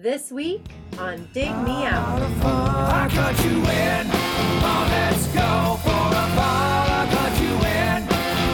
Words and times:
This 0.00 0.30
week 0.30 0.62
on 1.00 1.28
Dig 1.32 1.50
Me 1.64 1.84
Out. 1.84 2.22
I 2.44 3.08
cut 3.10 3.36
you 3.44 3.50
in. 3.50 4.06
Oh, 4.62 4.86
let's 4.92 5.26
go 5.34 5.76
for 5.82 5.90
a 5.90 6.26
ball. 6.38 6.86
I 6.86 7.08
cut 7.10 7.34
you 7.42 7.50
in. 7.66 8.06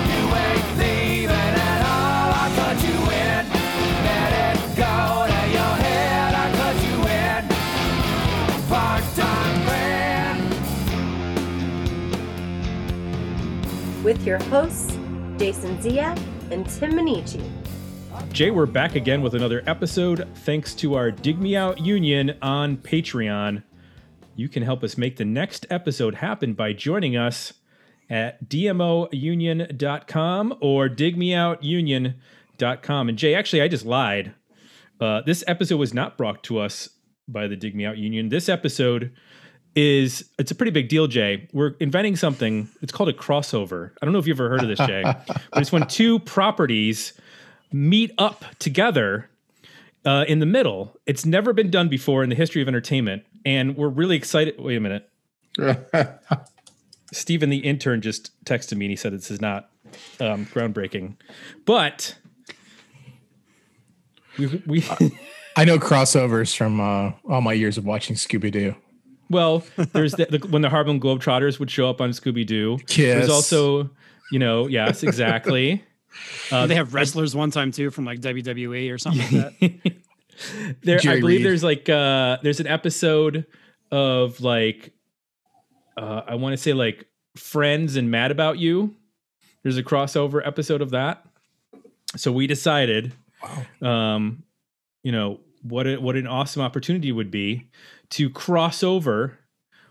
You 0.09 0.25
ain't 0.41 0.69
leaving 0.79 1.55
at 1.61 1.83
all. 1.85 2.33
I 2.33 2.49
cut 2.57 2.81
you 2.83 2.97
in. 3.13 3.45
Let 4.09 4.33
it 4.41 4.57
go 4.75 4.97
to 5.29 5.41
your 5.53 5.75
head. 5.85 6.33
I 6.35 6.47
cut 6.57 6.77
you 6.89 6.97
in. 7.13 7.43
Part-time 8.71 9.59
band. 9.67 10.49
With 14.03 14.21
your 14.25 14.41
hosts, 14.45 14.97
Jason 15.37 15.79
Zia 15.83 16.17
and 16.51 16.67
Tim 16.71 16.93
Minichi. 16.93 17.43
Jay, 18.35 18.51
we're 18.51 18.67
back 18.67 18.97
again 18.97 19.23
with 19.23 19.37
another 19.37 19.63
episode 19.65 20.27
thanks 20.39 20.75
to 20.75 20.97
our 20.97 21.13
Dig 21.13 21.41
Me 21.41 21.55
Out 21.55 21.79
Union 21.79 22.37
on 22.43 22.77
Patreon. 22.77 23.63
You 24.35 24.49
can 24.49 24.65
help 24.65 24.83
us 24.83 24.99
make 24.99 25.19
the 25.19 25.25
next 25.25 25.67
episode 25.71 26.17
happen 26.17 26.55
by 26.55 26.73
joining 26.73 27.17
us 27.17 27.53
at 28.11 28.49
dmounion.com 28.49 29.09
or 30.61 30.89
digmeoutunion.com. 30.89 33.09
And 33.09 33.17
Jay, 33.17 33.37
actually, 33.37 33.63
I 33.63 33.69
just 33.69 33.87
lied. 33.87 34.35
Uh, 35.01 35.21
this 35.21 35.45
episode 35.47 35.77
was 35.77 35.95
not 35.95 36.19
brought 36.19 36.43
to 36.43 36.59
us 36.59 36.89
by 37.29 37.47
the 37.47 37.55
Dig 37.55 37.77
Me 37.77 37.87
Out 37.87 37.99
Union. 37.99 38.31
This 38.31 38.49
episode 38.49 39.13
is 39.77 40.29
it's 40.41 40.51
a 40.51 40.57
pretty 40.57 40.73
big 40.73 40.89
deal, 40.89 41.07
Jay. 41.07 41.49
We're 41.53 41.77
inventing 41.79 42.17
something. 42.17 42.69
It's 42.83 42.91
called 42.91 43.11
a 43.11 43.13
crossover. 43.13 43.93
I 44.03 44.05
don't 44.05 44.13
know 44.13 44.19
if 44.19 44.27
you've 44.27 44.41
ever 44.41 44.49
heard 44.49 44.65
of 44.65 44.69
this, 44.69 44.81
Jay, 44.81 45.05
but 45.05 45.41
it's 45.55 45.71
when 45.71 45.87
two 45.87 46.19
properties 46.19 47.13
meet 47.75 48.13
up 48.19 48.45
together 48.61 49.29
uh, 50.05 50.25
in 50.29 50.39
the 50.39 50.47
middle. 50.47 50.97
It's 51.07 51.27
never 51.27 51.53
been 51.53 51.71
done 51.71 51.89
before 51.89 52.23
in 52.23 52.29
the 52.29 52.37
history 52.37 52.63
of 52.63 52.69
entertainment, 52.69 53.25
and 53.45 53.77
we're 53.77 53.89
really 53.89 54.17
excited. 54.17 54.55
Wait 54.59 54.77
a 54.77 54.81
minute. 54.81 55.11
Stephen, 57.13 57.51
the 57.51 57.59
intern, 57.59 58.01
just 58.01 58.31
texted 58.45 58.77
me 58.77 58.87
and 58.87 58.91
he 58.91 58.97
said 58.97 59.13
this 59.13 59.31
is 59.31 59.41
not 59.41 59.71
um, 60.21 60.47
groundbreaking, 60.47 61.17
but 61.65 62.17
we, 64.39 64.63
we 64.67 64.85
I 65.57 65.65
know 65.65 65.79
crossovers 65.79 66.57
from 66.57 66.81
uh, 66.81 67.13
all 67.29 67.41
my 67.41 67.53
years 67.53 67.77
of 67.77 67.85
watching 67.85 68.17
Scooby 68.17 68.51
Doo. 68.51 68.75
well, 69.31 69.65
there's 69.77 70.13
the, 70.13 70.27
the, 70.27 70.49
when 70.49 70.63
the 70.63 70.71
Harlem 70.71 71.01
Globetrotters 71.01 71.59
would 71.59 71.71
show 71.71 71.89
up 71.89 72.01
on 72.01 72.11
Scooby 72.11 72.47
Doo. 72.47 72.79
There's 73.15 73.29
also, 73.31 73.91
you 74.33 74.39
know, 74.39 74.67
yes, 74.67 75.03
exactly. 75.03 75.85
Uh, 76.51 76.67
they 76.67 76.75
have 76.75 76.95
wrestlers 76.95 77.35
one 77.35 77.51
time 77.51 77.71
too 77.73 77.91
from 77.91 78.05
like 78.05 78.21
WWE 78.21 78.93
or 78.93 78.99
something 78.99 79.43
like 79.43 79.59
that. 79.61 79.97
there, 80.83 80.99
I 80.99 81.21
believe 81.21 81.39
Reed. 81.41 81.45
there's 81.47 81.65
like 81.65 81.89
uh, 81.89 82.39
there's 82.43 82.61
an 82.61 82.67
episode 82.67 83.47
of 83.91 84.41
like 84.41 84.93
uh, 85.97 86.23
I 86.27 86.35
want 86.37 86.53
to 86.53 86.57
say 86.57 86.73
like 86.73 87.07
Friends 87.37 87.97
and 87.97 88.11
Mad 88.11 88.31
About 88.31 88.59
You. 88.59 88.95
There's 89.63 89.79
a 89.79 89.83
crossover 89.83 90.47
episode 90.47 90.83
of 90.83 90.91
that. 90.91 91.25
So 92.17 92.31
we 92.31 92.47
decided, 92.47 93.13
um, 93.83 94.45
you 95.03 95.11
know, 95.11 95.41
what 95.63 95.87
a, 95.87 95.97
what 95.97 96.17
an 96.17 96.27
awesome 96.27 96.63
opportunity 96.63 97.11
would 97.11 97.31
be 97.31 97.69
to 98.11 98.31
cross 98.31 98.83
over 98.83 99.39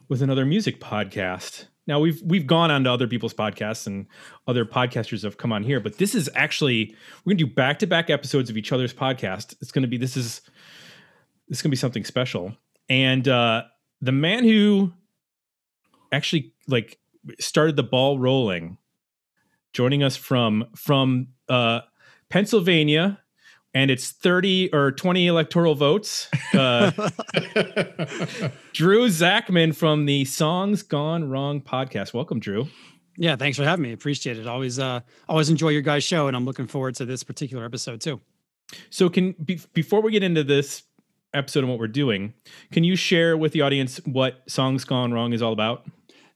with 0.08 0.22
another 0.22 0.46
music 0.46 0.80
podcast. 0.80 1.66
Now 1.86 2.00
we've 2.00 2.22
we've 2.24 2.48
gone 2.48 2.72
on 2.72 2.84
to 2.86 2.92
other 2.92 3.08
people's 3.08 3.34
podcasts 3.34 3.88
and 3.88 4.08
other 4.48 4.66
podcasters 4.66 5.24
have 5.24 5.38
come 5.38 5.52
on 5.52 5.64
here, 5.64 5.80
but 5.80 5.98
this 5.98 6.16
is 6.16 6.30
actually 6.36 6.96
we're 7.26 7.32
gonna 7.32 7.40
do 7.40 7.48
back 7.48 7.80
to 7.80 7.88
back 7.88 8.10
episodes 8.10 8.50
of 8.50 8.58
each 8.58 8.72
other's 8.72 8.94
podcast. 8.94 9.56
It's 9.62 9.72
gonna 9.72 9.88
be 9.88 9.98
this 9.98 10.16
is 10.16 10.42
this 11.50 11.60
is 11.60 11.62
gonna 11.62 11.72
be 11.72 11.78
something 11.78 12.06
special. 12.06 12.56
And 12.90 13.28
uh, 13.28 13.64
the 14.02 14.12
man 14.12 14.44
who 14.44 14.94
actually 16.12 16.54
like 16.68 17.00
started 17.40 17.76
the 17.76 17.84
ball 17.84 18.18
rolling, 18.18 18.78
joining 19.74 20.04
us 20.04 20.16
from 20.16 20.66
from 20.76 21.30
uh, 21.50 21.82
Pennsylvania, 22.30 23.20
and 23.74 23.90
it's 23.92 24.12
thirty 24.12 24.72
or 24.74 24.92
twenty 24.92 25.28
electoral 25.28 25.76
votes. 25.76 26.30
Uh, 26.54 26.92
Drew 28.74 29.08
Zachman 29.08 29.76
from 29.76 30.06
the 30.06 30.26
Songs 30.26 30.84
Gone 30.84 31.30
Wrong 31.30 31.62
podcast. 31.62 32.14
Welcome, 32.14 32.40
Drew. 32.40 32.68
yeah, 33.18 33.36
thanks 33.36 33.58
for 33.58 33.64
having 33.64 33.84
me. 33.84 33.92
Appreciate 33.94 34.38
it. 34.38 34.48
Always, 34.48 34.80
uh, 34.80 35.02
always 35.30 35.50
enjoy 35.50 35.70
your 35.70 35.82
guys' 35.82 36.04
show, 36.04 36.28
and 36.28 36.36
I'm 36.36 36.46
looking 36.46 36.68
forward 36.68 36.96
to 36.96 37.06
this 37.06 37.24
particular 37.24 37.66
episode 37.66 38.02
too. 38.02 38.20
So, 38.90 39.10
can 39.10 39.34
be, 39.34 39.60
before 39.74 40.02
we 40.02 40.12
get 40.12 40.24
into 40.24 40.44
this 40.44 40.84
episode 41.34 41.60
and 41.60 41.70
what 41.70 41.80
we're 41.80 41.88
doing, 41.88 42.34
can 42.72 42.84
you 42.84 42.96
share 42.96 43.36
with 43.38 43.52
the 43.54 43.62
audience 43.62 43.98
what 44.06 44.42
Songs 44.48 44.84
Gone 44.86 45.12
Wrong 45.12 45.34
is 45.34 45.42
all 45.42 45.54
about? 45.54 45.86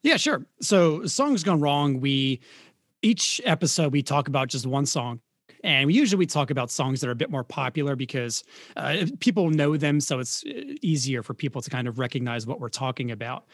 Yeah, 0.03 0.17
sure. 0.17 0.45
So, 0.61 1.05
songs 1.05 1.43
gone 1.43 1.59
wrong. 1.59 1.99
We 1.99 2.41
each 3.01 3.41
episode 3.45 3.91
we 3.91 4.03
talk 4.03 4.27
about 4.27 4.47
just 4.49 4.65
one 4.65 4.85
song. 4.85 5.19
And 5.63 5.91
usually 5.91 6.19
we 6.19 6.25
talk 6.25 6.49
about 6.49 6.69
songs 6.71 7.01
that 7.01 7.07
are 7.07 7.11
a 7.11 7.15
bit 7.15 7.29
more 7.29 7.43
popular 7.43 7.95
because 7.95 8.43
uh, 8.75 9.05
people 9.19 9.49
know 9.49 9.77
them, 9.77 9.99
so 9.99 10.19
it's 10.19 10.43
uh, 10.45 10.61
easier 10.81 11.23
for 11.23 11.33
people 11.33 11.61
to 11.61 11.69
kind 11.69 11.87
of 11.87 11.99
recognize 11.99 12.45
what 12.45 12.59
we're 12.59 12.69
talking 12.69 13.11
about. 13.11 13.45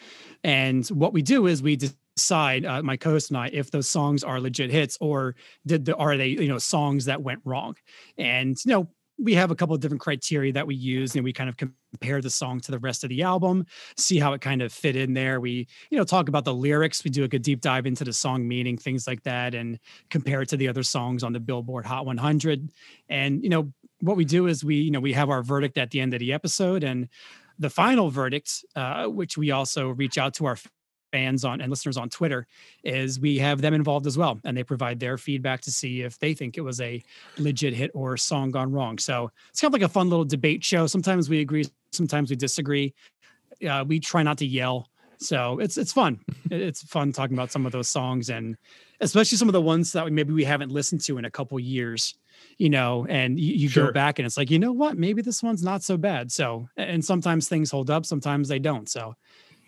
And 0.43 0.87
what 0.87 1.13
we 1.13 1.21
do 1.21 1.47
is 1.47 1.63
we 1.63 1.75
decide, 1.75 2.65
uh, 2.65 2.83
my 2.83 2.97
co-host 2.97 3.29
and 3.31 3.37
I, 3.37 3.49
if 3.53 3.71
those 3.71 3.89
songs 3.89 4.23
are 4.23 4.39
legit 4.39 4.69
hits 4.69 4.97
or 5.01 5.35
did 5.65 5.85
the 5.85 5.95
are 5.95 6.17
they 6.17 6.27
you 6.29 6.47
know 6.47 6.59
songs 6.59 7.05
that 7.05 7.21
went 7.21 7.41
wrong. 7.45 7.75
And 8.17 8.57
you 8.65 8.71
know 8.71 8.87
we 9.19 9.34
have 9.35 9.51
a 9.51 9.56
couple 9.56 9.75
of 9.75 9.81
different 9.81 10.01
criteria 10.01 10.51
that 10.53 10.68
we 10.68 10.75
use, 10.75 11.16
and 11.16 11.24
we 11.24 11.34
kind 11.34 11.50
of 11.50 11.57
compare 11.57 12.22
the 12.22 12.29
song 12.29 12.59
to 12.62 12.72
the 12.72 12.79
rest 12.79 13.03
of 13.03 13.09
the 13.09 13.22
album, 13.22 13.66
see 13.97 14.19
how 14.19 14.34
it 14.34 14.41
kind 14.41 14.62
of 14.62 14.74
fit 14.74 14.96
in 14.96 15.13
there. 15.13 15.40
We 15.40 15.68
you 15.90 15.97
know 15.97 16.03
talk 16.03 16.29
about 16.29 16.46
the 16.46 16.53
lyrics 16.53 17.03
we 17.03 17.12
do 17.12 17.22
like 17.22 17.34
a 17.34 17.40
deep 17.40 17.62
dive 17.62 17.85
into 17.85 18.03
the 18.03 18.13
song 18.13 18.47
meaning 18.47 18.78
things 18.78 19.07
like 19.07 19.24
that 19.24 19.53
and 19.53 19.79
compare 20.09 20.41
it 20.41 20.50
to 20.50 20.57
the 20.57 20.68
other 20.68 20.84
songs 20.84 21.24
on 21.24 21.34
the 21.34 21.40
billboard 21.40 21.85
hot 21.85 22.06
100 22.06 22.72
and 23.09 23.44
you 23.44 23.50
know 23.50 23.72
what 24.01 24.18
we 24.18 24.25
do 24.25 24.47
is 24.47 24.63
we 24.63 24.75
you 24.75 24.91
know 24.91 25.00
we 25.00 25.13
have 25.13 25.30
our 25.30 25.44
verdict 25.44 25.78
at 25.78 25.91
the 25.91 26.00
end 26.00 26.13
of 26.13 26.19
the 26.19 26.34
episode 26.34 26.84
and 26.84 27.07
the 27.59 27.69
final 27.69 28.09
verdict 28.09 28.66
uh, 28.75 29.06
which 29.06 29.38
we 29.38 29.51
also 29.51 29.90
reach 29.90 30.18
out 30.18 30.34
to 30.34 30.45
our 30.45 30.57
fans 31.13 31.46
on 31.46 31.62
and 31.62 31.69
listeners 31.69 31.96
on 31.96 32.09
twitter 32.09 32.41
is 32.84 33.19
we 33.19 33.38
have 33.38 33.62
them 33.62 33.74
involved 33.74 34.07
as 34.07 34.18
well 34.18 34.40
and 34.46 34.57
they 34.57 34.63
provide 34.63 35.00
their 35.00 35.18
feedback 35.18 35.62
to 35.62 35.72
see 35.72 36.01
if 36.01 36.18
they 36.18 36.34
think 36.34 36.57
it 36.57 36.62
was 36.62 36.81
a 36.81 37.03
legit 37.38 37.74
hit 37.74 37.91
or 37.94 38.18
song 38.18 38.50
gone 38.50 38.72
wrong 38.72 38.97
so 38.97 39.29
it's 39.50 39.62
kind 39.62 39.69
of 39.69 39.79
like 39.79 39.90
a 39.90 39.94
fun 39.94 40.09
little 40.09 40.25
debate 40.25 40.63
show 40.63 40.88
sometimes 40.88 41.29
we 41.29 41.40
agree 41.40 41.66
sometimes 41.91 42.29
we 42.31 42.35
disagree 42.35 42.94
uh, 43.69 43.84
we 43.88 44.00
try 44.00 44.24
not 44.24 44.38
to 44.40 44.46
yell 44.46 44.90
so 45.24 45.59
it's 45.59 45.78
it's 45.78 45.94
fun. 45.94 46.19
It's 46.51 46.84
fun 46.84 47.12
talking 47.13 47.35
about 47.35 47.51
some 47.51 47.66
of 47.66 47.72
those 47.72 47.90
songs 47.90 48.30
and 48.30 48.57
especially 49.00 49.38
some 49.38 49.50
of 49.50 49.53
the 49.53 49.62
ones 49.62 49.91
that 49.94 50.06
we, 50.06 50.12
maybe 50.12 50.34
we 50.34 50.44
haven't 50.44 50.72
listened 50.72 51.01
to 51.06 51.18
in 51.18 51.25
a 51.25 51.31
couple 51.31 51.59
years, 51.59 52.13
you 52.57 52.69
know, 52.69 53.07
and 53.09 53.40
you, 53.40 53.53
you 53.56 53.69
Sure. 53.69 53.88
go 53.88 53.91
back 53.91 54.19
and 54.19 54.25
it's 54.25 54.38
like, 54.38 54.51
you 54.51 54.59
know 54.59 54.72
what, 54.72 54.97
maybe 54.97 55.22
this 55.24 55.41
one's 55.41 55.63
not 55.63 55.81
so 55.81 55.97
bad. 55.97 56.31
So 56.31 56.68
and 56.78 57.03
sometimes 57.03 57.47
things 57.47 57.72
hold 57.72 57.90
up, 57.90 58.06
sometimes 58.06 58.50
they 58.50 58.59
don't. 58.59 58.88
So 58.88 59.16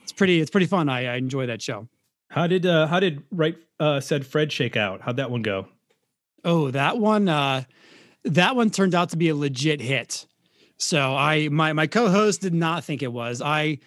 it's 0.06 0.12
pretty 0.12 0.40
it's 0.40 0.52
pretty 0.52 0.68
fun. 0.68 0.88
I, 0.88 1.08
I 1.08 1.16
enjoy 1.16 1.48
that 1.48 1.64
show. 1.64 1.88
How 2.30 2.46
did 2.46 2.64
uh, 2.64 2.86
how 2.86 3.00
did 3.00 3.24
right 3.32 3.58
uh, 3.80 4.00
said 4.00 4.24
Fred 4.24 4.52
shake 4.52 4.78
out? 4.78 5.02
How'd 5.02 5.18
that 5.18 5.32
one 5.32 5.42
go? 5.42 5.68
Oh, 6.44 6.70
that 6.70 7.00
one 7.00 7.28
uh 7.28 7.64
that 8.24 8.56
one 8.56 8.70
turned 8.70 8.94
out 8.94 9.10
to 9.10 9.18
be 9.18 9.30
a 9.30 9.36
legit 9.36 9.82
hit. 9.82 10.28
So 10.78 11.16
I 11.16 11.50
my 11.50 11.74
my 11.74 11.88
co-host 11.88 12.42
did 12.42 12.54
not 12.54 12.84
think 12.84 13.02
it 13.02 13.12
was. 13.12 13.42
I 13.42 13.80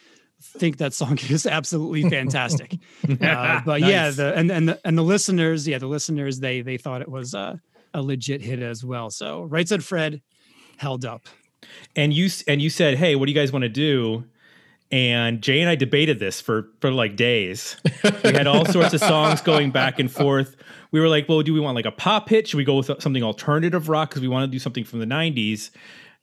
think 0.43 0.79
that 0.79 0.93
song 0.93 1.19
is 1.29 1.47
absolutely 1.47 2.11
fantastic. 2.11 2.75
uh, 3.21 3.61
but 3.65 3.81
yeah, 3.81 4.11
the 4.11 4.35
and 4.35 4.51
and 4.51 4.71
the, 4.71 4.81
and 4.85 4.99
the 4.99 5.03
listeners, 5.03 5.69
yeah, 5.69 5.79
the 5.79 5.87
listeners 5.87 6.41
they 6.41 6.63
they 6.63 6.79
thought 6.79 7.01
it 7.01 7.09
was 7.09 7.33
uh, 7.33 7.59
a 7.95 8.03
legit 8.03 8.43
hit 8.43 8.61
as 8.61 8.85
well. 8.85 9.09
So 9.11 9.45
right 9.45 9.69
said 9.69 9.85
Fred 9.85 10.21
held 10.79 11.05
up. 11.05 11.27
and 11.95 12.13
you 12.13 12.29
and 12.49 12.61
you 12.61 12.71
said, 12.71 12.99
"Hey, 12.99 13.15
what 13.15 13.27
do 13.27 13.33
you 13.33 13.39
guys 13.39 13.53
want 13.53 13.63
to 13.63 13.69
do?" 13.69 14.25
And 14.91 15.43
Jay 15.43 15.61
and 15.61 15.69
I 15.69 15.75
debated 15.75 16.19
this 16.19 16.41
for 16.41 16.69
for 16.81 16.91
like 16.91 17.15
days. 17.15 17.77
we 18.25 18.33
had 18.33 18.47
all 18.47 18.65
sorts 18.65 18.95
of 18.95 19.01
songs 19.01 19.41
going 19.43 19.71
back 19.71 19.99
and 19.99 20.11
forth. 20.11 20.57
We 20.93 21.01
were 21.01 21.09
like, 21.09 21.29
"Well, 21.29 21.43
do 21.43 21.53
we 21.53 21.61
want 21.61 21.75
like 21.75 21.85
a 21.85 21.91
pop 21.93 22.29
hit? 22.31 22.49
Should 22.49 22.57
we 22.57 22.65
go 22.65 22.77
with 22.77 22.87
something 23.01 23.23
alternative 23.23 23.89
rock 23.91 24.09
because 24.11 24.23
we 24.23 24.29
want 24.29 24.51
to 24.51 24.55
do 24.55 24.59
something 24.59 24.85
from 24.85 25.01
the 25.01 25.07
'90s?" 25.07 25.71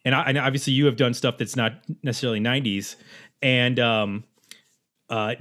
And, 0.04 0.14
I, 0.16 0.24
and 0.24 0.38
obviously, 0.38 0.74
you 0.74 0.86
have 0.88 0.96
done 0.98 1.14
stuff 1.14 1.38
that's 1.38 1.56
not 1.56 1.74
necessarily 2.02 2.40
'90s. 2.40 2.96
And 3.42 3.80
um, 3.80 4.24
uh, 5.10 5.36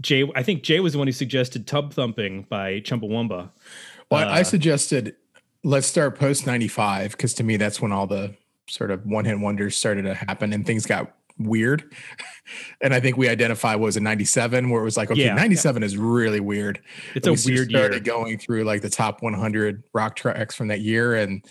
Jay, 0.00 0.30
I 0.36 0.42
think 0.44 0.62
Jay 0.62 0.78
was 0.78 0.92
the 0.92 0.98
one 0.98 1.08
who 1.08 1.12
suggested 1.12 1.66
"Tub 1.66 1.92
Thumping" 1.92 2.46
by 2.48 2.80
Chumbawamba. 2.80 3.50
Well, 4.10 4.28
I 4.28 4.42
Uh, 4.42 4.44
suggested 4.44 5.16
let's 5.64 5.86
start 5.88 6.16
post 6.18 6.46
95 6.46 7.12
because 7.12 7.34
to 7.34 7.42
me, 7.42 7.56
that's 7.56 7.80
when 7.80 7.90
all 7.90 8.06
the 8.06 8.36
sort 8.68 8.92
of 8.92 9.04
one 9.06 9.24
hit 9.24 9.40
wonders 9.40 9.74
started 9.76 10.02
to 10.02 10.14
happen 10.14 10.52
and 10.52 10.64
things 10.64 10.86
got 10.86 11.12
weird. 11.38 11.92
and 12.80 12.94
I 12.94 13.00
think 13.00 13.16
we 13.16 13.28
identify 13.28 13.74
what 13.74 13.86
was 13.86 13.96
it 13.96 14.02
97 14.02 14.70
where 14.70 14.80
it 14.80 14.84
was 14.84 14.96
like, 14.96 15.10
okay, 15.10 15.24
Yeah. 15.24 15.34
97 15.34 15.82
is 15.82 15.96
really 15.96 16.40
weird. 16.40 16.80
It's 17.14 17.26
And 17.26 17.36
a 17.36 17.40
we 17.46 17.54
weird 17.54 17.70
year. 17.70 17.80
started 17.80 18.04
going 18.04 18.38
through 18.38 18.64
like 18.64 18.82
the 18.82 18.90
top 18.90 19.22
100 19.22 19.82
rock 19.92 20.16
tracks 20.16 20.54
from 20.54 20.68
that 20.68 20.80
year. 20.80 21.14
And 21.14 21.44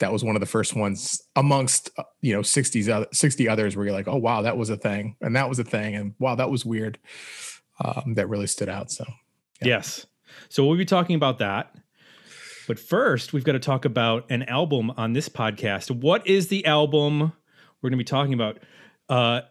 that 0.00 0.12
was 0.12 0.24
one 0.24 0.34
of 0.36 0.40
the 0.40 0.46
first 0.46 0.74
ones 0.74 1.22
amongst 1.36 1.90
uh, 1.96 2.02
you 2.20 2.32
know 2.34 2.40
60s 2.40 3.06
60 3.14 3.48
others 3.48 3.76
where 3.76 3.86
you're 3.86 3.94
like, 3.94 4.08
oh 4.08 4.16
wow, 4.16 4.42
that 4.42 4.56
was 4.56 4.68
a 4.68 4.76
thing, 4.76 5.14
and 5.20 5.36
that 5.36 5.48
was 5.48 5.60
a 5.60 5.64
thing, 5.64 5.94
and 5.94 6.14
wow, 6.18 6.34
that 6.34 6.50
was 6.50 6.64
weird. 6.64 6.98
Um, 7.84 8.14
that 8.14 8.28
really 8.28 8.48
stood 8.48 8.68
out. 8.68 8.90
So 8.90 9.04
Yeah. 9.60 9.68
Yes. 9.68 10.06
So 10.48 10.66
we'll 10.66 10.76
be 10.76 10.84
talking 10.84 11.14
about 11.14 11.38
that. 11.38 11.76
But 12.66 12.80
first, 12.80 13.32
we've 13.32 13.44
got 13.44 13.52
to 13.52 13.60
talk 13.60 13.84
about 13.84 14.24
an 14.28 14.42
album 14.44 14.90
on 14.96 15.12
this 15.12 15.28
podcast. 15.28 15.90
What 15.90 16.26
is 16.26 16.48
the 16.48 16.66
album 16.66 17.32
we're 17.80 17.90
going 17.90 17.98
to 17.98 18.04
be 18.04 18.04
talking 18.04 18.34
about? 18.34 18.58
Uh, 19.12 19.42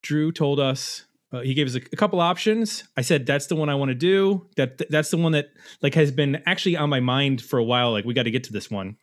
Drew 0.00 0.32
told 0.32 0.58
us 0.58 1.04
uh, 1.32 1.40
he 1.40 1.52
gave 1.52 1.66
us 1.66 1.74
a, 1.74 1.80
a 1.92 1.96
couple 1.96 2.18
options. 2.20 2.84
I 2.96 3.02
said 3.02 3.26
that's 3.26 3.46
the 3.46 3.56
one 3.56 3.68
I 3.68 3.74
want 3.74 3.90
to 3.90 3.94
do. 3.94 4.48
That 4.56 4.90
that's 4.90 5.10
the 5.10 5.18
one 5.18 5.32
that 5.32 5.50
like 5.82 5.94
has 5.94 6.10
been 6.10 6.42
actually 6.46 6.76
on 6.76 6.88
my 6.88 7.00
mind 7.00 7.42
for 7.42 7.58
a 7.58 7.64
while. 7.64 7.92
Like 7.92 8.06
we 8.06 8.14
got 8.14 8.22
to 8.22 8.30
get 8.30 8.44
to 8.44 8.52
this 8.52 8.70
one. 8.70 8.96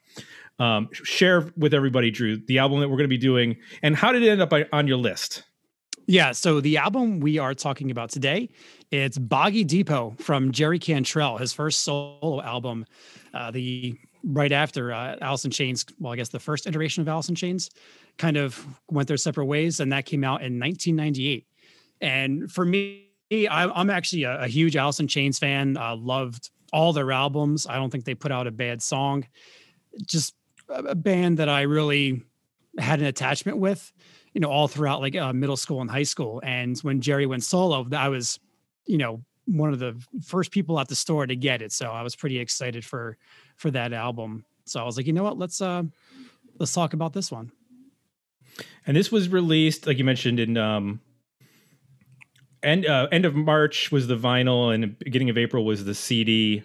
Um, 0.58 0.90
share 0.92 1.52
with 1.56 1.74
everybody, 1.74 2.12
Drew, 2.12 2.38
the 2.38 2.58
album 2.58 2.80
that 2.80 2.90
we're 2.90 2.98
going 2.98 3.06
to 3.06 3.08
be 3.08 3.18
doing, 3.20 3.58
and 3.84 3.96
how 3.96 4.12
did 4.12 4.24
it 4.24 4.30
end 4.30 4.42
up 4.42 4.52
on- 4.52 4.66
on 4.74 4.88
your 4.88 4.98
list? 4.98 5.44
Yeah, 6.08 6.32
so 6.32 6.60
the 6.60 6.78
album 6.78 7.20
we 7.20 7.38
are 7.38 7.54
talking 7.54 7.92
about 7.92 8.10
today, 8.10 8.50
it's 8.92 9.18
Boggy 9.18 9.64
Depot 9.64 10.16
from 10.18 10.52
Jerry 10.52 10.80
Cantrell, 10.80 11.38
his 11.38 11.54
first 11.54 11.84
solo 11.84 12.42
album. 12.42 12.86
Uh, 13.32 13.52
the 13.52 13.96
right 14.24 14.52
after 14.52 14.92
uh, 14.94 15.18
Alice 15.22 15.46
in 15.46 15.52
Chains, 15.52 15.86
well, 16.00 16.14
I 16.14 16.16
guess 16.16 16.30
the 16.30 16.40
first 16.40 16.68
iteration 16.68 17.02
of 17.02 17.08
Alice 17.08 17.30
in 17.30 17.36
Chains, 17.36 17.70
kind 18.18 18.38
of 18.38 18.66
went 18.90 19.08
their 19.08 19.18
separate 19.18 19.46
ways, 19.46 19.80
and 19.80 19.92
that 19.92 20.06
came 20.06 20.24
out 20.24 20.42
in 20.42 20.60
1998. 20.60 21.46
And 22.02 22.52
for 22.52 22.66
me, 22.66 23.06
I'm 23.50 23.90
actually 23.90 24.24
a, 24.24 24.48
huge 24.48 24.76
Alice 24.76 25.00
in 25.00 25.08
Chains 25.08 25.40
fan. 25.40 25.78
Uh, 25.78 25.96
loved 25.96 26.50
all 26.74 26.94
their 26.94 27.12
albums. 27.12 27.68
I 27.68 27.76
don't 27.76 27.90
think 27.90 28.06
they 28.06 28.16
put 28.16 28.32
out 28.32 28.48
a 28.48 28.52
bad 28.52 28.82
song. 28.82 29.28
Just 30.06 30.34
a, 30.70 30.80
a 30.80 30.96
band 30.96 31.38
that 31.38 31.50
I 31.50 31.62
really 31.62 32.24
had 32.78 33.00
an 33.00 33.06
attachment 33.06 33.58
with 33.58 33.92
you 34.34 34.42
know, 34.42 34.50
all 34.50 34.68
throughout 34.68 35.02
like 35.02 35.16
uh, 35.16 35.34
middle 35.34 35.58
school 35.58 35.82
and 35.82 35.90
high 35.90 36.04
school. 36.04 36.42
And 36.44 36.78
when 36.80 37.02
Jerry 37.02 37.26
went 37.26 37.44
solo, 37.44 37.88
I 37.92 38.10
was, 38.10 38.40
you 38.86 38.98
know, 38.98 39.24
one 39.50 39.74
of 39.74 39.80
the 39.80 40.02
first 40.24 40.52
people 40.52 40.80
at 40.80 40.88
the 40.88 40.96
store 40.96 41.26
to 41.26 41.36
get 41.36 41.62
it. 41.62 41.72
So 41.72 41.90
I 41.90 42.02
was 42.02 42.16
pretty 42.16 42.40
excited 42.40 42.86
for 42.86 43.18
for 43.56 43.72
that 43.72 43.94
album. 43.94 44.46
So 44.66 44.80
I 44.80 44.84
was 44.84 44.98
like, 44.98 45.08
you 45.08 45.14
know 45.14 45.24
what, 45.24 45.38
let's 45.38 45.62
uh 45.62 45.84
let's 46.60 46.74
talk 46.74 46.94
about 46.94 47.14
this 47.14 47.32
one. 47.32 47.52
And 48.86 48.96
this 48.96 49.12
was 49.12 49.30
released, 49.30 49.88
like 49.88 49.98
you 49.98 50.04
mentioned, 50.04 50.40
in 50.40 50.58
um, 50.58 51.00
end 52.64 52.86
uh, 52.86 53.08
end 53.12 53.26
of 53.26 53.36
March 53.36 53.92
was 53.92 54.08
the 54.08 54.18
vinyl, 54.18 54.74
and 54.74 54.98
beginning 55.00 55.30
of 55.30 55.38
April 55.38 55.66
was 55.66 55.86
the 55.86 55.96
CD. 55.96 56.64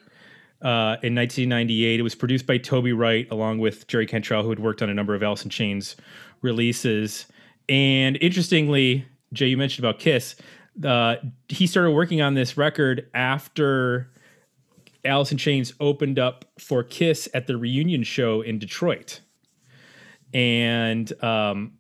Uh, 0.63 0.97
in 1.03 1.15
1998, 1.15 2.01
it 2.01 2.03
was 2.03 2.15
produced 2.15 2.47
by 2.47 2.57
Toby 2.57 2.95
Wright 2.95 3.29
along 3.31 3.59
with 3.59 3.87
Jerry 3.87 4.07
Cantrell, 4.07 4.43
who 4.43 4.49
had 4.49 4.59
worked 4.59 4.81
on 4.81 4.89
a 4.89 4.95
number 4.95 5.15
of 5.15 5.23
Alice 5.23 5.45
in 5.45 5.51
Chains 5.51 5.95
releases. 6.41 7.27
And 7.69 8.17
interestingly, 8.23 9.07
Jay, 9.35 9.49
you 9.49 9.59
mentioned 9.59 9.85
about 9.85 10.01
Kiss. 10.01 10.37
Uh, 10.82 11.17
he 11.49 11.67
started 11.67 11.93
working 11.93 12.21
on 12.21 12.35
this 12.35 12.56
record 12.56 13.09
after 13.15 14.11
Alice 15.05 15.31
in 15.31 15.38
Chains 15.38 15.75
opened 15.81 16.19
up 16.19 16.47
for 16.59 16.82
Kiss 16.82 17.29
at 17.35 17.47
the 17.47 17.56
reunion 17.56 18.03
show 18.03 18.41
in 18.41 18.59
Detroit. 18.59 19.21
And 20.32 21.12
um, 21.23 21.75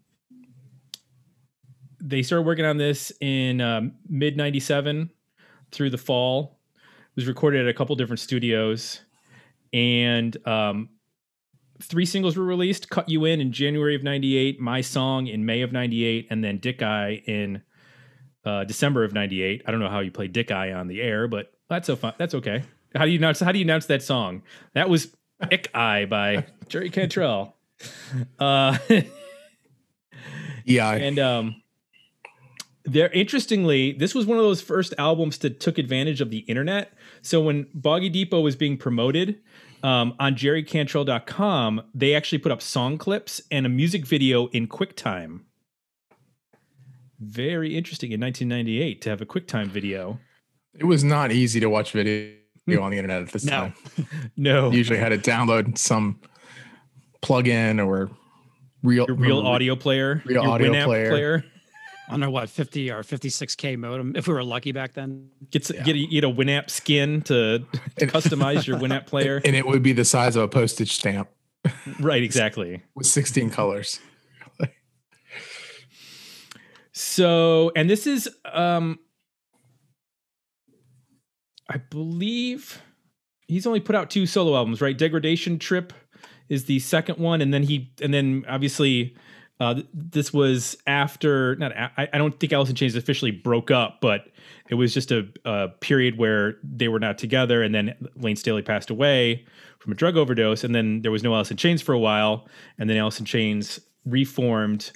they 2.00 2.22
started 2.22 2.46
working 2.46 2.64
on 2.64 2.76
this 2.76 3.12
in 3.20 3.60
um, 3.60 3.94
mid 4.08 4.36
97 4.36 5.10
through 5.72 5.90
the 5.90 5.98
fall. 5.98 6.60
It 6.76 7.16
was 7.16 7.26
recorded 7.26 7.62
at 7.62 7.68
a 7.68 7.74
couple 7.74 7.96
different 7.96 8.20
studios. 8.20 9.00
And 9.72 10.36
um, 10.46 10.90
three 11.82 12.06
singles 12.06 12.36
were 12.36 12.44
released 12.44 12.90
Cut 12.90 13.08
You 13.08 13.24
In 13.24 13.40
in 13.40 13.52
January 13.52 13.94
of 13.94 14.02
98, 14.02 14.60
My 14.60 14.80
Song 14.80 15.26
in 15.26 15.44
May 15.44 15.62
of 15.62 15.72
98, 15.72 16.28
and 16.30 16.44
then 16.44 16.58
Dick 16.58 16.82
Eye 16.82 17.22
in 17.26 17.62
uh, 18.44 18.64
December 18.64 19.04
of 19.04 19.12
98. 19.12 19.62
I 19.66 19.70
don't 19.70 19.80
know 19.80 19.88
how 19.88 20.00
you 20.00 20.10
play 20.10 20.28
Dick 20.28 20.50
Eye 20.50 20.72
on 20.72 20.88
the 20.88 21.00
air, 21.00 21.28
but 21.28 21.52
that's 21.68 21.86
so 21.86 21.96
fun. 21.96 22.14
That's 22.18 22.34
okay. 22.34 22.62
How 22.94 23.04
do 23.04 23.10
you 23.10 23.18
announce 23.18 23.40
how 23.40 23.52
do 23.52 23.58
you 23.58 23.64
announce 23.64 23.86
that 23.86 24.02
song? 24.02 24.42
That 24.74 24.88
was 24.88 25.14
Dick 25.50 25.68
Eye 25.74 26.04
by 26.04 26.46
Jerry 26.68 26.90
Cantrell. 26.90 27.56
Uh 28.38 28.78
yeah, 30.64 30.92
and 30.92 31.18
um 31.18 31.56
there 32.84 33.08
interestingly 33.10 33.92
this 33.92 34.14
was 34.14 34.26
one 34.26 34.38
of 34.38 34.44
those 34.44 34.60
first 34.60 34.94
albums 34.98 35.38
that 35.38 35.58
took 35.58 35.78
advantage 35.78 36.20
of 36.20 36.30
the 36.30 36.38
internet 36.40 36.92
so 37.22 37.40
when 37.40 37.66
boggy 37.74 38.08
depot 38.08 38.40
was 38.40 38.56
being 38.56 38.76
promoted 38.76 39.40
um, 39.82 40.14
on 40.18 40.34
jerrycantrell.com 40.34 41.82
they 41.94 42.14
actually 42.14 42.38
put 42.38 42.52
up 42.52 42.60
song 42.60 42.98
clips 42.98 43.40
and 43.50 43.64
a 43.66 43.68
music 43.68 44.06
video 44.06 44.48
in 44.48 44.68
quicktime 44.68 45.40
very 47.20 47.76
interesting 47.76 48.12
in 48.12 48.20
1998 48.20 49.00
to 49.02 49.10
have 49.10 49.20
a 49.20 49.26
quicktime 49.26 49.66
video 49.66 50.18
it 50.78 50.84
was 50.84 51.04
not 51.04 51.32
easy 51.32 51.60
to 51.60 51.70
watch 51.70 51.92
video 51.92 52.34
hmm. 52.66 52.78
on 52.80 52.90
the 52.90 52.98
internet 52.98 53.22
at 53.22 53.32
this 53.32 53.44
No. 53.44 53.50
time. 53.50 53.74
no 54.36 54.70
usually 54.70 54.98
had 54.98 55.10
to 55.10 55.18
download 55.18 55.78
some 55.78 56.20
plug-in 57.22 57.80
or 57.80 58.10
real 58.82 59.06
your 59.08 59.16
real 59.16 59.38
mm-hmm. 59.38 59.46
audio 59.46 59.76
player 59.76 60.22
Real 60.24 60.42
your 60.42 60.52
audio 60.52 60.72
Winamp 60.72 60.84
player. 60.84 61.44
I 62.06 62.10
don't 62.10 62.20
know 62.20 62.30
what 62.30 62.50
50 62.50 62.90
or 62.90 63.02
56k 63.02 63.78
modem 63.78 64.14
if 64.14 64.28
we 64.28 64.34
were 64.34 64.44
lucky 64.44 64.72
back 64.72 64.92
then. 64.92 65.30
Get, 65.50 65.70
s 65.70 65.84
get, 65.84 65.96
a, 65.96 66.06
get 66.06 66.24
a 66.24 66.28
Winamp 66.28 66.68
skin 66.68 67.22
to, 67.22 67.60
to 67.60 67.66
And- 67.98 68.10
customize 68.12 68.66
your 68.66 68.78
Winamp 68.78 69.06
player. 69.06 69.40
and 69.42 69.56
it 69.56 69.66
would 69.66 69.82
be 69.82 69.92
the 69.92 70.04
size 70.04 70.36
of 70.36 70.42
a 70.42 70.48
postage 70.48 70.92
stamp 70.92 71.28
right, 72.00 72.22
exactly. 72.22 72.82
with 72.94 73.06
16 73.06 73.50
colors. 73.50 74.00
So, 76.96 77.72
and 77.74 77.90
this 77.90 78.06
is, 78.06 78.28
um, 78.52 79.00
I 81.68 81.78
believe 81.78 82.80
he's 83.48 83.66
only 83.66 83.80
put 83.80 83.96
out 83.96 84.10
two 84.10 84.26
solo 84.26 84.54
albums, 84.54 84.80
right? 84.80 84.96
Degradation 84.96 85.58
Trip 85.58 85.92
is 86.48 86.66
the 86.66 86.78
second 86.78 87.18
one, 87.18 87.40
and 87.40 87.52
then 87.52 87.64
he, 87.64 87.92
and 88.00 88.14
then 88.14 88.44
obviously, 88.48 89.16
uh, 89.58 89.82
this 89.92 90.32
was 90.32 90.76
after. 90.86 91.56
Not, 91.56 91.72
I 92.12 92.18
don't 92.18 92.38
think 92.38 92.52
in 92.70 92.76
Chains 92.76 92.94
officially 92.94 93.32
broke 93.32 93.72
up, 93.72 94.00
but 94.00 94.28
it 94.70 94.76
was 94.76 94.94
just 94.94 95.10
a, 95.10 95.26
a 95.44 95.68
period 95.80 96.16
where 96.16 96.58
they 96.62 96.86
were 96.86 97.00
not 97.00 97.18
together, 97.18 97.62
and 97.64 97.74
then 97.74 97.94
Lane 98.14 98.36
Staley 98.36 98.62
passed 98.62 98.90
away 98.90 99.44
from 99.80 99.92
a 99.92 99.96
drug 99.96 100.16
overdose, 100.16 100.62
and 100.62 100.74
then 100.74 101.02
there 101.02 101.10
was 101.10 101.24
no 101.24 101.34
in 101.50 101.56
Chains 101.56 101.82
for 101.82 101.92
a 101.92 101.98
while, 101.98 102.46
and 102.78 102.88
then 102.88 102.96
in 102.96 103.02
Chains 103.24 103.80
reformed 104.04 104.92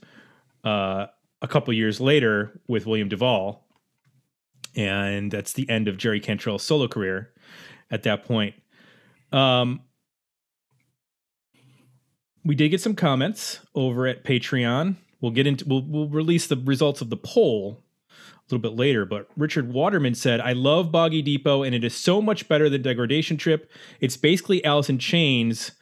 uh, 0.63 1.07
a 1.41 1.49
couple 1.49 1.73
years 1.73 2.01
later 2.01 2.61
with 2.67 2.87
William 2.87 3.09
Duvall, 3.09 3.67
and 4.75 5.31
that's 5.31 5.53
the 5.53 5.69
end 5.69 5.89
of 5.89 5.97
Jerry 5.97 6.21
Cantrell's 6.21 6.63
solo 6.63 6.89
career. 6.89 7.33
At 7.91 8.03
that 8.03 8.25
point, 8.25 8.55
um, 9.33 9.81
we 12.45 12.55
did 12.55 12.69
get 12.69 12.81
some 12.81 12.95
comments 12.95 13.61
over 13.75 14.07
at 14.07 14.25
Patreon. 14.25 14.97
We'll 15.21 15.33
get 15.33 15.47
into 15.47 15.65
we'll 15.67 15.85
we'll 15.87 16.09
release 16.09 16.47
the 16.47 16.57
results 16.57 17.01
of 17.01 17.11
the 17.11 17.17
poll 17.17 17.83
a 18.11 18.55
little 18.55 18.63
bit 18.63 18.79
later. 18.79 19.05
But 19.05 19.29
Richard 19.37 19.73
Waterman 19.73 20.15
said, 20.15 20.41
"I 20.41 20.53
love 20.53 20.93
Boggy 20.93 21.23
Depot, 21.23 21.63
and 21.63 21.75
it 21.75 21.85
is 21.85 21.95
so 21.95 22.21
much 22.21 22.49
better 22.49 22.69
than 22.69 22.83
Degradation 22.83 23.37
Trip. 23.37 23.71
It's 24.01 24.17
basically 24.17 24.65
Alice 24.65 24.89
in 24.89 24.99
Chains, 24.99 25.73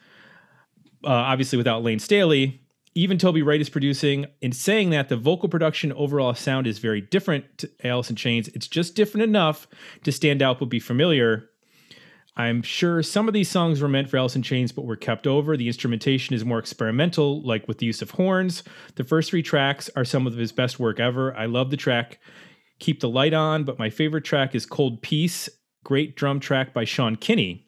uh, 1.03 1.09
obviously 1.09 1.57
without 1.57 1.83
Lane 1.83 1.99
Staley." 1.99 2.61
Even 2.97 3.19
Toby 3.19 3.43
Wright 3.43 3.61
is 3.61 3.69
producing. 3.69 4.25
In 4.41 4.51
saying 4.51 4.89
that, 4.89 5.07
the 5.07 5.17
vocal 5.17 5.49
production 5.49 5.93
overall 5.93 6.33
sound 6.33 6.65
is 6.65 6.79
very 6.79 6.99
different 6.99 7.59
to 7.59 7.69
Alice 7.83 8.09
in 8.09 8.15
Chains. 8.15 8.47
It's 8.47 8.67
just 8.67 8.95
different 8.95 9.23
enough 9.23 9.67
to 10.03 10.11
stand 10.11 10.41
out 10.41 10.57
but 10.57 10.65
be 10.65 10.79
familiar. 10.79 11.47
I'm 12.35 12.63
sure 12.63 13.03
some 13.03 13.27
of 13.27 13.35
these 13.35 13.51
songs 13.51 13.81
were 13.81 13.87
meant 13.87 14.09
for 14.09 14.17
Alice 14.17 14.35
in 14.35 14.41
Chains 14.41 14.71
but 14.71 14.85
were 14.85 14.95
kept 14.95 15.27
over. 15.27 15.55
The 15.55 15.67
instrumentation 15.67 16.33
is 16.33 16.43
more 16.43 16.57
experimental, 16.57 17.43
like 17.43 17.67
with 17.67 17.77
the 17.77 17.85
use 17.85 18.01
of 18.01 18.09
horns. 18.09 18.63
The 18.95 19.03
first 19.03 19.29
three 19.29 19.43
tracks 19.43 19.91
are 19.95 20.03
some 20.03 20.25
of 20.25 20.35
his 20.35 20.51
best 20.51 20.79
work 20.79 20.99
ever. 20.99 21.37
I 21.37 21.45
love 21.45 21.69
the 21.69 21.77
track 21.77 22.17
Keep 22.79 23.01
the 23.01 23.09
Light 23.09 23.35
On, 23.35 23.63
but 23.63 23.77
my 23.77 23.91
favorite 23.91 24.25
track 24.25 24.55
is 24.55 24.65
Cold 24.65 25.03
Piece, 25.03 25.49
great 25.83 26.15
drum 26.15 26.39
track 26.39 26.73
by 26.73 26.83
Sean 26.83 27.15
Kinney. 27.15 27.66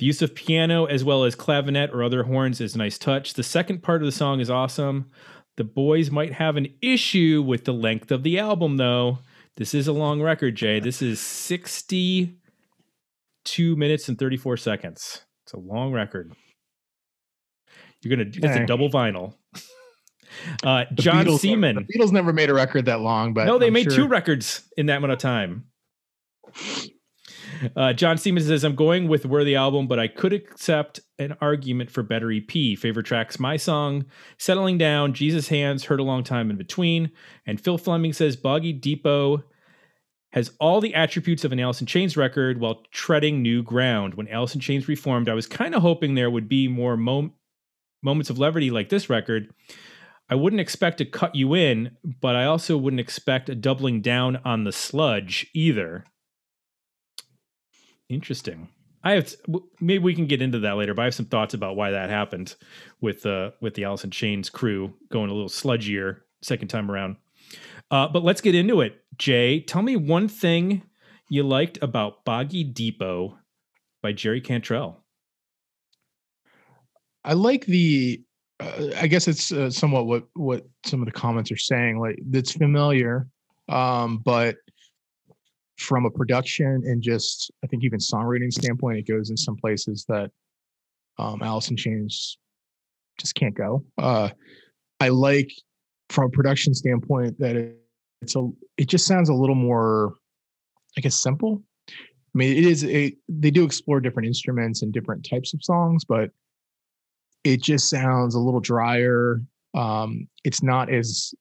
The 0.00 0.06
use 0.06 0.22
of 0.22 0.34
piano 0.34 0.86
as 0.86 1.04
well 1.04 1.24
as 1.24 1.36
clavinet 1.36 1.92
or 1.92 2.02
other 2.02 2.22
horns 2.22 2.58
is 2.62 2.74
a 2.74 2.78
nice 2.78 2.96
touch. 2.96 3.34
The 3.34 3.42
second 3.42 3.82
part 3.82 4.00
of 4.00 4.06
the 4.06 4.12
song 4.12 4.40
is 4.40 4.48
awesome. 4.48 5.10
The 5.58 5.64
boys 5.64 6.10
might 6.10 6.32
have 6.32 6.56
an 6.56 6.68
issue 6.80 7.44
with 7.46 7.66
the 7.66 7.74
length 7.74 8.10
of 8.10 8.22
the 8.22 8.38
album, 8.38 8.78
though. 8.78 9.18
This 9.58 9.74
is 9.74 9.88
a 9.88 9.92
long 9.92 10.22
record, 10.22 10.56
Jay. 10.56 10.80
This 10.80 11.02
is 11.02 11.20
62 11.20 13.76
minutes 13.76 14.08
and 14.08 14.18
34 14.18 14.56
seconds. 14.56 15.26
It's 15.44 15.52
a 15.52 15.58
long 15.58 15.92
record. 15.92 16.32
You're 18.00 18.16
gonna 18.16 18.30
it's 18.32 18.56
a 18.56 18.64
double 18.66 18.88
vinyl. 18.88 19.34
Uh, 20.62 20.84
John 20.94 21.26
Beatles- 21.26 21.40
Seaman. 21.40 21.74
The 21.74 21.82
Beatles 21.98 22.12
never 22.12 22.32
made 22.32 22.50
a 22.50 22.54
record 22.54 22.84
that 22.84 23.00
long, 23.00 23.34
but 23.34 23.46
No, 23.46 23.58
they 23.58 23.66
I'm 23.66 23.72
made 23.72 23.86
sure- 23.92 23.96
two 23.96 24.06
records 24.06 24.62
in 24.76 24.86
that 24.86 24.98
amount 24.98 25.12
of 25.12 25.18
time. 25.18 25.64
Uh, 27.76 27.92
John 27.92 28.18
Siemens 28.18 28.46
says, 28.46 28.64
I'm 28.64 28.74
going 28.74 29.08
with 29.08 29.26
Worthy 29.26 29.54
Album, 29.54 29.86
but 29.86 29.98
I 29.98 30.08
could 30.08 30.32
accept 30.32 31.00
an 31.18 31.36
argument 31.40 31.90
for 31.90 32.02
better 32.02 32.32
EP. 32.32 32.50
Favorite 32.50 33.06
tracks, 33.06 33.38
My 33.38 33.56
Song, 33.56 34.06
Settling 34.38 34.78
Down, 34.78 35.12
Jesus 35.12 35.48
Hands, 35.48 35.84
Heard 35.84 36.00
a 36.00 36.04
Long 36.04 36.24
Time 36.24 36.50
in 36.50 36.56
Between. 36.56 37.10
And 37.46 37.60
Phil 37.60 37.78
Fleming 37.78 38.12
says, 38.12 38.36
Boggy 38.36 38.72
Depot 38.72 39.44
has 40.32 40.52
all 40.60 40.80
the 40.80 40.94
attributes 40.94 41.44
of 41.44 41.52
an 41.52 41.60
Alice 41.60 41.80
in 41.80 41.86
Chains 41.86 42.16
record 42.16 42.60
while 42.60 42.82
treading 42.92 43.42
new 43.42 43.62
ground. 43.62 44.14
When 44.14 44.28
Alice 44.28 44.54
in 44.54 44.60
Chains 44.60 44.88
reformed, 44.88 45.28
I 45.28 45.34
was 45.34 45.46
kind 45.46 45.74
of 45.74 45.82
hoping 45.82 46.14
there 46.14 46.30
would 46.30 46.48
be 46.48 46.68
more 46.68 46.96
mom- 46.96 47.34
moments 48.02 48.30
of 48.30 48.38
levity 48.38 48.70
like 48.70 48.88
this 48.88 49.10
record. 49.10 49.52
I 50.28 50.36
wouldn't 50.36 50.60
expect 50.60 50.98
to 50.98 51.04
cut 51.04 51.34
you 51.34 51.54
in, 51.54 51.96
but 52.04 52.36
I 52.36 52.44
also 52.44 52.76
wouldn't 52.76 53.00
expect 53.00 53.48
a 53.48 53.54
doubling 53.56 54.00
down 54.00 54.36
on 54.44 54.62
the 54.62 54.72
sludge 54.72 55.48
either. 55.52 56.04
Interesting. 58.10 58.68
I 59.02 59.12
have 59.12 59.34
maybe 59.80 60.02
we 60.02 60.14
can 60.14 60.26
get 60.26 60.42
into 60.42 60.58
that 60.58 60.76
later, 60.76 60.92
but 60.92 61.02
I 61.02 61.04
have 61.06 61.14
some 61.14 61.26
thoughts 61.26 61.54
about 61.54 61.76
why 61.76 61.92
that 61.92 62.10
happened 62.10 62.54
with 63.00 63.24
uh 63.24 63.52
with 63.60 63.74
the 63.74 63.84
Alice 63.84 64.04
in 64.04 64.10
Chains 64.10 64.50
crew 64.50 64.92
going 65.10 65.30
a 65.30 65.32
little 65.32 65.48
sludgier 65.48 66.18
second 66.42 66.68
time 66.68 66.90
around. 66.90 67.16
Uh, 67.90 68.08
but 68.08 68.22
let's 68.22 68.40
get 68.40 68.54
into 68.54 68.80
it. 68.82 69.02
Jay, 69.16 69.60
tell 69.60 69.82
me 69.82 69.96
one 69.96 70.28
thing 70.28 70.82
you 71.28 71.42
liked 71.42 71.78
about 71.82 72.24
Boggy 72.24 72.64
Depot 72.64 73.38
by 74.02 74.12
Jerry 74.12 74.40
Cantrell. 74.40 75.02
I 77.24 77.34
like 77.34 77.66
the. 77.66 78.22
Uh, 78.58 78.88
I 78.96 79.06
guess 79.06 79.28
it's 79.28 79.52
uh, 79.52 79.70
somewhat 79.70 80.06
what 80.06 80.24
what 80.34 80.66
some 80.84 81.00
of 81.00 81.06
the 81.06 81.12
comments 81.12 81.50
are 81.52 81.56
saying. 81.56 82.00
Like 82.00 82.18
it's 82.32 82.52
familiar, 82.52 83.28
um, 83.68 84.18
but 84.18 84.56
from 85.80 86.04
a 86.04 86.10
production 86.10 86.82
and 86.84 87.02
just 87.02 87.50
I 87.64 87.66
think 87.66 87.84
even 87.84 87.98
songwriting 87.98 88.52
standpoint, 88.52 88.98
it 88.98 89.08
goes 89.08 89.30
in 89.30 89.36
some 89.36 89.56
places 89.56 90.04
that 90.08 90.30
um, 91.18 91.40
in 91.42 91.76
Chains 91.76 92.36
just 93.18 93.34
can't 93.34 93.54
go. 93.54 93.82
Uh, 93.98 94.28
I 95.00 95.08
like 95.08 95.50
from 96.10 96.26
a 96.26 96.28
production 96.28 96.74
standpoint 96.74 97.38
that 97.38 97.56
it, 97.56 97.76
it's 98.20 98.36
a 98.36 98.48
it 98.76 98.88
just 98.88 99.06
sounds 99.06 99.30
a 99.30 99.34
little 99.34 99.54
more 99.54 100.14
I 100.98 101.00
guess 101.00 101.16
simple. 101.16 101.62
I 101.88 101.92
mean, 102.34 102.56
it 102.56 102.64
is 102.64 102.84
a 102.84 103.16
they 103.28 103.50
do 103.50 103.64
explore 103.64 104.00
different 104.00 104.26
instruments 104.26 104.82
and 104.82 104.92
different 104.92 105.26
types 105.28 105.54
of 105.54 105.64
songs, 105.64 106.04
but 106.04 106.30
it 107.42 107.62
just 107.62 107.88
sounds 107.88 108.34
a 108.34 108.38
little 108.38 108.60
drier. 108.60 109.40
Um, 109.72 110.28
it's 110.44 110.62
not 110.62 110.92
as 110.92 111.32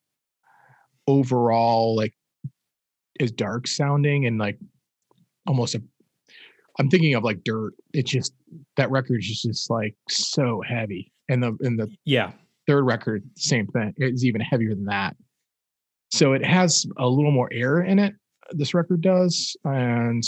overall 1.08 1.96
like 1.96 2.14
as 3.20 3.32
dark 3.32 3.68
sounding 3.68 4.26
and 4.26 4.38
like 4.38 4.58
almost 5.48 5.76
a 5.76 5.82
I'm 6.80 6.90
thinking 6.90 7.14
of 7.14 7.24
like 7.24 7.44
dirt. 7.44 7.74
It's 7.94 8.10
just 8.10 8.34
that 8.78 8.90
record 8.90 9.20
is 9.20 9.42
just 9.42 9.70
like 9.70 9.96
so 10.10 10.62
heavy. 10.66 11.12
And 11.28 11.44
the 11.44 11.58
and 11.62 11.78
the 11.78 11.90
yeah 12.06 12.32
third 12.68 12.86
record, 12.86 13.24
same 13.36 13.68
thing. 13.68 13.94
It's 13.98 14.24
even 14.24 14.42
heavier 14.42 14.74
than 14.74 14.86
that. 14.86 15.16
So 16.12 16.34
it 16.34 16.46
has 16.46 16.86
a 16.98 17.08
little 17.08 17.32
more 17.32 17.50
air 17.52 17.82
in 17.82 18.00
it. 18.00 18.16
This 18.52 18.74
record 18.74 19.02
does, 19.02 19.56
and 19.64 20.24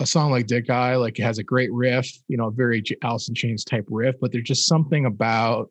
a 0.00 0.06
song 0.06 0.30
like 0.30 0.46
Dick 0.46 0.70
Eye, 0.70 0.94
like 0.94 1.18
it 1.18 1.22
has 1.22 1.38
a 1.38 1.42
great 1.42 1.72
riff, 1.72 2.08
you 2.28 2.36
know, 2.36 2.48
a 2.48 2.52
very 2.52 2.82
Alice 3.02 3.28
in 3.28 3.34
Chains 3.34 3.64
type 3.64 3.86
riff, 3.90 4.14
but 4.20 4.30
there's 4.30 4.44
just 4.44 4.68
something 4.68 5.06
about 5.06 5.70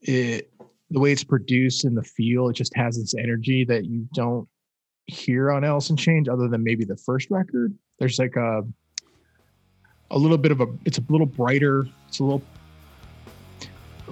it, 0.00 0.50
the 0.90 1.00
way 1.00 1.12
it's 1.12 1.24
produced 1.24 1.84
and 1.84 1.96
the 1.96 2.02
feel. 2.02 2.48
It 2.48 2.54
just 2.54 2.74
has 2.76 2.96
this 2.96 3.14
energy 3.14 3.64
that 3.66 3.84
you 3.84 4.08
don't 4.14 4.48
hear 5.06 5.50
on 5.50 5.64
Alice 5.64 5.90
in 5.90 5.96
Chains, 5.96 6.28
other 6.28 6.48
than 6.48 6.62
maybe 6.62 6.84
the 6.84 6.96
first 6.96 7.30
record. 7.30 7.74
There's 7.98 8.18
like 8.18 8.36
a 8.36 8.62
a 10.10 10.18
little 10.18 10.38
bit 10.38 10.52
of 10.52 10.60
a, 10.60 10.66
it's 10.84 10.98
a 10.98 11.04
little 11.08 11.26
brighter. 11.26 11.86
It's 12.08 12.20
a 12.20 12.24
little 12.24 12.42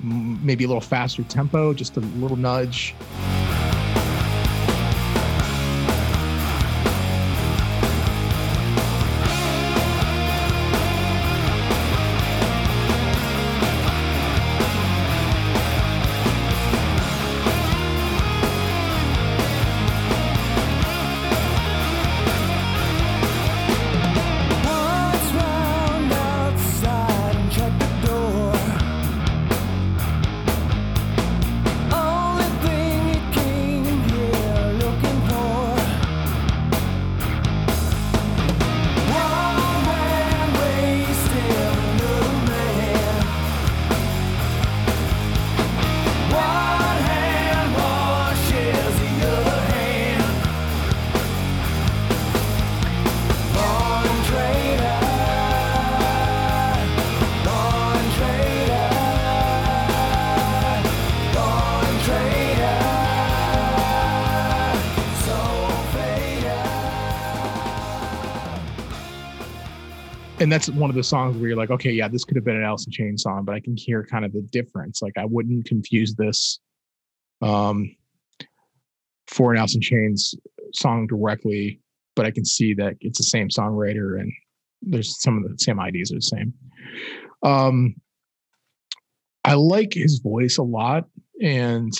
maybe 0.02 0.64
a 0.64 0.66
little 0.66 0.80
faster 0.80 1.22
tempo, 1.24 1.74
just 1.74 1.96
a 1.96 2.00
little 2.00 2.36
nudge. 2.36 2.94
That's 70.52 70.68
one 70.68 70.90
of 70.90 70.96
the 70.96 71.02
songs 71.02 71.36
where 71.36 71.48
you're 71.48 71.56
like, 71.56 71.70
okay, 71.70 71.90
yeah, 71.90 72.08
this 72.08 72.24
could 72.24 72.36
have 72.36 72.44
been 72.44 72.56
an 72.56 72.64
Alice 72.64 72.86
in 72.86 72.92
Chains 72.92 73.22
song, 73.22 73.44
but 73.44 73.54
I 73.54 73.60
can 73.60 73.76
hear 73.76 74.04
kind 74.04 74.24
of 74.24 74.32
the 74.32 74.42
difference. 74.42 75.00
Like 75.00 75.16
I 75.16 75.24
wouldn't 75.24 75.64
confuse 75.64 76.14
this 76.14 76.60
um, 77.40 77.94
for 79.28 79.52
an 79.52 79.58
Alice 79.58 79.74
in 79.74 79.80
Chains 79.80 80.34
song 80.74 81.06
directly, 81.06 81.80
but 82.14 82.26
I 82.26 82.30
can 82.30 82.44
see 82.44 82.74
that 82.74 82.96
it's 83.00 83.18
the 83.18 83.24
same 83.24 83.48
songwriter 83.48 84.20
and 84.20 84.32
there's 84.82 85.22
some 85.22 85.38
of 85.38 85.44
the 85.44 85.56
same 85.58 85.80
ideas 85.80 86.12
are 86.12 86.16
the 86.16 86.22
same. 86.22 86.52
Um, 87.42 87.94
I 89.44 89.54
like 89.54 89.94
his 89.94 90.18
voice 90.18 90.58
a 90.58 90.62
lot, 90.62 91.04
and 91.40 91.92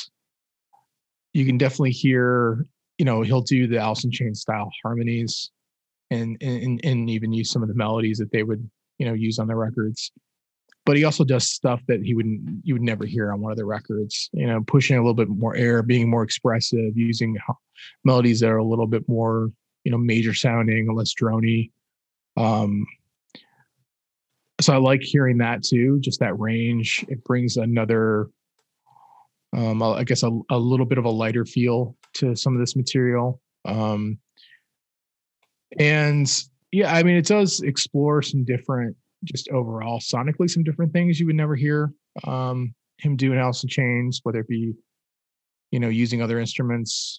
you 1.33 1.47
can 1.47 1.59
definitely 1.59 1.93
hear, 1.93 2.67
you 2.99 3.05
know, 3.05 3.23
he'll 3.23 3.41
do 3.41 3.67
the 3.67 3.79
Alice 3.79 4.05
in 4.05 4.11
Chains 4.11 4.41
style 4.41 4.71
harmonies 4.83 5.52
and, 6.13 6.37
and 6.43 6.81
and 6.85 7.11
even 7.11 7.33
use 7.33 7.51
some 7.51 7.63
of 7.63 7.69
the 7.69 7.75
melodies 7.75 8.19
that 8.19 8.33
they 8.33 8.43
would 8.43 8.69
you 8.99 9.07
know 9.07 9.15
use 9.15 9.39
on 9.39 9.49
the 9.49 9.57
records. 9.57 10.13
But 10.85 10.97
he 10.97 11.05
also 11.05 11.23
does 11.23 11.49
stuff 11.49 11.81
that 11.87 12.03
he 12.03 12.15
wouldn't 12.15 12.65
you 12.65 12.75
would 12.75 12.83
never 12.83 13.07
hear 13.07 13.33
on 13.33 13.41
one 13.41 13.53
of 13.53 13.59
the 13.59 13.65
records 13.65 14.29
you 14.33 14.47
know 14.47 14.63
pushing 14.67 14.97
a 14.97 15.01
little 15.01 15.15
bit 15.15 15.29
more 15.29 15.57
air 15.57 15.83
being 15.83 16.11
more 16.11 16.23
expressive 16.23 16.97
using 16.97 17.37
melodies 18.05 18.41
that 18.41 18.51
are 18.51 18.59
a 18.59 18.65
little 18.65 18.87
bit 18.87 19.09
more 19.09 19.51
you 19.85 19.93
know 19.93 19.99
major 19.99 20.35
sounding 20.35 20.95
less 20.95 21.15
drony. 21.15 21.71
Um 22.37 22.87
so 24.61 24.73
i 24.73 24.77
like 24.77 25.03
hearing 25.03 25.39
that 25.39 25.63
too 25.63 25.99
just 26.01 26.21
that 26.21 26.39
range. 26.39 27.05
It 27.09 27.25
brings 27.25 27.57
another 27.57 28.29
um 29.55 29.83
i 29.83 30.03
guess 30.05 30.23
a, 30.23 30.31
a 30.51 30.59
little 30.59 30.87
bit 30.87 30.99
of 30.99 31.05
a 31.05 31.11
lighter 31.11 31.45
feel 31.45 31.97
to 32.15 32.35
some 32.37 32.55
of 32.55 32.61
this 32.61 32.77
material. 32.77 33.41
Um 33.65 34.19
and 35.79 36.31
yeah, 36.73 36.93
I 36.93 37.03
mean, 37.03 37.17
it 37.17 37.27
does 37.27 37.61
explore 37.61 38.23
some 38.23 38.45
different, 38.45 38.97
just 39.25 39.49
overall 39.51 40.01
sonically, 40.01 40.51
some 40.51 40.65
different 40.65 40.93
things 40.93 41.21
you 41.21 41.27
would 41.27 41.37
never 41.37 41.55
hear 41.55 41.93
um, 42.25 42.75
him 42.99 43.17
do 43.17 43.33
in 43.33 43.39
Alice 43.39 43.63
in 43.63 43.69
Chains, 43.69 44.21
whether 44.23 44.41
it 44.41 44.49
be, 44.49 44.73
you 45.71 45.79
know, 45.79 45.89
using 45.89 46.23
other 46.23 46.41
instruments, 46.41 47.19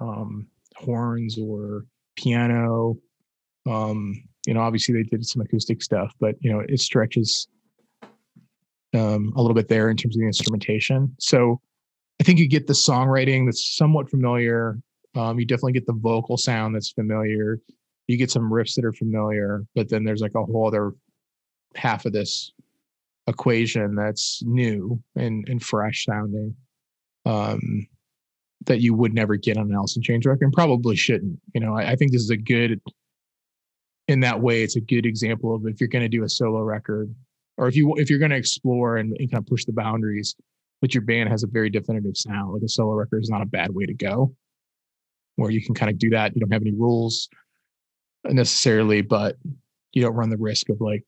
um, 0.00 0.46
horns 0.76 1.38
or 1.38 1.84
piano. 2.16 2.96
Um, 3.66 4.14
you 4.46 4.54
know, 4.54 4.60
obviously 4.60 4.94
they 4.94 5.02
did 5.02 5.24
some 5.24 5.42
acoustic 5.42 5.82
stuff, 5.82 6.12
but 6.18 6.34
you 6.40 6.52
know, 6.52 6.60
it 6.60 6.80
stretches 6.80 7.48
um, 8.94 9.32
a 9.36 9.40
little 9.40 9.54
bit 9.54 9.68
there 9.68 9.90
in 9.90 9.96
terms 9.96 10.16
of 10.16 10.20
the 10.20 10.26
instrumentation. 10.26 11.14
So 11.18 11.60
I 12.20 12.24
think 12.24 12.38
you 12.38 12.48
get 12.48 12.66
the 12.66 12.74
songwriting 12.74 13.46
that's 13.46 13.76
somewhat 13.76 14.10
familiar. 14.10 14.78
Um, 15.14 15.38
you 15.38 15.46
definitely 15.46 15.72
get 15.72 15.86
the 15.86 15.94
vocal 15.94 16.36
sound 16.36 16.74
that's 16.74 16.90
familiar 16.90 17.60
you 18.06 18.16
get 18.16 18.30
some 18.30 18.50
riffs 18.50 18.74
that 18.74 18.84
are 18.84 18.92
familiar, 18.92 19.64
but 19.74 19.88
then 19.88 20.04
there's 20.04 20.20
like 20.20 20.34
a 20.34 20.44
whole 20.44 20.66
other 20.66 20.92
half 21.74 22.04
of 22.04 22.12
this 22.12 22.52
equation 23.26 23.94
that's 23.94 24.42
new 24.44 25.02
and, 25.16 25.48
and 25.48 25.62
fresh 25.62 26.04
sounding 26.04 26.54
um, 27.24 27.86
that 28.66 28.80
you 28.80 28.94
would 28.94 29.14
never 29.14 29.36
get 29.36 29.56
on 29.56 29.70
an 29.70 29.74
Alice 29.74 29.96
Chains 30.02 30.26
record 30.26 30.44
and 30.44 30.52
probably 30.52 30.96
shouldn't. 30.96 31.38
You 31.54 31.60
know, 31.60 31.76
I, 31.76 31.92
I 31.92 31.96
think 31.96 32.12
this 32.12 32.22
is 32.22 32.30
a 32.30 32.36
good 32.36 32.80
in 34.08 34.20
that 34.20 34.40
way, 34.40 34.62
it's 34.62 34.76
a 34.76 34.80
good 34.80 35.06
example 35.06 35.54
of 35.54 35.66
if 35.66 35.80
you're 35.80 35.88
going 35.88 36.02
to 36.02 36.08
do 36.08 36.24
a 36.24 36.28
solo 36.28 36.60
record, 36.60 37.14
or 37.56 37.68
if 37.68 37.76
you 37.76 37.94
if 37.96 38.10
you're 38.10 38.18
going 38.18 38.30
to 38.30 38.36
explore 38.36 38.98
and, 38.98 39.16
and 39.18 39.30
kind 39.30 39.42
of 39.42 39.46
push 39.46 39.64
the 39.64 39.72
boundaries, 39.72 40.34
but 40.82 40.94
your 40.94 41.02
band 41.02 41.30
has 41.30 41.42
a 41.42 41.46
very 41.46 41.70
definitive 41.70 42.16
sound. 42.16 42.52
Like 42.52 42.62
a 42.62 42.68
solo 42.68 42.92
record 42.92 43.22
is 43.22 43.30
not 43.30 43.40
a 43.40 43.46
bad 43.46 43.74
way 43.74 43.86
to 43.86 43.94
go, 43.94 44.34
where 45.36 45.50
you 45.50 45.64
can 45.64 45.74
kind 45.74 45.90
of 45.90 45.98
do 45.98 46.10
that. 46.10 46.34
You 46.34 46.40
don't 46.40 46.52
have 46.52 46.62
any 46.62 46.72
rules 46.72 47.28
necessarily, 48.24 49.02
but 49.02 49.36
you 49.92 50.02
don't 50.02 50.14
run 50.14 50.30
the 50.30 50.36
risk 50.36 50.68
of 50.68 50.80
like 50.80 51.04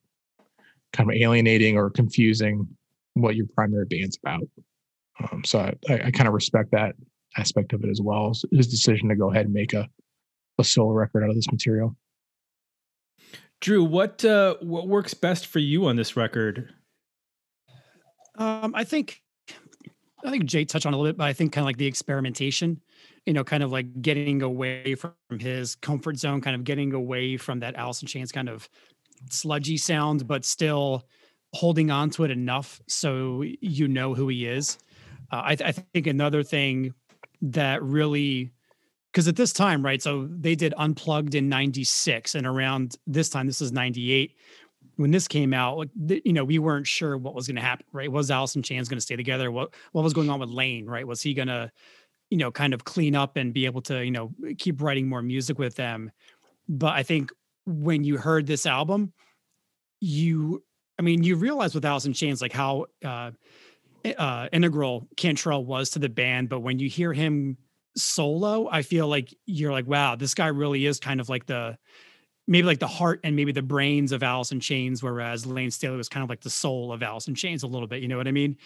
kind 0.93 1.11
of 1.11 1.17
alienating 1.17 1.77
or 1.77 1.91
confusing 1.91 2.69
what 3.15 3.37
your 3.37 3.47
primary 3.55 3.87
band's 3.87 4.19
about. 4.23 4.49
Um, 5.21 5.45
so 5.45 5.61
I, 5.61 5.75
I, 5.89 5.95
I 6.07 6.11
kind 6.11 6.29
of 6.29 6.35
respect 6.35 6.73
that 6.73 6.95
aspect 7.37 7.73
of 7.73 7.83
it 7.85 7.91
as 7.91 8.01
well. 8.01 8.33
His 8.53 8.69
decision 8.69 9.09
to 9.09 9.17
go 9.17 9.31
ahead 9.31 9.47
and 9.47 9.55
make 9.55 9.73
a 9.73 9.89
a 10.59 10.65
solo 10.65 10.93
record 10.93 11.23
out 11.23 11.31
of 11.31 11.37
this 11.37 11.51
material. 11.51 11.97
Drew, 13.61 13.85
what 13.85 14.25
uh, 14.25 14.57
what 14.61 14.89
works 14.89 15.15
best 15.15 15.47
for 15.47 15.59
you 15.59 15.87
on 15.87 15.97
this 15.97 16.17
record? 16.17 16.73
Um, 18.37 18.75
I 18.75 18.85
think 18.85 19.23
I 20.25 20.31
think 20.31 20.45
Jay 20.45 20.65
touched 20.65 20.87
on 20.87 20.93
a 20.93 20.97
little 20.97 21.13
bit, 21.13 21.19
but 21.19 21.25
I 21.25 21.33
think 21.33 21.53
kind 21.53 21.63
of 21.63 21.67
like 21.67 21.79
the 21.79 21.87
experimentation, 21.87 22.81
you 23.27 23.33
know, 23.33 23.45
kind 23.45 23.63
of 23.63 23.73
like 23.73 24.01
getting 24.01 24.41
away 24.43 24.95
from 24.95 25.13
his 25.39 25.75
comfort 25.75 26.17
zone, 26.17 26.41
kind 26.41 26.55
of 26.55 26.65
getting 26.65 26.95
away 26.95 27.37
from 27.37 27.61
that 27.61 27.75
in 27.77 28.09
Chains 28.09 28.33
kind 28.33 28.49
of 28.49 28.69
sludgy 29.31 29.77
sound, 29.77 30.27
but 30.27 30.45
still 30.45 31.05
holding 31.53 31.91
on 31.91 32.11
to 32.11 32.25
it 32.25 32.31
enough 32.31 32.81
so 32.87 33.43
you 33.61 33.89
know 33.89 34.15
who 34.15 34.29
he 34.29 34.47
is. 34.47 34.79
Uh, 35.33 35.37
I, 35.37 35.57
I 35.65 35.73
think 35.73 36.07
another 36.07 36.43
thing 36.43 36.95
that 37.43 37.83
really 37.83 38.53
because 39.13 39.29
at 39.29 39.37
this 39.37 39.53
time, 39.53 39.83
right? 39.83 40.03
So 40.03 40.29
they 40.31 40.55
did 40.55 40.75
Unplugged 40.77 41.35
in 41.35 41.49
96 41.49 42.35
and 42.35 42.47
around 42.47 42.97
this 43.07 43.31
time, 43.31 43.47
this 43.47 43.63
is 43.63 43.73
98. 43.73 44.37
When 44.97 45.11
this 45.11 45.27
came 45.27 45.55
out, 45.55 45.79
like 45.79 45.89
you 45.97 46.35
know, 46.35 46.45
we 46.45 46.59
weren't 46.59 46.87
sure 46.87 47.17
what 47.17 47.35
was 47.35 47.47
going 47.47 47.57
to 47.57 47.63
happen, 47.63 47.87
right? 47.93 48.13
Was 48.13 48.31
Alice 48.31 48.57
in 48.57 48.63
Chains 48.63 48.89
going 48.89 48.99
to 48.99 49.03
stay 49.03 49.17
together? 49.17 49.51
What 49.51 49.75
what 49.93 50.03
was 50.03 50.13
going 50.13 50.31
on 50.31 50.39
with 50.39 50.51
Lane, 50.51 50.87
right? 50.87 51.07
Was 51.07 51.21
he 51.23 51.35
going 51.35 51.49
to, 51.49 51.71
you 52.31 52.39
know, 52.39 52.51
kind 52.51 52.75
of 52.75 52.85
clean 52.85 53.15
up 53.15 53.37
and 53.37 53.53
be 53.53 53.67
able 53.67 53.83
to, 53.83 54.05
you 54.05 54.11
know, 54.11 54.33
keep 54.59 54.81
writing 54.81 55.09
more 55.09 55.23
music 55.23 55.59
with 55.59 55.75
them? 55.77 56.11
But 56.69 56.95
I 56.95 57.03
think 57.03 57.31
when 57.67 58.05
you 58.05 58.17
heard 58.17 58.47
this 58.47 58.67
album, 58.67 59.13
you, 60.01 60.63
I 60.99 61.03
mean, 61.03 61.23
you 61.23 61.37
realize 61.37 61.75
with 61.75 61.85
in 62.07 62.13
Chains, 62.13 62.43
like 62.43 62.53
how 62.53 62.87
uh, 63.05 63.31
uh, 64.05 64.49
integral 64.53 65.09
Cantrell 65.17 65.65
was 65.65 65.91
to 65.91 65.99
the 65.99 66.09
band. 66.09 66.49
But 66.49 66.61
when 66.61 66.79
you 66.79 66.89
hear 66.89 67.13
him 67.13 67.57
solo, 67.97 68.69
I 68.71 68.83
feel 68.83 69.09
like 69.09 69.35
you're 69.47 69.73
like, 69.73 69.87
wow, 69.87 70.17
this 70.17 70.35
guy 70.35 70.49
really 70.49 70.87
is 70.87 71.01
kind 71.01 71.21
of 71.21 71.29
like 71.29 71.47
the 71.47 71.79
maybe 72.47 72.67
like 72.67 72.79
the 72.79 72.87
heart 72.87 73.21
and 73.25 73.35
maybe 73.35 73.53
the 73.53 73.63
brains 73.63 74.13
of 74.13 74.23
in 74.53 74.61
Chains, 74.61 75.03
whereas 75.03 75.47
lane 75.47 75.71
Staley 75.71 75.97
was 75.97 76.09
kind 76.09 76.23
of 76.23 76.31
like 76.31 76.41
the 76.41 76.51
soul 76.51 76.93
of 76.93 77.03
in 77.27 77.35
Chains 77.35 77.63
a 77.63 77.67
little 77.67 77.89
bit. 77.89 78.03
You 78.03 78.09
know 78.09 78.17
what 78.17 78.29
I 78.29 78.33
mean? 78.33 78.57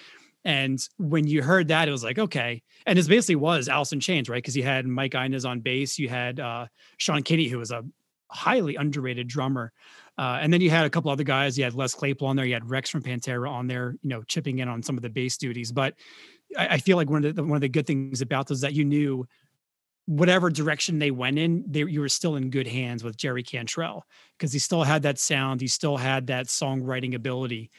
And 0.45 0.81
when 0.97 1.27
you 1.27 1.43
heard 1.43 1.69
that, 1.69 1.89
it 1.89 1.93
was 1.93 2.05
like, 2.05 2.19
okay. 2.19 2.63
And 2.87 2.99
it 2.99 3.09
basically 3.09 3.37
was 3.37 3.69
in 3.93 4.01
Chains, 4.01 4.29
right? 4.29 4.39
Because 4.39 4.57
you 4.57 4.63
had 4.63 4.87
Mike 4.87 5.15
Inez 5.15 5.45
on 5.45 5.61
bass, 5.61 5.99
you 5.99 6.09
had 6.09 6.41
uh, 6.41 6.67
Sean 6.97 7.23
Kinney, 7.23 7.49
who 7.49 7.59
was 7.59 7.71
a 7.71 7.85
highly 8.31 8.77
underrated 8.77 9.29
drummer. 9.29 9.73
Uh, 10.17 10.39
and 10.41 10.53
then 10.53 10.61
you 10.61 10.71
had 10.71 10.87
a 10.87 10.91
couple 10.91 11.11
other 11.11 11.25
guys. 11.25 11.59
You 11.59 11.65
had 11.65 11.75
Les 11.75 11.95
Claypool 11.95 12.29
on 12.29 12.37
there. 12.37 12.45
You 12.45 12.55
had 12.55 12.69
Rex 12.69 12.91
from 12.91 13.03
Pantera 13.03 13.51
on 13.51 13.67
there, 13.67 13.97
you 14.03 14.09
know, 14.09 14.23
chipping 14.23 14.59
in 14.59 14.69
on 14.69 14.83
some 14.83 14.97
of 14.97 15.03
the 15.03 15.11
bass 15.11 15.37
duties. 15.37 15.73
But 15.73 15.95
I, 16.57 16.69
I 16.69 16.79
feel 16.79 16.97
like 16.97 17.11
one 17.11 17.25
of 17.25 17.35
the 17.35 17.43
one 17.43 17.57
of 17.57 17.63
the 17.63 17.69
good 17.69 17.87
things 17.87 18.21
about 18.21 18.47
this 18.47 18.57
is 18.57 18.63
that 18.63 18.75
you 18.75 18.85
knew 18.85 19.27
whatever 20.07 20.51
direction 20.51 20.99
they 20.99 21.11
went 21.11 21.39
in, 21.39 21.65
they, 21.69 21.85
you 21.85 22.01
were 22.01 22.09
still 22.09 22.37
in 22.37 22.51
good 22.51 22.67
hands 22.67 23.05
with 23.05 23.17
Jerry 23.17 23.43
Cantrell 23.43 24.05
because 24.37 24.53
he 24.53 24.59
still 24.59 24.83
had 24.83 25.03
that 25.03 25.19
sound, 25.19 25.61
he 25.61 25.69
still 25.69 25.97
had 25.97 26.27
that 26.27 26.47
songwriting 26.47 27.15
ability, 27.15 27.71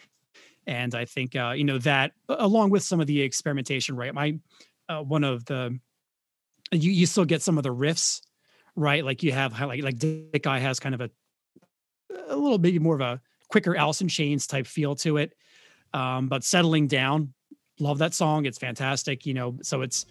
and 0.67 0.93
I 0.95 1.05
think 1.05 1.35
uh, 1.35 1.53
you 1.55 1.63
know 1.63 1.77
that 1.79 2.11
along 2.29 2.69
with 2.69 2.83
some 2.83 2.99
of 2.99 3.07
the 3.07 3.21
experimentation, 3.21 3.95
right? 3.95 4.13
My 4.13 4.39
uh, 4.89 5.01
one 5.01 5.23
of 5.23 5.45
the 5.45 5.79
you 6.71 6.91
you 6.91 7.05
still 7.05 7.25
get 7.25 7.41
some 7.41 7.57
of 7.57 7.63
the 7.63 7.73
riffs, 7.73 8.21
right? 8.75 9.03
Like 9.03 9.24
you 9.24 9.31
have 9.31 9.59
like 9.59 9.83
like 9.83 9.97
Dick 9.97 10.45
Eye 10.47 10.59
has 10.59 10.79
kind 10.79 10.95
of 10.95 11.01
a 11.01 11.09
a 12.27 12.35
little 12.35 12.57
bit 12.57 12.81
more 12.81 12.95
of 12.95 13.01
a 13.01 13.21
quicker 13.50 13.75
in 13.75 14.07
Chains 14.07 14.47
type 14.47 14.67
feel 14.67 14.95
to 14.95 15.17
it, 15.17 15.33
um, 15.93 16.27
but 16.27 16.43
settling 16.43 16.87
down 16.87 17.33
love 17.79 17.97
that 17.97 18.13
song. 18.13 18.45
It's 18.45 18.57
fantastic. 18.57 19.25
You 19.25 19.33
know, 19.33 19.57
so 19.61 19.81
it's 19.81 20.05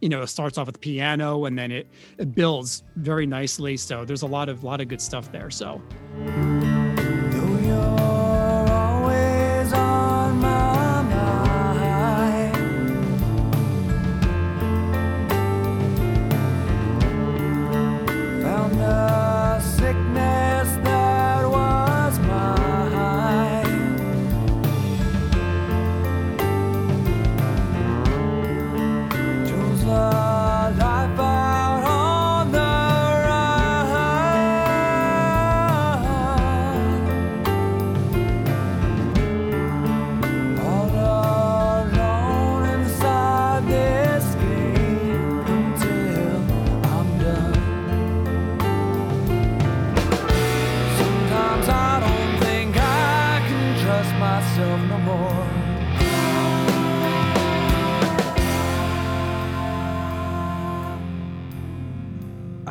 you 0.00 0.08
know, 0.10 0.22
it 0.22 0.26
starts 0.26 0.58
off 0.58 0.66
with 0.66 0.74
the 0.74 0.80
piano 0.80 1.46
and 1.46 1.58
then 1.58 1.72
it, 1.72 1.86
it 2.18 2.34
builds 2.34 2.82
very 2.96 3.26
nicely. 3.26 3.76
So 3.76 4.04
there's 4.04 4.22
a 4.22 4.26
lot 4.26 4.48
of 4.48 4.62
lot 4.62 4.80
of 4.80 4.88
good 4.88 5.00
stuff 5.00 5.32
there. 5.32 5.50
So 5.50 5.80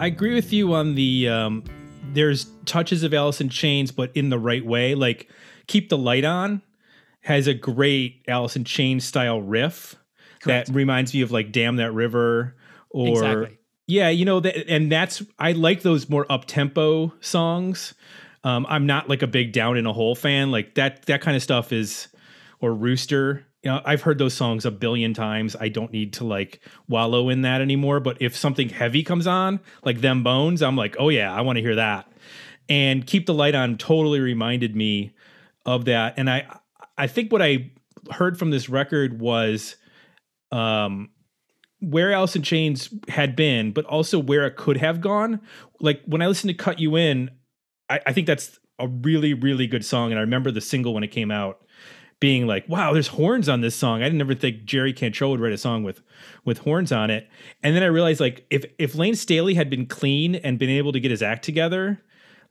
I 0.03 0.07
agree 0.07 0.33
with 0.33 0.51
you 0.51 0.73
on 0.73 0.95
the 0.95 1.29
um 1.29 1.63
there's 2.11 2.47
touches 2.65 3.03
of 3.03 3.13
Alice 3.13 3.39
in 3.39 3.47
Chains, 3.47 3.89
but 3.89 4.11
in 4.13 4.29
the 4.29 4.37
right 4.37 4.65
way. 4.65 4.95
Like 4.95 5.29
Keep 5.67 5.87
the 5.87 5.97
Light 5.97 6.25
On 6.25 6.61
has 7.21 7.47
a 7.47 7.53
great 7.53 8.21
Alice 8.27 8.57
in 8.57 8.65
Chains 8.65 9.05
style 9.05 9.41
riff 9.41 9.95
Correct. 10.41 10.67
that 10.67 10.75
reminds 10.75 11.13
me 11.13 11.21
of 11.21 11.31
like 11.31 11.53
Damn 11.53 11.77
That 11.77 11.93
River 11.93 12.53
or 12.89 13.07
Exactly. 13.07 13.57
yeah, 13.87 14.09
you 14.09 14.25
know 14.25 14.41
that 14.41 14.69
and 14.69 14.91
that's 14.91 15.23
I 15.39 15.53
like 15.53 15.83
those 15.83 16.09
more 16.09 16.29
up 16.29 16.43
tempo 16.47 17.13
songs. 17.21 17.93
Um, 18.43 18.65
I'm 18.67 18.85
not 18.85 19.07
like 19.07 19.21
a 19.21 19.27
big 19.27 19.53
down 19.53 19.77
in 19.77 19.85
a 19.85 19.93
hole 19.93 20.15
fan. 20.15 20.51
Like 20.51 20.75
that 20.75 21.03
that 21.05 21.21
kind 21.21 21.37
of 21.37 21.41
stuff 21.41 21.71
is 21.71 22.09
or 22.59 22.73
Rooster. 22.73 23.45
You 23.63 23.71
know, 23.71 23.81
I've 23.85 24.01
heard 24.01 24.17
those 24.17 24.33
songs 24.33 24.65
a 24.65 24.71
billion 24.71 25.13
times. 25.13 25.55
I 25.59 25.69
don't 25.69 25.91
need 25.93 26.13
to 26.13 26.25
like 26.25 26.59
wallow 26.89 27.29
in 27.29 27.43
that 27.43 27.61
anymore. 27.61 28.01
But 28.01 28.21
if 28.21 28.35
something 28.35 28.67
heavy 28.69 29.03
comes 29.03 29.25
on, 29.25 29.61
like 29.85 30.01
them 30.01 30.21
bones, 30.21 30.61
I'm 30.61 30.75
like, 30.75 30.97
oh 30.99 31.09
yeah, 31.09 31.33
I 31.33 31.41
want 31.41 31.57
to 31.57 31.61
hear 31.61 31.75
that. 31.75 32.11
And 32.67 33.07
keep 33.07 33.25
the 33.25 33.33
light 33.33 33.55
on 33.55 33.77
totally 33.77 34.19
reminded 34.19 34.75
me 34.75 35.15
of 35.65 35.85
that. 35.85 36.15
And 36.17 36.29
I 36.29 36.59
I 36.97 37.07
think 37.07 37.31
what 37.31 37.41
I 37.41 37.71
heard 38.11 38.37
from 38.37 38.51
this 38.51 38.67
record 38.67 39.21
was 39.21 39.77
um 40.51 41.09
where 41.79 42.11
Alice 42.13 42.35
in 42.35 42.43
Chains 42.43 42.93
had 43.09 43.35
been, 43.35 43.71
but 43.71 43.85
also 43.85 44.19
where 44.19 44.45
it 44.45 44.55
could 44.55 44.77
have 44.77 45.01
gone. 45.01 45.41
Like 45.79 46.01
when 46.05 46.21
I 46.21 46.27
listened 46.27 46.49
to 46.49 46.53
Cut 46.53 46.79
You 46.79 46.95
In, 46.95 47.31
I, 47.89 47.99
I 48.07 48.13
think 48.13 48.27
that's 48.27 48.59
a 48.79 48.87
really, 48.87 49.33
really 49.33 49.67
good 49.67 49.85
song. 49.85 50.11
And 50.11 50.17
I 50.17 50.21
remember 50.21 50.51
the 50.51 50.61
single 50.61 50.93
when 50.93 51.03
it 51.03 51.11
came 51.11 51.31
out 51.31 51.62
being 52.23 52.47
like, 52.47 52.63
wow, 52.69 52.93
there's 52.93 53.09
horns 53.09 53.49
on 53.49 53.59
this 53.59 53.75
song. 53.75 54.01
I 54.01 54.05
didn't 54.05 54.21
ever 54.21 54.33
think 54.33 54.63
Jerry 54.63 54.93
Cantrell 54.93 55.31
would 55.31 55.41
write 55.41 55.51
a 55.51 55.57
song 55.57 55.83
with 55.83 56.01
with 56.45 56.59
horns 56.59 56.89
on 56.89 57.09
it. 57.09 57.27
And 57.61 57.75
then 57.75 57.83
I 57.83 57.87
realized 57.87 58.21
like 58.21 58.45
if 58.49 58.63
if 58.79 58.95
Lane 58.95 59.15
Staley 59.15 59.55
had 59.55 59.69
been 59.69 59.85
clean 59.85 60.35
and 60.35 60.57
been 60.57 60.69
able 60.69 60.93
to 60.93 61.01
get 61.01 61.11
his 61.11 61.21
act 61.21 61.43
together, 61.43 62.01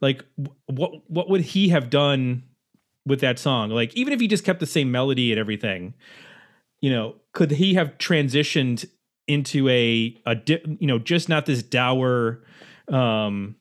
like 0.03 0.27
what 0.67 1.11
what 1.11 1.31
would 1.31 1.41
he 1.41 1.71
have 1.71 1.89
done 1.89 2.43
with 3.07 3.21
that 3.21 3.39
song? 3.39 3.71
Like 3.71 3.97
even 3.97 4.13
if 4.13 4.21
he 4.21 4.29
just 4.29 4.45
kept 4.45 4.61
the 4.61 4.67
same 4.67 4.91
melody 4.91 5.33
and 5.33 5.41
everything, 5.41 5.95
you 6.83 6.91
know, 6.91 7.15
could 7.33 7.53
he 7.53 7.73
have 7.73 7.97
transitioned 7.97 8.85
into 9.27 9.71
a 9.71 10.21
a 10.27 10.35
di- 10.35 10.77
you 10.81 10.87
know 10.87 10.99
just 10.99 11.31
not 11.31 11.47
this 11.47 11.63
dour 11.63 12.43
um 12.89 13.57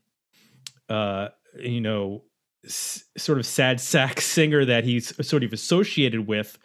uh 0.89 1.29
you 1.57 1.79
know 1.79 2.21
s- 2.65 3.03
sort 3.17 3.37
of 3.37 3.45
sad 3.45 3.79
sack 3.79 4.21
singer 4.21 4.65
that 4.65 4.83
he's 4.83 5.13
sort 5.25 5.43
of 5.43 5.53
associated 5.53 6.27
with 6.27 6.57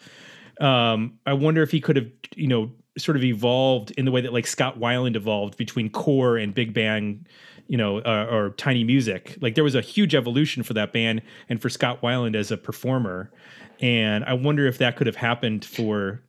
um 0.60 1.18
i 1.26 1.32
wonder 1.32 1.62
if 1.62 1.70
he 1.70 1.80
could 1.80 1.96
have 1.96 2.06
you 2.34 2.46
know 2.46 2.70
sort 2.98 3.16
of 3.16 3.24
evolved 3.24 3.90
in 3.92 4.04
the 4.04 4.10
way 4.10 4.20
that 4.20 4.32
like 4.32 4.46
Scott 4.46 4.78
Weiland 4.78 5.16
evolved 5.16 5.56
between 5.56 5.90
core 5.90 6.36
and 6.36 6.54
big 6.54 6.72
band, 6.72 7.28
you 7.68 7.76
know, 7.76 7.98
uh, 7.98 8.26
or 8.30 8.50
tiny 8.50 8.84
music. 8.84 9.36
Like 9.40 9.54
there 9.54 9.64
was 9.64 9.74
a 9.74 9.80
huge 9.80 10.14
evolution 10.14 10.62
for 10.62 10.74
that 10.74 10.92
band 10.92 11.22
and 11.48 11.60
for 11.60 11.68
Scott 11.68 12.00
Weiland 12.00 12.34
as 12.34 12.50
a 12.50 12.56
performer. 12.56 13.30
And 13.80 14.24
I 14.24 14.32
wonder 14.32 14.66
if 14.66 14.78
that 14.78 14.96
could 14.96 15.06
have 15.06 15.16
happened 15.16 15.64
for 15.64 16.22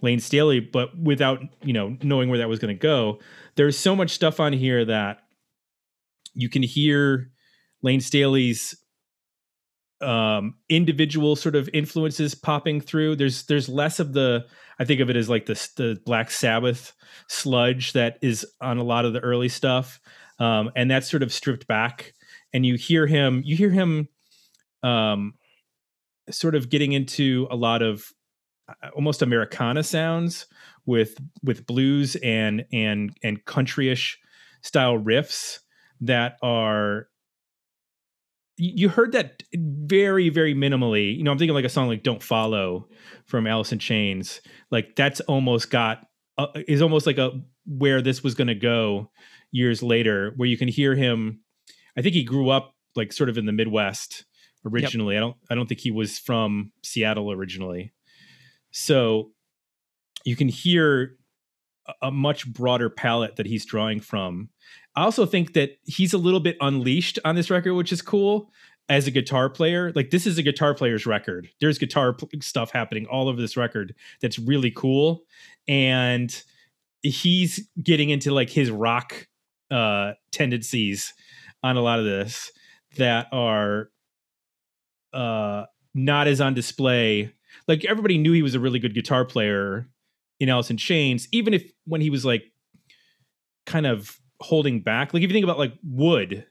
Lane 0.00 0.20
Staley, 0.20 0.60
but 0.60 0.96
without, 0.98 1.42
you 1.62 1.72
know, 1.72 1.96
knowing 2.02 2.28
where 2.30 2.38
that 2.38 2.48
was 2.48 2.58
going 2.58 2.74
to 2.74 2.80
go. 2.80 3.18
There's 3.56 3.76
so 3.76 3.94
much 3.94 4.10
stuff 4.10 4.40
on 4.40 4.52
here 4.52 4.84
that 4.84 5.18
you 6.34 6.48
can 6.48 6.62
hear 6.62 7.30
Lane 7.82 8.00
Staley's 8.00 8.76
um 10.00 10.54
individual 10.68 11.34
sort 11.34 11.56
of 11.56 11.68
influences 11.72 12.34
popping 12.34 12.80
through. 12.80 13.16
There's 13.16 13.44
there's 13.46 13.68
less 13.68 13.98
of 13.98 14.12
the 14.12 14.46
i 14.78 14.84
think 14.84 15.00
of 15.00 15.10
it 15.10 15.16
as 15.16 15.28
like 15.28 15.46
the 15.46 15.54
the 15.76 16.00
black 16.06 16.30
sabbath 16.30 16.92
sludge 17.26 17.92
that 17.94 18.18
is 18.22 18.46
on 18.60 18.78
a 18.78 18.84
lot 18.84 19.04
of 19.04 19.12
the 19.12 19.20
early 19.20 19.48
stuff 19.48 20.00
um 20.38 20.70
and 20.76 20.90
that's 20.90 21.10
sort 21.10 21.22
of 21.22 21.32
stripped 21.32 21.66
back. 21.66 22.12
And 22.52 22.64
you 22.64 22.76
hear 22.76 23.06
him 23.06 23.42
you 23.44 23.56
hear 23.56 23.70
him 23.70 24.08
um 24.82 25.34
sort 26.30 26.54
of 26.54 26.68
getting 26.68 26.92
into 26.92 27.48
a 27.50 27.56
lot 27.56 27.82
of 27.82 28.12
uh, 28.68 28.88
almost 28.94 29.22
americana 29.22 29.82
sounds 29.82 30.46
with 30.86 31.18
with 31.42 31.66
blues 31.66 32.16
and 32.22 32.64
and 32.72 33.16
and 33.22 33.44
countryish 33.44 34.14
style 34.62 34.98
riffs 34.98 35.58
that 36.00 36.36
are 36.42 37.08
you 38.58 38.88
heard 38.88 39.12
that 39.12 39.42
very 39.54 40.28
very 40.28 40.54
minimally. 40.54 41.16
You 41.16 41.22
know 41.22 41.30
i'm 41.30 41.38
thinking 41.38 41.54
like 41.54 41.64
a 41.64 41.70
song 41.70 41.88
like 41.88 42.02
don't 42.02 42.22
follow 42.22 42.88
from 43.26 43.46
alice 43.46 43.72
in 43.72 43.78
chains. 43.78 44.40
Like 44.70 44.96
that's 44.96 45.20
almost 45.20 45.70
got 45.70 46.06
uh, 46.36 46.48
is 46.66 46.82
almost 46.82 47.06
like 47.06 47.18
a 47.18 47.40
where 47.66 48.02
this 48.02 48.22
was 48.22 48.34
going 48.34 48.48
to 48.48 48.54
go 48.54 49.10
years 49.50 49.82
later 49.82 50.32
where 50.36 50.48
you 50.48 50.56
can 50.56 50.68
hear 50.68 50.94
him. 50.94 51.40
I 51.96 52.02
think 52.02 52.14
he 52.14 52.24
grew 52.24 52.50
up 52.50 52.74
like 52.96 53.12
sort 53.12 53.30
of 53.30 53.38
in 53.38 53.46
the 53.46 53.52
midwest 53.52 54.24
originally. 54.66 55.14
Yep. 55.14 55.18
i 55.18 55.24
don't 55.24 55.36
i 55.50 55.54
don't 55.54 55.66
think 55.66 55.80
he 55.80 55.90
was 55.90 56.18
from 56.18 56.72
seattle 56.82 57.32
originally. 57.32 57.92
So 58.70 59.30
you 60.24 60.36
can 60.36 60.48
hear 60.48 61.16
a 62.02 62.10
much 62.10 62.52
broader 62.52 62.90
palette 62.90 63.36
that 63.36 63.46
he's 63.46 63.64
drawing 63.64 64.00
from 64.00 64.50
I 64.98 65.02
also 65.02 65.26
think 65.26 65.52
that 65.52 65.78
he's 65.84 66.12
a 66.12 66.18
little 66.18 66.40
bit 66.40 66.56
unleashed 66.60 67.20
on 67.24 67.36
this 67.36 67.50
record, 67.50 67.74
which 67.74 67.92
is 67.92 68.02
cool 68.02 68.50
as 68.88 69.06
a 69.06 69.12
guitar 69.12 69.48
player. 69.48 69.92
Like 69.94 70.10
this 70.10 70.26
is 70.26 70.38
a 70.38 70.42
guitar 70.42 70.74
player's 70.74 71.06
record. 71.06 71.48
There's 71.60 71.78
guitar 71.78 72.16
stuff 72.40 72.72
happening 72.72 73.06
all 73.06 73.28
over 73.28 73.40
this 73.40 73.56
record 73.56 73.94
that's 74.20 74.40
really 74.40 74.72
cool, 74.72 75.22
and 75.68 76.42
he's 77.02 77.68
getting 77.80 78.10
into 78.10 78.32
like 78.34 78.50
his 78.50 78.72
rock 78.72 79.28
uh 79.70 80.14
tendencies 80.32 81.14
on 81.62 81.76
a 81.76 81.80
lot 81.80 82.00
of 82.00 82.04
this 82.04 82.50
that 82.96 83.28
are 83.30 83.90
uh 85.12 85.66
not 85.94 86.26
as 86.26 86.40
on 86.40 86.54
display. 86.54 87.32
Like 87.68 87.84
everybody 87.84 88.18
knew 88.18 88.32
he 88.32 88.42
was 88.42 88.56
a 88.56 88.60
really 88.60 88.80
good 88.80 88.96
guitar 88.96 89.24
player 89.24 89.86
in 90.40 90.48
Alice 90.48 90.70
in 90.70 90.76
Chains, 90.76 91.28
even 91.30 91.54
if 91.54 91.70
when 91.84 92.00
he 92.00 92.10
was 92.10 92.24
like 92.24 92.50
kind 93.64 93.86
of 93.86 94.18
holding 94.40 94.80
back. 94.82 95.12
Like 95.12 95.22
if 95.22 95.30
you 95.30 95.34
think 95.34 95.44
about 95.44 95.58
like 95.58 95.74
Wood, 95.82 96.46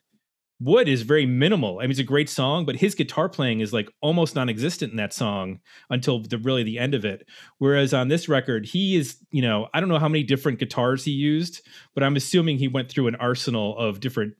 Wood 0.60 0.90
is 0.90 1.04
very 1.04 1.26
minimal. 1.28 1.80
I 1.80 1.84
mean, 1.84 1.92
it's 1.92 2.00
a 2.00 2.04
great 2.04 2.30
song, 2.30 2.66
but 2.66 2.78
his 2.78 2.96
guitar 2.96 3.30
playing 3.30 3.60
is 3.60 3.74
like 3.74 3.90
almost 4.02 4.36
non-existent 4.36 4.92
in 4.92 4.98
that 4.98 5.14
song 5.14 5.60
until 5.92 6.24
the 6.24 6.40
really 6.40 6.64
the 6.64 6.80
end 6.80 6.96
of 6.96 7.06
it. 7.06 7.28
Whereas 7.60 7.94
on 7.94 8.08
this 8.08 8.28
record, 8.28 8.66
he 8.66 8.96
is, 8.96 9.18
you 9.32 9.44
know, 9.44 9.68
I 9.74 9.80
don't 9.80 9.90
know 9.90 10.00
how 10.00 10.10
many 10.10 10.24
different 10.24 10.58
guitars 10.58 11.06
he 11.06 11.12
used, 11.12 11.62
but 11.94 12.04
I'm 12.04 12.16
assuming 12.16 12.58
he 12.58 12.68
went 12.68 12.90
through 12.90 13.08
an 13.08 13.16
arsenal 13.16 13.78
of 13.78 14.00
different, 14.00 14.34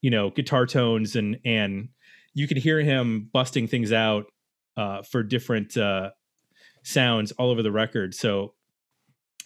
you 0.00 0.10
know, 0.10 0.30
guitar 0.30 0.64
tones 0.64 1.14
and 1.14 1.38
and 1.44 1.90
you 2.32 2.48
could 2.48 2.56
hear 2.56 2.80
him 2.80 3.28
busting 3.30 3.66
things 3.66 3.92
out 3.92 4.26
uh, 4.78 5.02
for 5.02 5.22
different 5.22 5.76
uh, 5.76 6.10
sounds 6.84 7.32
all 7.32 7.50
over 7.50 7.62
the 7.62 7.72
record. 7.72 8.14
So 8.14 8.54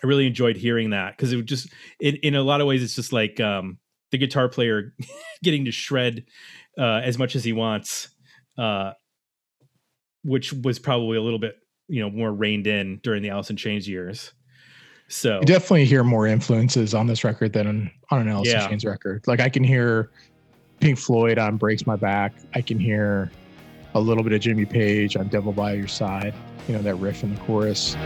I 0.03 0.07
really 0.07 0.27
enjoyed 0.27 0.57
hearing 0.57 0.91
that 0.91 1.17
because 1.17 1.33
it 1.33 1.37
would 1.37 1.47
just 1.47 1.71
in, 2.01 2.17
in 2.17 2.35
a 2.35 2.43
lot 2.43 2.61
of 2.61 2.67
ways 2.67 2.83
it's 2.83 2.95
just 2.95 3.13
like 3.13 3.41
um, 3.41 3.79
the 4.11 4.19
guitar 4.19 4.49
player 4.49 4.95
getting 5.43 5.65
to 5.67 5.73
shred 5.73 6.25
uh, 6.79 7.01
as 7.05 7.19
much 7.19 7.37
as 7.37 7.45
he 7.45 7.53
wants, 7.53 8.09
uh, 8.59 8.93
which 10.25 10.53
was 10.53 10.79
probably 10.79 11.17
a 11.17 11.23
little 11.23 11.39
bit 11.39 11.57
you 11.89 12.01
know 12.01 12.11
more 12.11 12.33
reined 12.33 12.67
in 12.67 13.01
during 13.03 13.23
the 13.23 13.31
Alice 13.31 13.51
in 13.51 13.57
Chains 13.57 13.89
years. 13.89 14.33
So 15.09 15.41
you 15.41 15.47
definitely 15.47 15.85
hear 15.85 16.03
more 16.03 16.27
influences 16.27 16.95
on 16.95 17.07
this 17.07 17.25
record 17.25 17.53
than 17.53 17.67
on, 17.67 17.91
on 18.11 18.21
an 18.23 18.29
Alice 18.29 18.49
yeah. 18.49 18.65
in 18.65 18.71
Chains 18.71 18.85
record. 18.85 19.25
Like 19.27 19.41
I 19.41 19.49
can 19.49 19.63
hear 19.63 20.11
Pink 20.81 20.99
Floyd 20.99 21.39
on 21.39 21.57
"Breaks 21.57 21.87
My 21.87 21.97
Back." 21.97 22.35
I 22.55 22.63
can 22.63 22.79
hear 22.79 23.31
a 23.95 24.01
little 24.01 24.25
bit 24.25 24.33
of 24.33 24.41
Jimmy 24.41 24.65
Page 24.65 25.17
on 25.17 25.29
"Devil 25.29 25.53
by 25.53 25.75
Your 25.75 25.89
Side." 25.89 26.35
You 26.69 26.75
know 26.75 26.83
that 26.83 26.97
riff 26.97 27.23
in 27.23 27.35
the 27.35 27.41
chorus. 27.43 27.97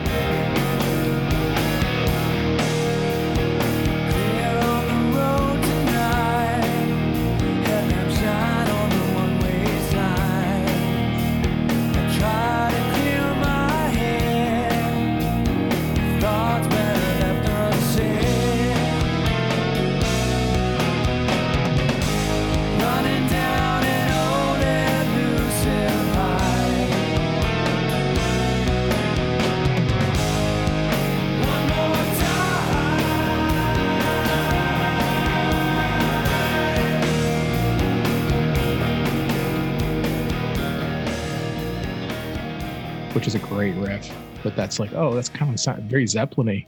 That's 44.78 44.92
like, 44.92 45.00
oh, 45.00 45.14
that's 45.14 45.28
kind 45.28 45.54
of 45.54 45.78
very 45.84 46.06
Zeppelin 46.06 46.64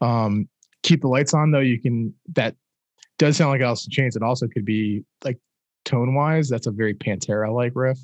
Um, 0.00 0.48
keep 0.82 1.02
the 1.02 1.08
lights 1.08 1.34
on 1.34 1.50
though. 1.50 1.60
You 1.60 1.80
can 1.80 2.14
that 2.34 2.54
does 3.18 3.36
sound 3.36 3.50
like 3.50 3.60
Alice 3.60 3.84
in 3.84 3.90
Chains. 3.90 4.16
It 4.16 4.22
also 4.22 4.46
could 4.46 4.64
be 4.64 5.04
like 5.24 5.38
tone 5.84 6.14
wise, 6.14 6.48
that's 6.48 6.66
a 6.66 6.70
very 6.70 6.94
Pantera 6.94 7.52
like 7.54 7.72
riff. 7.74 7.98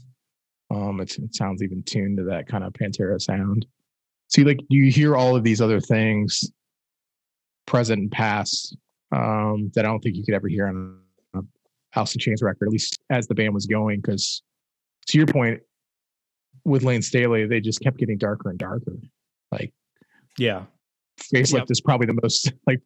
Um, 0.71 1.01
it, 1.01 1.17
it 1.19 1.35
sounds 1.35 1.63
even 1.63 1.83
tuned 1.85 2.19
to 2.19 2.25
that 2.25 2.49
kind 2.49 2.65
of 2.65 2.73
Pantera 2.73 3.21
sound. 3.21 3.67
See, 4.29 4.45
like 4.45 4.59
you 4.69 4.91
hear 4.91 5.17
all 5.17 5.37
of 5.37 5.45
these 5.45 5.61
other 5.61 5.81
things, 5.81 6.51
present 7.67 8.01
and 8.01 8.11
past, 8.11 8.77
um, 9.13 9.71
that 9.75 9.85
I 9.85 9.89
don't 9.89 10.01
think 10.01 10.17
you 10.17 10.25
could 10.25 10.35
ever 10.35 10.49
hear 10.49 10.67
on 10.67 10.99
a 11.35 11.41
Alice 11.95 12.15
in 12.15 12.21
Chains 12.21 12.43
record, 12.43 12.67
at 12.67 12.73
least 12.73 12.99
as 13.11 13.29
the 13.29 13.35
band 13.35 13.55
was 13.55 13.67
going. 13.67 14.01
Because 14.01 14.43
to 15.07 15.19
your 15.19 15.29
point, 15.29 15.61
with 16.65 16.83
Lane 16.83 17.01
Staley, 17.01 17.47
they 17.47 17.61
just 17.61 17.81
kept 17.81 17.97
getting 17.97 18.19
darker 18.19 18.51
and 18.51 18.59
darker. 18.59 18.97
Like, 19.59 19.73
yeah, 20.39 20.65
Facelift 21.21 21.53
yep. 21.53 21.71
is 21.71 21.81
probably 21.81 22.07
the 22.07 22.19
most 22.23 22.53
like 22.67 22.81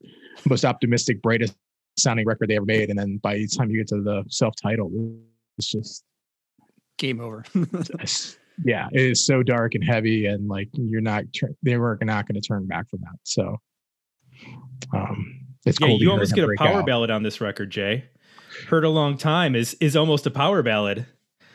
most 0.48 0.64
optimistic, 0.64 1.20
brightest 1.22 1.54
sounding 1.98 2.26
record 2.26 2.48
they 2.48 2.56
ever 2.56 2.66
made, 2.66 2.90
and 2.90 2.98
then 2.98 3.18
by 3.22 3.34
the 3.34 3.48
time 3.48 3.70
you 3.70 3.78
get 3.78 3.88
to 3.88 4.02
the 4.02 4.24
self-titled, 4.28 4.92
it's 5.58 5.70
just 5.70 6.04
game 6.98 7.20
over. 7.20 7.44
yeah, 8.64 8.88
it 8.92 9.00
is 9.00 9.26
so 9.26 9.42
dark 9.42 9.74
and 9.74 9.84
heavy, 9.84 10.26
and 10.26 10.48
like 10.48 10.68
you're 10.72 11.00
not 11.00 11.24
they 11.62 11.76
were 11.76 11.98
not 12.02 12.26
going 12.26 12.40
to 12.40 12.46
turn 12.46 12.66
back 12.66 12.88
from 12.88 13.00
that. 13.00 13.18
So, 13.24 13.56
um, 14.94 15.40
it's 15.66 15.78
yeah, 15.80 15.88
cool. 15.88 16.00
You 16.00 16.10
almost 16.10 16.34
get 16.34 16.44
a 16.44 16.54
power 16.56 16.80
out. 16.80 16.86
ballad 16.86 17.10
on 17.10 17.22
this 17.22 17.40
record, 17.40 17.70
Jay. 17.70 18.04
Heard 18.68 18.84
a 18.84 18.88
long 18.88 19.16
time 19.16 19.54
is 19.54 19.74
is 19.74 19.96
almost 19.96 20.26
a 20.26 20.30
power 20.30 20.62
ballad. 20.62 21.06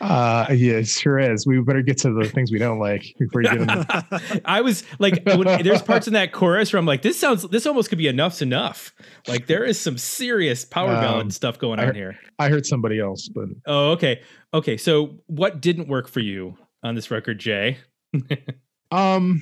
Uh, 0.02 0.48
yeah, 0.50 0.74
it 0.74 0.88
sure 0.88 1.20
is. 1.20 1.48
We 1.48 1.60
better 1.62 1.82
get 1.82 1.98
to 2.00 2.14
the 2.14 2.28
things 2.30 2.52
we 2.52 2.60
don't 2.60 2.80
like 2.80 3.16
before 3.18 3.42
you 3.42 3.66
get. 3.66 4.42
I 4.46 4.62
was 4.62 4.84
like, 5.00 5.24
when, 5.26 5.44
there's 5.64 5.82
parts 5.82 6.08
in 6.08 6.14
that 6.14 6.34
chorus 6.34 6.74
where 6.74 6.80
I'm 6.80 6.86
like, 6.86 7.02
this 7.02 7.18
sounds, 7.18 7.44
this 7.44 7.66
almost 7.66 7.90
could 7.90 7.98
be 7.98 8.08
enough's 8.08 8.42
enough. 8.42 8.94
Like 9.28 9.48
there 9.48 9.64
is 9.64 9.80
some 9.80 9.98
serious 9.98 10.66
power 10.66 10.94
um, 10.94 11.02
ballad 11.02 11.34
stuff 11.34 11.58
going 11.58 11.80
I, 11.80 11.88
on 11.88 11.96
here. 11.96 12.20
I 12.40 12.50
heard 12.50 12.66
somebody 12.66 13.00
else, 13.00 13.30
but 13.30 13.46
oh, 13.66 13.92
okay, 13.92 14.22
okay. 14.54 14.76
So 14.76 15.20
what 15.28 15.62
didn't 15.62 15.88
work 15.88 16.10
for 16.10 16.20
you 16.20 16.58
on 16.84 16.96
this 16.96 17.10
record, 17.10 17.40
Jay? 17.40 17.78
um, 18.92 19.42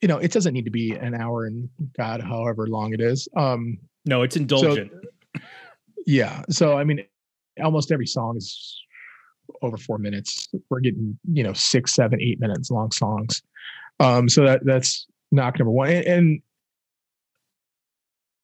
you 0.00 0.08
know, 0.08 0.18
it 0.18 0.30
doesn't 0.30 0.54
need 0.54 0.64
to 0.64 0.70
be 0.70 0.92
an 0.92 1.14
hour 1.14 1.46
and 1.46 1.68
God, 1.96 2.20
however 2.20 2.68
long 2.68 2.94
it 2.94 3.00
is. 3.00 3.28
Um, 3.36 3.78
no, 4.04 4.22
it's 4.22 4.36
indulgent. 4.36 4.92
So, 4.92 5.40
yeah. 6.06 6.42
So 6.48 6.78
I 6.78 6.84
mean, 6.84 7.04
almost 7.60 7.92
every 7.92 8.06
song 8.06 8.36
is 8.36 8.80
over 9.62 9.76
four 9.76 9.98
minutes. 9.98 10.48
We're 10.68 10.80
getting, 10.80 11.18
you 11.32 11.42
know, 11.42 11.52
six, 11.52 11.94
seven, 11.94 12.20
eight 12.20 12.40
minutes 12.40 12.70
long 12.70 12.90
songs. 12.92 13.42
Um, 13.98 14.28
so 14.28 14.44
that 14.44 14.60
that's 14.64 15.06
knock 15.32 15.58
number 15.58 15.72
one. 15.72 15.90
And, 15.90 16.06
and 16.06 16.42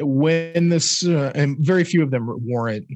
when 0.01 0.69
this, 0.69 1.07
uh, 1.07 1.33
and 1.35 1.57
very 1.61 1.85
few 1.85 2.03
of 2.03 2.11
them 2.11 2.29
warrant 2.45 2.87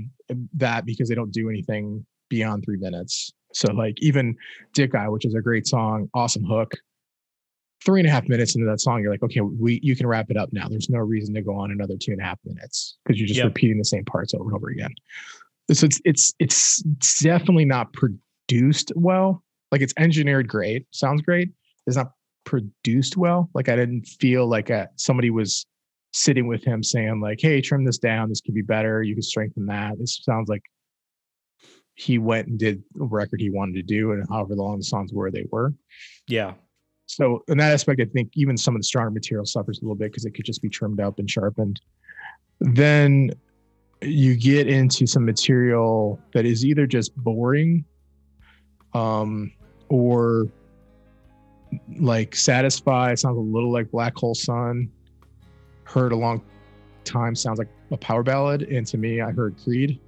that 0.54 0.84
because 0.84 1.08
they 1.08 1.14
don't 1.14 1.32
do 1.32 1.48
anything 1.48 2.04
beyond 2.28 2.64
three 2.64 2.76
minutes. 2.76 3.32
So 3.52 3.72
like 3.72 3.94
even 4.00 4.36
Dick 4.74 4.94
Eye, 4.94 5.08
which 5.08 5.24
is 5.24 5.34
a 5.34 5.40
great 5.40 5.66
song, 5.66 6.08
awesome 6.14 6.44
hook. 6.44 6.72
Three 7.84 8.00
and 8.00 8.08
a 8.08 8.12
half 8.12 8.28
minutes 8.28 8.54
into 8.54 8.66
that 8.66 8.78
song, 8.80 9.00
you're 9.00 9.10
like, 9.10 9.22
okay, 9.22 9.40
we 9.40 9.80
you 9.82 9.96
can 9.96 10.06
wrap 10.06 10.30
it 10.30 10.36
up 10.36 10.50
now. 10.52 10.68
There's 10.68 10.90
no 10.90 10.98
reason 10.98 11.34
to 11.34 11.40
go 11.40 11.56
on 11.56 11.70
another 11.70 11.94
two 11.98 12.12
and 12.12 12.20
a 12.20 12.24
half 12.24 12.38
minutes 12.44 12.98
because 13.04 13.18
you're 13.18 13.26
just 13.26 13.38
Yep. 13.38 13.46
repeating 13.46 13.78
the 13.78 13.84
same 13.84 14.04
parts 14.04 14.34
over 14.34 14.44
and 14.44 14.54
over 14.54 14.68
again. 14.68 14.94
So 15.72 15.86
it's 15.86 16.00
it's 16.04 16.34
it's 16.38 16.82
definitely 17.22 17.64
not 17.64 17.92
produced 17.92 18.92
well. 18.96 19.44
Like 19.70 19.82
it's 19.82 19.94
engineered 19.98 20.48
great, 20.48 20.86
sounds 20.90 21.22
great. 21.22 21.50
It's 21.86 21.96
not 21.96 22.12
produced 22.44 23.16
well. 23.16 23.50
Like 23.54 23.68
I 23.68 23.76
didn't 23.76 24.06
feel 24.06 24.46
like 24.46 24.70
a, 24.70 24.88
somebody 24.96 25.30
was 25.30 25.66
sitting 26.12 26.48
with 26.48 26.64
him 26.64 26.82
saying 26.82 27.20
like, 27.20 27.38
"Hey, 27.40 27.60
trim 27.60 27.84
this 27.84 27.98
down. 27.98 28.28
This 28.28 28.40
could 28.40 28.54
be 28.54 28.62
better. 28.62 29.02
You 29.02 29.14
could 29.14 29.24
strengthen 29.24 29.66
that." 29.66 29.98
This 29.98 30.20
sounds 30.22 30.48
like 30.48 30.62
he 31.94 32.18
went 32.18 32.48
and 32.48 32.58
did 32.58 32.82
a 33.00 33.04
record 33.04 33.40
he 33.40 33.50
wanted 33.50 33.74
to 33.74 33.82
do, 33.82 34.12
and 34.12 34.26
however 34.28 34.54
long 34.54 34.78
the 34.78 34.84
songs 34.84 35.12
were, 35.12 35.30
they 35.30 35.46
were. 35.50 35.72
Yeah. 36.26 36.54
So 37.06 37.42
in 37.48 37.58
that 37.58 37.72
aspect, 37.72 38.00
I 38.00 38.04
think 38.06 38.30
even 38.34 38.56
some 38.56 38.74
of 38.74 38.80
the 38.80 38.84
stronger 38.84 39.10
material 39.10 39.44
suffers 39.44 39.80
a 39.80 39.84
little 39.84 39.96
bit 39.96 40.10
because 40.10 40.24
it 40.24 40.30
could 40.32 40.44
just 40.44 40.62
be 40.62 40.68
trimmed 40.68 41.00
up 41.00 41.18
and 41.18 41.28
sharpened. 41.28 41.80
Then 42.60 43.32
you 44.02 44.36
get 44.36 44.66
into 44.66 45.06
some 45.06 45.24
material 45.24 46.18
that 46.32 46.46
is 46.46 46.64
either 46.64 46.86
just 46.86 47.14
boring, 47.16 47.84
um, 48.94 49.52
or 49.88 50.46
like 51.98 52.34
satisfy. 52.34 53.14
Sounds 53.14 53.36
a 53.36 53.40
little 53.40 53.72
like 53.72 53.90
Black 53.90 54.16
Hole 54.16 54.34
Sun. 54.34 54.90
Heard 55.84 56.12
a 56.12 56.16
long 56.16 56.42
time 57.04 57.34
sounds 57.34 57.58
like 57.58 57.68
a 57.90 57.96
power 57.96 58.22
ballad, 58.22 58.62
and 58.62 58.86
to 58.86 58.98
me, 58.98 59.20
I 59.20 59.30
heard 59.32 59.56
Creed. 59.62 59.98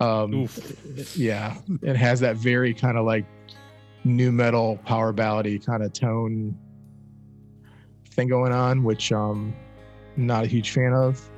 Um, 0.00 0.34
Oof. 0.34 1.16
yeah, 1.16 1.56
it 1.82 1.96
has 1.96 2.20
that 2.20 2.36
very 2.36 2.74
kind 2.74 2.98
of 2.98 3.04
like 3.04 3.24
nu 4.04 4.32
metal 4.32 4.78
power 4.84 5.12
ballady 5.12 5.64
kind 5.64 5.82
of 5.82 5.92
tone 5.92 6.56
thing 8.10 8.28
going 8.28 8.52
on, 8.52 8.84
which 8.84 9.12
um 9.12 9.54
not 10.16 10.44
a 10.44 10.46
huge 10.46 10.70
fan 10.70 10.92
of. 10.92 11.28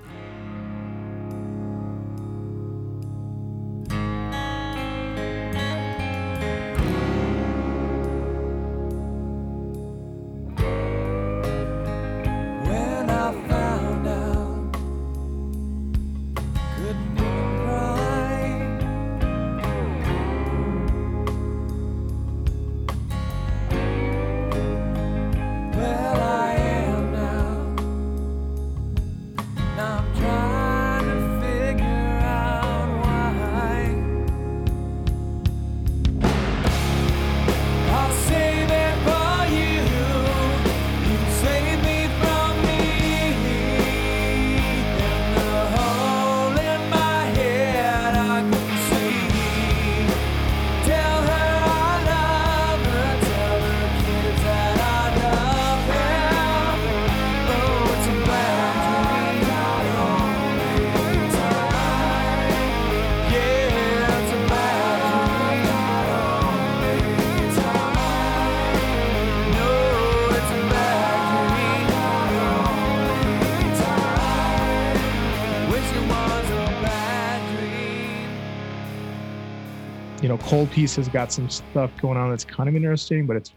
Cold 80.55 80.71
Piece 80.71 80.95
has 80.95 81.09
got 81.09 81.33
some 81.33 81.51
stuff 81.51 81.91
going 82.01 82.17
on 82.17 82.31
that's 82.31 82.45
kind 82.45 82.69
of 82.69 82.77
interesting, 82.77 83.27
but 83.27 83.35
it's 83.35 83.53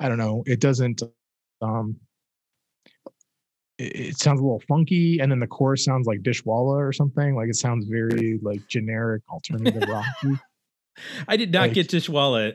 I 0.00 0.08
don't 0.08 0.18
know, 0.18 0.42
it 0.44 0.58
doesn't 0.58 1.04
um 1.62 1.94
it, 3.78 3.94
it 3.94 4.18
sounds 4.18 4.40
a 4.40 4.42
little 4.42 4.60
funky 4.66 5.20
and 5.20 5.30
then 5.30 5.38
the 5.38 5.46
chorus 5.46 5.84
sounds 5.84 6.08
like 6.08 6.22
Dishwalla 6.22 6.84
or 6.84 6.92
something. 6.92 7.36
Like 7.36 7.48
it 7.48 7.54
sounds 7.54 7.86
very 7.86 8.40
like 8.42 8.66
generic 8.66 9.22
alternative 9.30 9.84
rock. 9.88 10.04
I 11.28 11.36
did 11.36 11.52
not 11.52 11.68
Like- 11.68 11.74
get 11.74 11.86
Dishwalla. 11.86 12.54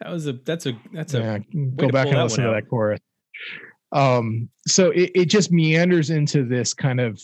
That 0.00 0.10
was 0.10 0.26
a 0.26 0.32
that's 0.32 0.64
a 0.64 0.72
that's 0.94 1.12
a 1.12 1.18
yeah, 1.18 1.38
to 1.40 1.72
go 1.76 1.90
back 1.90 2.08
and 2.08 2.22
listen 2.22 2.44
to 2.44 2.52
that 2.52 2.70
chorus. 2.70 3.00
Um, 3.92 4.48
so 4.66 4.88
it, 4.92 5.10
it 5.14 5.24
just 5.26 5.52
meanders 5.52 6.08
into 6.08 6.42
this 6.46 6.72
kind 6.72 7.00
of 7.02 7.20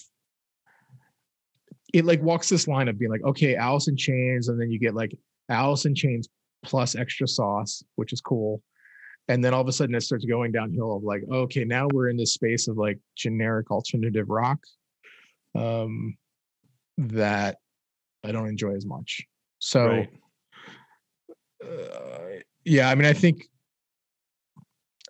it 1.95 2.05
like 2.05 2.21
walks 2.21 2.51
this 2.51 2.69
line 2.69 2.89
of 2.89 2.99
being 2.99 3.11
like, 3.11 3.25
okay, 3.25 3.57
Alice 3.57 3.89
in 3.89 3.97
Chains, 3.97 4.49
and 4.49 4.61
then 4.61 4.71
you 4.71 4.79
get 4.79 4.95
like 4.95 5.17
Alice 5.49 5.85
in 5.85 5.95
Chains 5.95 6.29
plus 6.65 6.95
extra 6.97 7.27
sauce, 7.29 7.83
which 7.97 8.13
is 8.13 8.21
cool. 8.21 8.63
And 9.29 9.45
then 9.45 9.53
all 9.53 9.61
of 9.61 9.69
a 9.69 9.73
sudden 9.73 9.95
it 9.95 10.03
starts 10.03 10.25
going 10.25 10.53
downhill 10.53 10.97
of 10.97 11.03
like, 11.03 11.23
okay, 11.31 11.65
now 11.65 11.87
we're 11.93 12.09
in 12.09 12.17
this 12.17 12.35
space 12.35 12.69
of 12.69 12.77
like 12.77 12.99
generic 13.17 13.71
alternative 13.71 14.29
rock 14.29 14.59
um 15.55 16.17
that 16.99 17.57
I 18.25 18.33
don't 18.33 18.49
enjoy 18.49 18.75
as 18.75 18.85
much. 18.85 19.23
So 19.61 19.87
right. 19.87 20.11
uh, 21.65 22.41
yeah, 22.65 22.91
I 22.91 22.95
mean, 22.95 23.07
I 23.07 23.13
think 23.13 23.45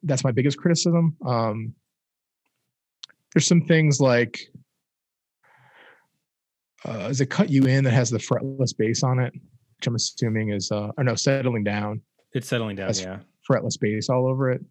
that's 0.03 0.25
my 0.25 0.31
biggest 0.31 0.59
criticism. 0.59 1.17
Um, 1.27 1.75
there's 3.35 3.47
some 3.47 3.63
things 3.63 4.01
like, 4.01 4.39
uh, 6.87 7.09
is 7.11 7.21
it 7.21 7.31
cut 7.31 7.51
you 7.51 7.65
in 7.65 7.85
that 7.85 7.93
has 7.93 8.11
the 8.11 8.19
fretless 8.19 8.77
bass 8.77 9.03
on 9.03 9.19
it, 9.19 9.33
which 9.79 9.87
I'm 9.87 9.95
assuming 9.95 10.51
is, 10.51 10.71
uh, 10.73 10.91
or 10.97 11.05
no, 11.05 11.15
settling 11.15 11.65
down, 11.65 12.03
It's 12.33 12.49
settling 12.49 12.77
down. 12.77 12.89
That's- 12.89 13.03
yeah. 13.03 13.21
fretless 13.49 13.79
bass 13.81 14.09
all 14.11 14.27
over 14.27 14.51
it, 14.51 14.63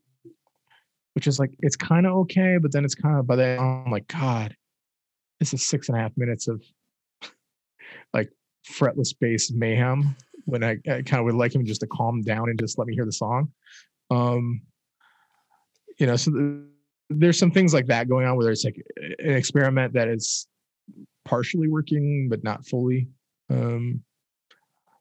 which 1.13 1.25
is 1.27 1.39
like, 1.39 1.51
it's 1.59 1.75
kind 1.75 2.05
of 2.05 2.13
okay, 2.13 2.57
but 2.61 2.71
then 2.71 2.85
it's 2.85 2.93
kind 2.93 3.17
of 3.17 3.25
by 3.25 3.35
then 3.35 3.59
I'm 3.59 3.89
like, 3.91 4.07
God, 4.07 4.55
this 5.39 5.53
is 5.53 5.65
six 5.65 5.89
and 5.89 5.97
a 5.97 6.01
half 6.01 6.11
minutes 6.17 6.47
of 6.47 6.61
like 8.13 8.31
fretless 8.69 9.15
bass 9.19 9.51
mayhem 9.51 10.15
when 10.45 10.63
I, 10.63 10.71
I 10.87 11.01
kind 11.01 11.15
of 11.15 11.25
would 11.25 11.35
like 11.35 11.55
him 11.55 11.65
just 11.65 11.81
to 11.81 11.87
calm 11.87 12.21
down 12.21 12.49
and 12.49 12.59
just 12.59 12.77
let 12.77 12.87
me 12.87 12.93
hear 12.93 13.05
the 13.05 13.11
song. 13.11 13.51
Um, 14.11 14.61
you 15.99 16.05
know, 16.05 16.15
so 16.15 16.31
th- 16.31 16.63
there's 17.09 17.39
some 17.39 17.51
things 17.51 17.73
like 17.73 17.87
that 17.87 18.07
going 18.07 18.27
on 18.27 18.37
where 18.37 18.51
it's 18.51 18.63
like 18.65 18.81
an 19.19 19.31
experiment 19.33 19.93
that 19.93 20.07
is 20.09 20.47
partially 21.25 21.67
working 21.67 22.27
but 22.29 22.43
not 22.43 22.65
fully. 22.67 23.07
Um, 23.49 24.03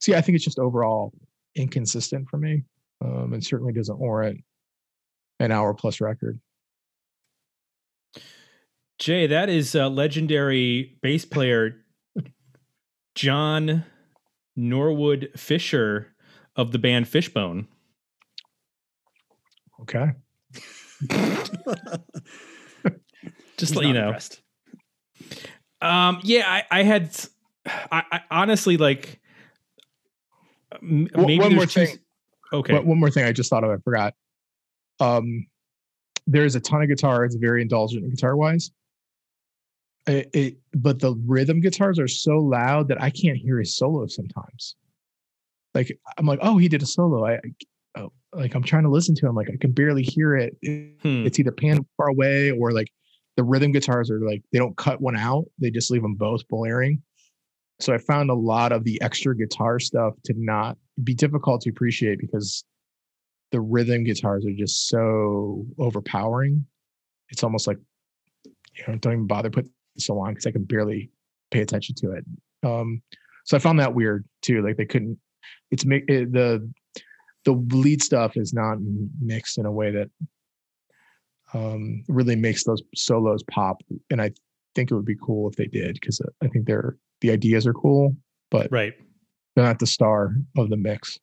so 0.01 0.13
yeah, 0.13 0.19
I 0.19 0.21
think 0.21 0.37
it's 0.37 0.45
just 0.45 0.59
overall 0.59 1.13
inconsistent 1.55 2.29
for 2.29 2.37
me, 2.39 2.65
um, 3.05 3.33
and 3.33 3.45
certainly 3.45 3.73
doesn't 3.73 3.99
warrant 3.99 4.43
an 5.41 5.53
hour 5.53 5.75
plus 5.75 6.01
record. 6.01 6.39
Jay, 8.99 9.27
that 9.27 9.49
is 9.51 9.75
uh, 9.75 9.89
legendary 9.91 10.97
bass 11.03 11.25
player 11.27 11.85
John 13.15 13.85
Norwood 14.57 15.31
Fisher 15.37 16.15
of 16.57 16.73
the 16.73 16.79
band 16.79 17.07
Fishbone. 17.09 17.69
Okay. 19.83 20.13
Just 23.59 23.73
He's 23.73 23.77
let 23.77 23.87
you 23.87 23.93
know. 23.93 24.07
impressed. 24.07 24.41
Um, 25.81 26.21
yeah, 26.23 26.45
I, 26.47 26.65
I 26.81 26.83
had, 26.83 27.05
s- 27.05 27.31
I, 27.67 28.03
I 28.13 28.21
honestly 28.31 28.77
like. 28.77 29.21
Maybe 30.83 31.39
one 31.39 31.55
more 31.55 31.67
thing. 31.67 31.99
Okay. 32.53 32.73
But 32.73 32.87
one 32.87 32.99
more 32.99 33.11
thing 33.11 33.25
I 33.25 33.33
just 33.33 33.51
thought 33.51 33.65
of, 33.65 33.71
I 33.71 33.77
forgot. 33.83 34.15
Um, 35.01 35.47
there's 36.27 36.55
a 36.55 36.61
ton 36.61 36.83
of 36.83 36.89
guitar. 36.89 37.25
It's 37.25 37.35
very 37.37 37.63
indulgent 37.63 38.09
guitar 38.11 38.37
wise. 38.37 38.71
It, 40.07 40.31
it, 40.33 40.57
but 40.75 41.01
the 41.01 41.15
rhythm 41.27 41.61
guitars 41.61 41.99
are 41.99 42.07
so 42.09 42.39
loud 42.39 42.89
that 42.89 43.03
I 43.03 43.11
can't 43.11 43.37
hear 43.37 43.59
his 43.59 43.77
solo 43.77 44.07
sometimes. 44.07 44.77
Like 45.75 45.99
I'm 46.17 46.27
like, 46.27 46.39
oh, 46.43 46.59
he 46.59 46.69
did 46.69 46.83
a 46.83 46.87
solo. 46.87 47.27
I 47.27 47.41
oh, 47.99 48.13
like 48.33 48.55
I'm 48.55 48.63
trying 48.63 48.85
to 48.85 48.89
listen 48.91 49.15
to. 49.17 49.27
him. 49.27 49.35
Like 49.35 49.49
I 49.53 49.57
can 49.61 49.73
barely 49.73 50.03
hear 50.03 50.37
it. 50.37 50.57
It- 50.63 50.93
Hmm. 51.03 51.27
It's 51.27 51.39
either 51.39 51.53
panned 51.53 51.85
far 51.97 52.09
away 52.09 52.51
or 52.53 52.73
like 52.73 52.91
the 53.37 53.45
rhythm 53.45 53.71
guitars 53.73 54.11
are 54.11 54.21
like 54.21 54.43
they 54.53 54.59
don't 54.59 54.77
cut 54.77 55.01
one 55.01 55.17
out. 55.17 55.45
They 55.59 55.71
just 55.71 55.91
leave 55.91 56.03
them 56.03 56.15
both 56.15 56.47
blaring. 56.49 57.03
So 57.79 57.93
I 57.93 57.99
found 57.99 58.31
a 58.31 58.35
lot 58.35 58.73
of 58.73 58.85
the 58.85 59.01
extra 59.03 59.37
guitar 59.37 59.79
stuff 59.79 60.15
to 60.25 60.35
not 60.37 60.79
be 61.05 61.15
difficult 61.15 61.61
to 61.63 61.71
appreciate 61.71 62.19
because 62.19 62.65
the 63.53 63.61
rhythm 63.61 64.05
guitars 64.05 64.47
are 64.47 64.53
just 64.53 64.89
so 64.89 65.67
overpowering. 65.79 66.67
It's 67.29 67.45
almost 67.45 67.67
like 67.67 67.79
you 68.45 68.85
know 68.89 68.97
don't 68.97 69.13
even 69.13 69.27
bother 69.27 69.51
putting 69.51 69.71
so 69.99 70.19
on 70.19 70.31
because 70.31 70.47
I 70.47 70.53
can 70.53 70.65
barely 70.65 71.11
pay 71.51 71.61
attention 71.61 71.95
to 71.97 72.13
it. 72.13 72.25
Um, 72.63 73.03
so 73.45 73.57
I 73.57 73.61
found 73.61 73.79
that 73.81 73.95
weird 73.95 74.27
too. 74.43 74.63
Like 74.63 74.77
they 74.77 74.87
couldn't. 74.87 75.19
It's 75.71 75.85
it, 75.87 76.33
the 76.33 76.71
the 77.45 77.53
lead 77.53 78.03
stuff 78.03 78.37
is 78.37 78.53
not 78.53 78.79
mixed 79.21 79.59
in 79.59 79.67
a 79.67 79.73
way 79.73 79.93
that 79.93 80.11
um, 81.55 82.03
really 82.09 82.37
makes 82.37 82.65
those 82.65 82.83
solos 82.95 83.43
pop. 83.51 83.83
And 84.11 84.21
I 84.21 84.33
think 84.75 84.91
it 84.91 84.95
would 84.95 85.05
be 85.05 85.17
cool 85.23 85.49
if 85.49 85.57
they 85.57 85.67
did 85.67 85.95
because 85.95 86.21
I 86.43 86.49
think 86.49 86.67
they're 86.67 86.97
the 87.21 87.31
ideas 87.31 87.67
are 87.67 87.73
cool, 87.75 88.17
but 88.51 88.69
Right. 88.71 88.95
they're 89.55 89.65
not 89.65 89.79
the 89.79 89.87
star 89.87 90.35
of 90.57 90.71
the 90.71 90.77
mix. 90.77 91.19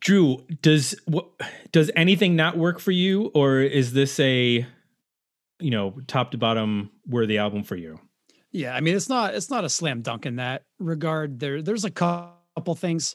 Drew, 0.00 0.46
does 0.62 0.94
what 1.06 1.28
does 1.72 1.90
anything 1.94 2.34
not 2.34 2.56
work 2.56 2.78
for 2.78 2.90
you, 2.90 3.26
or 3.34 3.60
is 3.60 3.92
this 3.92 4.18
a 4.18 4.66
you 5.58 5.70
know 5.70 6.00
top 6.06 6.30
to 6.30 6.38
bottom 6.38 6.90
worthy 7.06 7.36
album 7.36 7.64
for 7.64 7.76
you? 7.76 8.00
Yeah, 8.50 8.74
I 8.74 8.80
mean 8.80 8.96
it's 8.96 9.08
not 9.08 9.34
it's 9.34 9.50
not 9.50 9.64
a 9.64 9.68
slam 9.68 10.00
dunk 10.00 10.24
in 10.24 10.36
that 10.36 10.62
regard. 10.78 11.38
There 11.38 11.60
there's 11.60 11.84
a 11.84 11.90
couple 11.90 12.74
things. 12.76 13.14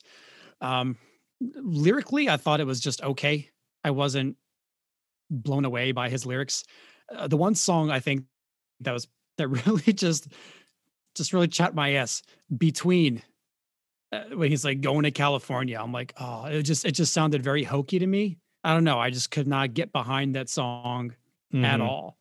Um 0.62 0.98
lyrically, 1.42 2.30
I 2.30 2.38
thought 2.38 2.60
it 2.60 2.68
was 2.68 2.80
just 2.80 3.02
okay. 3.02 3.50
I 3.84 3.92
wasn't 3.92 4.38
blown 5.32 5.66
away 5.66 5.92
by 5.92 6.10
his 6.10 6.26
lyrics. 6.26 6.64
Uh, 7.14 7.28
the 7.28 7.38
one 7.38 7.56
song 7.56 7.90
I 7.90 8.00
think 8.00 8.26
that 8.82 8.92
was 8.94 9.08
that 9.38 9.48
really 9.66 9.94
just 9.94 10.28
just 11.16 11.34
really 11.34 11.48
chat 11.48 11.74
my 11.74 11.94
ass 11.94 12.22
between 12.58 13.22
uh, 14.12 14.24
when 14.34 14.50
he's 14.50 14.66
like 14.66 14.82
going 14.82 15.04
to 15.04 15.12
California. 15.12 15.80
I'm 15.82 15.92
like, 15.92 16.14
oh, 16.20 16.46
it 16.46 16.64
just 16.64 16.86
it 16.86 16.92
just 16.92 17.14
sounded 17.14 17.44
very 17.44 17.64
hokey 17.64 18.00
to 18.00 18.08
me. 18.08 18.38
I 18.64 18.74
don't 18.74 18.84
know. 18.84 19.00
I 19.00 19.10
just 19.12 19.32
could 19.32 19.48
not 19.48 19.74
get 19.74 19.92
behind 19.92 20.36
that 20.36 20.50
song 20.50 21.16
at 21.54 21.80
Mhm. 21.80 21.84
all. 21.84 22.18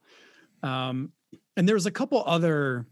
Um, 0.62 1.12
and 1.56 1.66
there 1.68 1.74
was 1.74 1.86
a 1.86 1.90
couple 1.90 2.22
other 2.26 2.86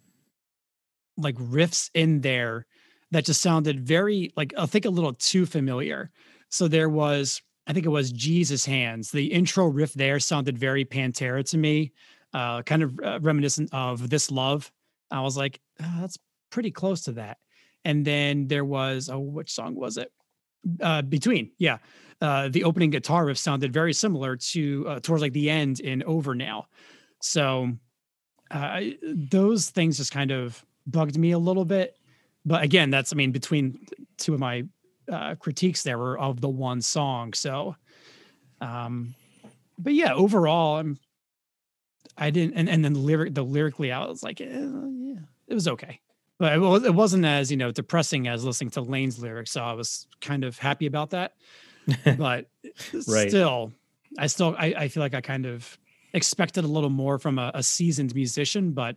like 1.17 1.37
riffs 1.37 1.91
in 1.95 2.21
there 2.23 2.67
that 3.11 3.25
just 3.25 3.43
sounded 3.43 3.81
very 3.87 4.33
like 4.37 4.55
I 4.57 4.67
think 4.67 4.85
a 4.85 4.91
little 4.91 5.13
too 5.13 5.47
familiar. 5.47 6.11
So 6.49 6.69
there 6.69 6.89
was, 6.89 7.43
I 7.67 7.73
think 7.73 7.87
it 7.87 7.91
was 7.91 8.13
Jesus 8.13 8.65
Hands. 8.65 9.11
The 9.11 9.27
intro 9.33 9.67
riff 9.67 9.93
there 9.95 10.19
sounded 10.19 10.59
very 10.59 10.85
Pantera 10.85 11.49
to 11.51 11.59
me, 11.59 11.93
uh, 12.33 12.63
kind 12.63 12.83
of 12.83 12.99
uh, 13.03 13.19
reminiscent 13.21 13.71
of 13.73 14.09
This 14.09 14.31
Love. 14.31 14.71
I 15.11 15.21
was 15.21 15.37
like, 15.37 15.61
"Ah, 15.81 15.99
that's 16.01 16.19
pretty 16.53 16.71
close 16.71 17.03
to 17.03 17.13
that. 17.13 17.39
And 17.85 18.05
then 18.05 18.47
there 18.47 18.65
was, 18.65 19.09
oh, 19.09 19.19
which 19.19 19.51
song 19.51 19.75
was 19.75 19.97
it? 19.97 20.13
Uh, 20.81 21.03
Between, 21.03 21.51
yeah. 21.59 21.79
Uh, 22.21 22.49
the 22.49 22.63
opening 22.63 22.91
guitar 22.91 23.25
riff 23.25 23.39
sounded 23.39 23.73
very 23.73 23.93
similar 23.93 24.37
to 24.37 24.87
uh, 24.89 25.01
towards 25.01 25.23
like 25.23 25.33
the 25.33 25.51
end 25.51 25.81
in 25.81 26.05
Over 26.05 26.37
Now. 26.37 26.67
So 27.21 27.73
uh, 28.53 28.81
those 29.03 29.71
things 29.71 29.97
just 29.97 30.13
kind 30.13 30.31
of 30.31 30.65
bugged 30.87 31.19
me 31.19 31.33
a 31.33 31.39
little 31.39 31.65
bit. 31.65 31.97
But 32.45 32.63
again, 32.63 32.91
that's 32.91 33.13
I 33.13 33.17
mean 33.17 33.33
between 33.33 33.87
two 34.19 34.35
of 34.35 34.41
my 34.41 34.63
uh, 35.11 35.35
critiques 35.35 35.83
there 35.83 35.99
were 35.99 36.17
of 36.17 36.41
the 36.41 36.49
one 36.49 36.81
song. 36.81 37.33
So, 37.33 37.75
um, 38.61 39.17
but 39.77 39.95
yeah, 39.95 40.15
overall, 40.15 40.79
I'm 40.79 40.99
I 42.17 42.31
didn't 42.31 42.55
and, 42.55 42.69
and 42.69 42.85
then 42.85 42.93
the 42.93 42.99
lyric 43.01 43.35
the 43.35 43.43
lyrically 43.43 43.93
I 43.93 44.05
was 44.07 44.23
like, 44.23 44.41
eh, 44.41 44.45
yeah, 44.47 45.21
it 45.47 45.55
was 45.55 45.69
okay. 45.69 46.01
But 46.39 46.55
it, 46.55 46.59
was, 46.59 46.85
it 46.85 46.95
wasn't 46.95 47.25
as 47.25 47.51
you 47.51 47.57
know 47.57 47.71
depressing 47.71 48.27
as 48.27 48.45
listening 48.45 48.71
to 48.71 48.81
Lane's 48.81 49.19
lyrics, 49.19 49.53
so 49.53 49.63
I 49.63 49.75
was 49.75 50.07
kind 50.21 50.45
of 50.45 50.59
happy 50.59 50.87
about 50.87 51.11
that. 51.11 51.35
but 52.19 52.47
Right. 53.07 53.29
still, 53.29 53.73
I 54.19 54.27
still 54.27 54.55
I, 54.59 54.75
I 54.77 54.89
feel 54.89 55.03
like 55.03 55.15
I 55.15 55.21
kind 55.21 55.47
of 55.47 55.79
expected 56.15 56.65
a 56.65 56.69
little 56.69 56.91
more 56.91 57.19
from 57.19 57.39
a, 57.39 57.51
a 57.55 57.63
seasoned 57.63 58.15
musician, 58.15 58.73
but 58.73 58.97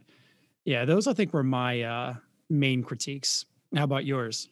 yeah, 0.66 0.86
those 0.86 1.08
I 1.08 1.14
think 1.14 1.34
were 1.34 1.44
my 1.44 1.82
uh, 1.82 2.16
main 2.50 2.84
critiques. 2.84 3.46
How 3.76 3.84
about 3.84 4.06
yours? 4.06 4.50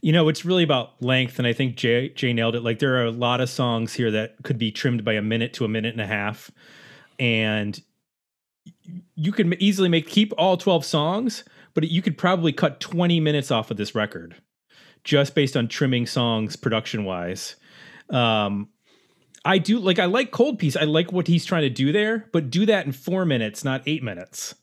You 0.00 0.12
know, 0.12 0.28
it's 0.28 0.44
really 0.44 0.64
about 0.64 1.00
length, 1.00 1.38
and 1.38 1.46
I 1.46 1.52
think 1.52 1.76
Jay 1.76 2.08
Jay 2.10 2.32
nailed 2.32 2.54
it. 2.56 2.62
Like 2.62 2.78
there 2.80 2.96
are 2.96 3.04
a 3.04 3.10
lot 3.10 3.40
of 3.40 3.48
songs 3.48 3.94
here 3.94 4.10
that 4.10 4.36
could 4.42 4.58
be 4.58 4.70
trimmed 4.72 5.04
by 5.04 5.12
a 5.14 5.22
minute 5.22 5.52
to 5.54 5.64
a 5.64 5.68
minute 5.68 5.92
and 5.92 6.00
a 6.00 6.06
half, 6.06 6.50
and 7.22 7.80
you 9.14 9.30
could 9.30 9.54
easily 9.62 9.88
make 9.88 10.08
keep 10.08 10.32
all 10.36 10.56
twelve 10.56 10.84
songs, 10.84 11.44
but 11.72 11.88
you 11.88 12.02
could 12.02 12.18
probably 12.18 12.52
cut 12.52 12.80
twenty 12.80 13.20
minutes 13.20 13.52
off 13.52 13.70
of 13.70 13.76
this 13.76 13.94
record, 13.94 14.34
just 15.04 15.34
based 15.34 15.56
on 15.56 15.68
trimming 15.68 16.06
songs 16.06 16.56
production 16.56 17.04
wise. 17.04 17.54
Um, 18.10 18.68
I 19.44 19.58
do 19.58 19.78
like 19.78 20.00
I 20.00 20.06
like 20.06 20.32
Cold 20.32 20.58
Piece. 20.58 20.76
I 20.76 20.82
like 20.82 21.12
what 21.12 21.28
he's 21.28 21.44
trying 21.44 21.62
to 21.62 21.70
do 21.70 21.92
there, 21.92 22.28
but 22.32 22.50
do 22.50 22.66
that 22.66 22.86
in 22.86 22.92
four 22.92 23.24
minutes, 23.24 23.62
not 23.62 23.82
eight 23.86 24.02
minutes. 24.02 24.56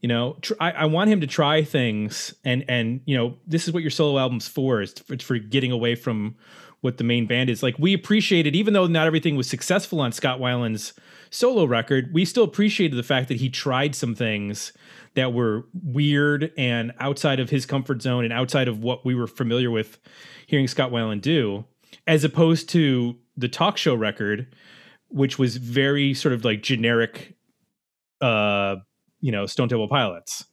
You 0.00 0.08
know, 0.08 0.36
tr- 0.40 0.54
I, 0.60 0.70
I 0.70 0.84
want 0.84 1.10
him 1.10 1.20
to 1.22 1.26
try 1.26 1.64
things, 1.64 2.32
and 2.44 2.64
and 2.68 3.00
you 3.04 3.16
know, 3.16 3.36
this 3.48 3.66
is 3.66 3.74
what 3.74 3.82
your 3.82 3.90
solo 3.90 4.16
album's 4.16 4.46
for. 4.46 4.80
Is 4.80 4.92
for, 4.92 5.18
for 5.18 5.38
getting 5.38 5.72
away 5.72 5.96
from 5.96 6.36
what 6.82 6.98
the 6.98 7.04
main 7.04 7.26
band 7.26 7.50
is. 7.50 7.64
Like 7.64 7.78
we 7.80 7.94
appreciated, 7.94 8.54
even 8.54 8.74
though 8.74 8.86
not 8.86 9.08
everything 9.08 9.34
was 9.34 9.48
successful 9.48 10.00
on 10.00 10.12
Scott 10.12 10.38
Weiland's 10.38 10.94
solo 11.30 11.64
record, 11.64 12.12
we 12.12 12.24
still 12.24 12.44
appreciated 12.44 12.96
the 12.96 13.02
fact 13.02 13.28
that 13.28 13.38
he 13.38 13.48
tried 13.48 13.94
some 13.94 14.14
things 14.14 14.72
that 15.14 15.32
were 15.32 15.66
weird 15.82 16.52
and 16.56 16.92
outside 16.98 17.40
of 17.40 17.50
his 17.50 17.66
comfort 17.66 18.02
zone 18.02 18.24
and 18.24 18.32
outside 18.32 18.68
of 18.68 18.82
what 18.82 19.04
we 19.04 19.14
were 19.14 19.26
familiar 19.26 19.70
with 19.70 19.98
hearing 20.46 20.68
Scott 20.68 20.90
Weiland 20.90 21.20
do, 21.20 21.64
as 22.06 22.24
opposed 22.24 22.68
to 22.70 23.16
the 23.36 23.48
talk 23.48 23.76
show 23.76 23.94
record, 23.94 24.54
which 25.08 25.38
was 25.38 25.56
very 25.56 26.14
sort 26.14 26.32
of 26.32 26.44
like 26.44 26.62
generic, 26.62 27.34
uh, 28.20 28.76
you 29.20 29.32
know, 29.32 29.46
Stone 29.46 29.68
Temple 29.68 29.88
Pilots, 29.88 30.44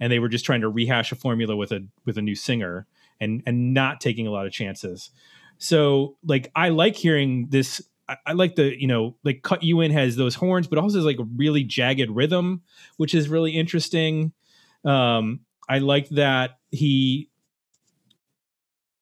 and 0.00 0.10
they 0.10 0.18
were 0.18 0.28
just 0.28 0.44
trying 0.44 0.60
to 0.62 0.68
rehash 0.68 1.12
a 1.12 1.16
formula 1.16 1.54
with 1.56 1.72
a 1.72 1.86
with 2.04 2.18
a 2.18 2.22
new 2.22 2.34
singer 2.34 2.86
and 3.20 3.42
and 3.46 3.74
not 3.74 4.00
taking 4.00 4.26
a 4.26 4.30
lot 4.30 4.46
of 4.46 4.52
chances. 4.52 5.10
So 5.58 6.16
like 6.24 6.50
I 6.56 6.70
like 6.70 6.96
hearing 6.96 7.48
this. 7.50 7.82
I, 8.10 8.16
I 8.26 8.32
like 8.32 8.56
the 8.56 8.78
you 8.78 8.88
know 8.88 9.16
like 9.24 9.42
Cut 9.42 9.62
You 9.62 9.80
In 9.80 9.92
has 9.92 10.16
those 10.16 10.34
horns, 10.34 10.66
but 10.66 10.78
also 10.78 10.98
has 10.98 11.04
like 11.04 11.20
a 11.20 11.28
really 11.36 11.62
jagged 11.62 12.10
rhythm, 12.10 12.62
which 12.96 13.14
is 13.14 13.28
really 13.28 13.52
interesting. 13.52 14.32
Um, 14.84 15.40
I 15.68 15.78
like 15.78 16.08
that 16.10 16.58
he 16.72 17.30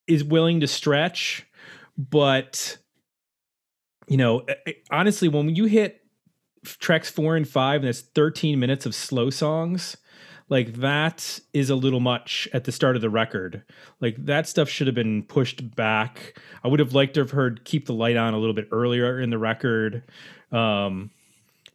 is 0.07 0.23
willing 0.23 0.61
to 0.61 0.67
stretch, 0.67 1.47
but 1.97 2.77
you 4.07 4.17
know, 4.17 4.45
honestly, 4.91 5.29
when 5.29 5.55
you 5.55 5.65
hit 5.65 6.03
tracks 6.65 7.11
four 7.11 7.37
and 7.37 7.49
five, 7.49 7.81
and 7.81 7.89
it's 7.89 8.01
13 8.01 8.59
minutes 8.59 8.87
of 8.87 8.95
slow 8.95 9.31
songs, 9.31 9.97
like 10.49 10.75
that 10.75 11.41
is 11.53 11.71
a 11.71 11.75
little 11.77 12.01
much 12.01 12.49
at 12.53 12.65
the 12.65 12.73
start 12.73 12.97
of 12.97 13.03
the 13.03 13.11
record. 13.11 13.65
Like 14.01 14.17
that 14.25 14.47
stuff 14.47 14.69
should 14.69 14.87
have 14.87 14.95
been 14.95 15.23
pushed 15.23 15.75
back. 15.77 16.39
I 16.65 16.69
would 16.69 16.81
have 16.81 16.95
liked 16.95 17.15
to 17.15 17.21
have 17.21 17.33
heard 17.33 17.65
"Keep 17.65 17.87
the 17.87 17.95
Light 17.95 18.17
On" 18.17 18.35
a 18.35 18.39
little 18.39 18.55
bit 18.55 18.69
earlier 18.73 19.21
in 19.21 19.31
the 19.31 19.39
record. 19.39 20.03
Um, 20.51 21.11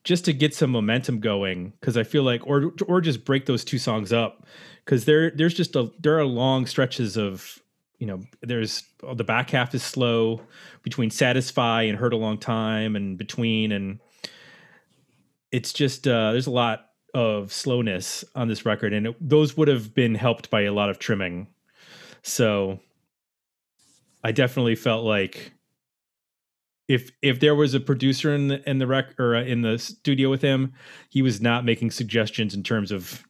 just 0.03 0.25
to 0.25 0.33
get 0.33 0.53
some 0.53 0.69
momentum 0.69 1.19
going 1.19 1.73
because 1.79 1.97
I 1.97 2.03
feel 2.03 2.23
like 2.23 2.45
or 2.45 2.73
or 2.87 3.01
just 3.01 3.23
break 3.25 3.45
those 3.45 3.63
two 3.63 3.77
songs 3.77 4.11
up 4.11 4.45
because 4.83 5.05
there 5.05 5.31
there's 5.31 5.53
just 5.53 5.75
a 5.75 5.91
there 5.99 6.17
are 6.17 6.25
long 6.25 6.65
stretches 6.65 7.17
of 7.17 7.59
you 7.99 8.07
know 8.07 8.21
there's 8.41 8.83
the 9.13 9.23
back 9.23 9.51
half 9.51 9.73
is 9.73 9.83
slow 9.83 10.41
between 10.81 11.09
satisfy 11.09 11.83
and 11.83 11.97
hurt 11.97 12.13
a 12.13 12.17
long 12.17 12.37
time 12.37 12.95
and 12.95 13.17
between 13.17 13.71
and 13.71 13.99
it's 15.51 15.71
just 15.71 16.07
uh 16.07 16.31
there's 16.31 16.47
a 16.47 16.51
lot 16.51 16.89
of 17.13 17.53
slowness 17.53 18.23
on 18.35 18.47
this 18.47 18.65
record 18.65 18.93
and 18.93 19.07
it, 19.07 19.15
those 19.19 19.55
would 19.55 19.67
have 19.67 19.93
been 19.93 20.15
helped 20.15 20.49
by 20.49 20.61
a 20.61 20.73
lot 20.73 20.89
of 20.89 20.99
trimming 20.99 21.47
so 22.23 22.79
I 24.23 24.31
definitely 24.31 24.75
felt 24.75 25.03
like 25.03 25.51
if 26.87 27.11
if 27.21 27.39
there 27.39 27.55
was 27.55 27.73
a 27.73 27.79
producer 27.79 28.33
in 28.33 28.47
the 28.47 28.69
in 28.69 28.79
the 28.79 28.87
rec 28.87 29.19
or 29.19 29.35
uh, 29.35 29.43
in 29.43 29.61
the 29.61 29.77
studio 29.77 30.29
with 30.29 30.41
him, 30.41 30.73
he 31.09 31.21
was 31.21 31.41
not 31.41 31.65
making 31.65 31.91
suggestions 31.91 32.53
in 32.53 32.63
terms 32.63 32.91
of 32.91 33.23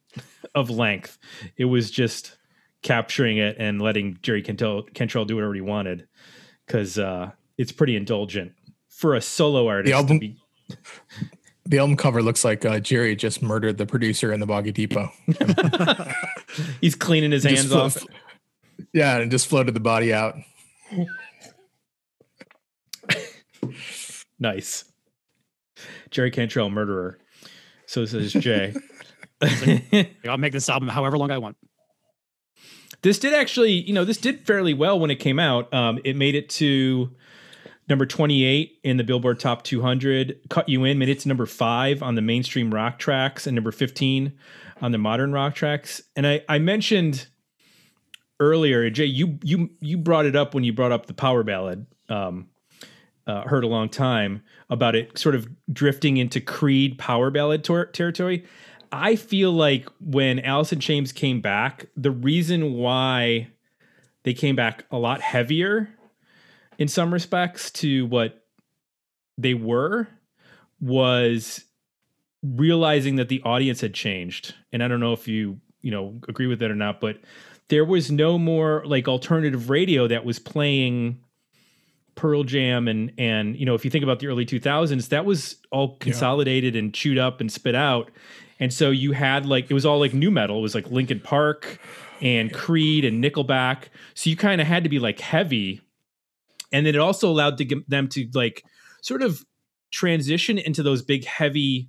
of 0.55 0.69
length. 0.69 1.17
It 1.57 1.65
was 1.65 1.89
just 1.91 2.37
capturing 2.81 3.37
it 3.37 3.55
and 3.57 3.81
letting 3.81 4.19
Jerry 4.21 4.41
Cantrell, 4.41 4.83
Cantrell 4.93 5.25
do 5.25 5.35
whatever 5.35 5.53
he 5.53 5.61
wanted 5.61 6.07
because 6.67 6.99
uh, 6.99 7.31
it's 7.57 7.71
pretty 7.71 7.95
indulgent 7.95 8.53
for 8.89 9.15
a 9.15 9.21
solo 9.21 9.67
artist. 9.67 9.91
to 9.91 9.97
album- 9.97 10.19
be- 10.19 10.37
the 11.65 11.77
album 11.79 11.95
cover 11.95 12.21
looks 12.21 12.43
like 12.43 12.65
uh, 12.65 12.79
Jerry 12.79 13.15
just 13.15 13.41
murdered 13.41 13.77
the 13.77 13.85
producer 13.85 14.33
in 14.33 14.39
the 14.39 14.45
Boggy 14.45 14.71
Depot. 14.71 15.09
He's 16.81 16.95
cleaning 16.95 17.31
his 17.31 17.43
hands 17.43 17.67
flo- 17.67 17.81
off. 17.85 18.03
Yeah, 18.91 19.17
and 19.19 19.31
just 19.31 19.47
floated 19.47 19.73
the 19.75 19.79
body 19.79 20.13
out. 20.13 20.35
nice. 24.39 24.83
Jerry 26.09 26.31
Cantrell, 26.31 26.69
murderer. 26.69 27.17
So 27.85 28.05
says 28.05 28.33
Jay. 28.33 28.73
I'll 30.27 30.37
make 30.37 30.53
this 30.53 30.69
album 30.69 30.89
however 30.89 31.17
long 31.17 31.31
I 31.31 31.37
want. 31.37 31.55
This 33.03 33.19
did 33.19 33.33
actually, 33.33 33.73
you 33.73 33.93
know, 33.93 34.05
this 34.05 34.17
did 34.17 34.45
fairly 34.45 34.73
well 34.73 34.99
when 34.99 35.11
it 35.11 35.17
came 35.17 35.39
out. 35.39 35.73
Um, 35.73 35.99
it 36.03 36.15
made 36.15 36.35
it 36.35 36.49
to 36.51 37.11
number 37.89 38.05
28 38.05 38.79
in 38.83 38.97
the 38.97 39.03
Billboard 39.03 39.39
Top 39.39 39.63
200. 39.63 40.39
Cut 40.49 40.69
You 40.69 40.83
In 40.83 40.97
made 40.97 41.09
it 41.09 41.19
to 41.21 41.27
number 41.27 41.45
five 41.45 42.01
on 42.01 42.15
the 42.15 42.21
mainstream 42.21 42.73
rock 42.73 42.99
tracks 42.99 43.47
and 43.47 43.55
number 43.55 43.71
15 43.71 44.33
on 44.81 44.91
the 44.91 44.97
modern 44.97 45.31
rock 45.31 45.55
tracks. 45.55 46.01
And 46.15 46.25
I, 46.25 46.43
I 46.47 46.59
mentioned 46.59 47.27
earlier, 48.39 48.89
Jay, 48.89 49.05
you 49.05 49.39
you 49.43 49.69
you 49.79 49.97
brought 49.97 50.25
it 50.25 50.35
up 50.35 50.53
when 50.53 50.63
you 50.63 50.73
brought 50.73 50.91
up 50.91 51.05
the 51.05 51.13
power 51.13 51.43
ballad. 51.43 51.85
Um, 52.09 52.49
uh, 53.25 53.43
Hurt 53.43 53.63
a 53.63 53.67
Long 53.67 53.87
Time 53.87 54.43
about 54.69 54.95
it 54.95 55.17
sort 55.17 55.35
of 55.35 55.47
drifting 55.71 56.17
into 56.17 56.41
Creed 56.41 56.97
power 56.97 57.31
ballad 57.31 57.63
tor- 57.63 57.85
territory. 57.85 58.45
I 58.91 59.15
feel 59.15 59.51
like 59.51 59.87
when 59.99 60.39
Alice 60.39 60.73
in 60.73 60.79
Chains 60.79 61.11
came 61.11 61.41
back, 61.41 61.87
the 61.95 62.11
reason 62.11 62.73
why 62.73 63.47
they 64.23 64.33
came 64.33 64.55
back 64.55 64.85
a 64.91 64.97
lot 64.97 65.21
heavier 65.21 65.89
in 66.77 66.87
some 66.87 67.13
respects 67.13 67.71
to 67.71 68.05
what 68.07 68.45
they 69.37 69.53
were 69.53 70.07
was 70.79 71.63
realizing 72.43 73.15
that 73.15 73.29
the 73.29 73.41
audience 73.43 73.81
had 73.81 73.93
changed. 73.93 74.53
And 74.71 74.83
I 74.83 74.87
don't 74.87 74.99
know 74.99 75.13
if 75.13 75.27
you, 75.27 75.59
you 75.81 75.91
know, 75.91 76.19
agree 76.27 76.47
with 76.47 76.59
that 76.59 76.69
or 76.69 76.75
not, 76.75 76.99
but 76.99 77.17
there 77.69 77.85
was 77.85 78.11
no 78.11 78.37
more 78.37 78.83
like 78.85 79.07
alternative 79.07 79.69
radio 79.69 80.07
that 80.07 80.25
was 80.25 80.39
playing 80.39 81.19
Pearl 82.15 82.43
Jam 82.43 82.87
and 82.87 83.11
and 83.17 83.57
you 83.57 83.65
know 83.65 83.73
if 83.73 83.83
you 83.83 83.89
think 83.89 84.03
about 84.03 84.19
the 84.19 84.27
early 84.27 84.45
2000s 84.45 85.09
that 85.09 85.25
was 85.25 85.55
all 85.71 85.95
consolidated 85.97 86.75
and 86.75 86.93
chewed 86.93 87.17
up 87.17 87.41
and 87.41 87.51
spit 87.51 87.75
out. 87.75 88.11
And 88.59 88.71
so 88.71 88.91
you 88.91 89.13
had 89.13 89.45
like 89.45 89.71
it 89.71 89.73
was 89.73 89.85
all 89.85 89.99
like 89.99 90.13
nu 90.13 90.29
metal. 90.29 90.59
It 90.59 90.61
was 90.61 90.75
like 90.75 90.91
Linkin 90.91 91.19
Park 91.19 91.79
and 92.21 92.53
Creed 92.53 93.03
and 93.03 93.23
Nickelback. 93.23 93.85
So 94.13 94.29
you 94.29 94.35
kind 94.35 94.61
of 94.61 94.67
had 94.67 94.83
to 94.83 94.89
be 94.89 94.99
like 94.99 95.19
heavy 95.19 95.81
and 96.73 96.85
then 96.85 96.95
it 96.95 96.99
also 96.99 97.29
allowed 97.29 97.57
to 97.59 97.83
them 97.87 98.09
to 98.09 98.27
like 98.33 98.65
sort 99.01 99.21
of 99.21 99.45
transition 99.91 100.57
into 100.57 100.83
those 100.83 101.03
big 101.03 101.23
heavy 101.23 101.87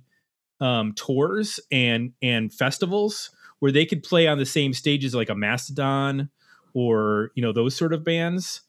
um 0.61 0.93
tours 0.93 1.59
and 1.71 2.13
and 2.21 2.53
festivals 2.53 3.31
where 3.59 3.71
they 3.71 3.85
could 3.85 4.03
play 4.03 4.27
on 4.27 4.37
the 4.37 4.45
same 4.45 4.73
stages 4.73 5.13
like 5.15 5.29
a 5.29 5.35
Mastodon 5.35 6.29
or 6.73 7.31
you 7.35 7.41
know 7.41 7.51
those 7.51 7.75
sort 7.75 7.91
of 7.91 8.03
bands. 8.03 8.61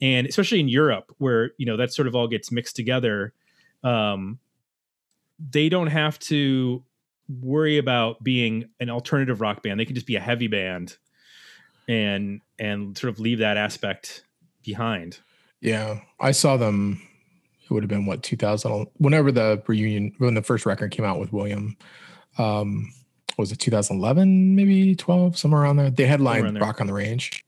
And 0.00 0.26
especially 0.26 0.60
in 0.60 0.68
Europe 0.68 1.12
where 1.18 1.50
you 1.58 1.66
know 1.66 1.76
that 1.76 1.92
sort 1.92 2.08
of 2.08 2.14
all 2.14 2.28
gets 2.28 2.50
mixed 2.50 2.76
together 2.76 3.34
um 3.82 4.38
they 5.50 5.68
don't 5.68 5.88
have 5.88 6.18
to 6.20 6.84
worry 7.40 7.78
about 7.78 8.22
being 8.22 8.68
an 8.80 8.90
alternative 8.90 9.40
rock 9.40 9.62
band. 9.62 9.80
They 9.80 9.84
can 9.84 9.94
just 9.94 10.06
be 10.06 10.16
a 10.16 10.20
heavy 10.20 10.46
band 10.46 10.96
and 11.88 12.40
and 12.58 12.96
sort 12.96 13.12
of 13.12 13.20
leave 13.20 13.40
that 13.40 13.56
aspect 13.56 14.24
behind 14.62 15.18
Yeah, 15.60 16.00
I 16.20 16.32
saw 16.32 16.56
them. 16.56 17.00
It 17.62 17.72
would 17.72 17.82
have 17.82 17.88
been 17.88 18.06
what 18.06 18.22
2000, 18.22 18.86
whenever 18.98 19.32
the 19.32 19.62
reunion, 19.66 20.12
when 20.18 20.34
the 20.34 20.42
first 20.42 20.66
record 20.66 20.90
came 20.90 21.04
out 21.04 21.18
with 21.18 21.32
William. 21.32 21.76
Um, 22.36 22.92
was 23.38 23.50
it 23.52 23.58
2011, 23.58 24.54
maybe 24.54 24.94
12, 24.94 25.38
somewhere 25.38 25.62
around 25.62 25.76
there? 25.76 25.90
They 25.90 26.06
headlined. 26.06 26.60
Rock 26.60 26.80
on 26.80 26.86
the 26.86 26.92
Range, 26.92 27.44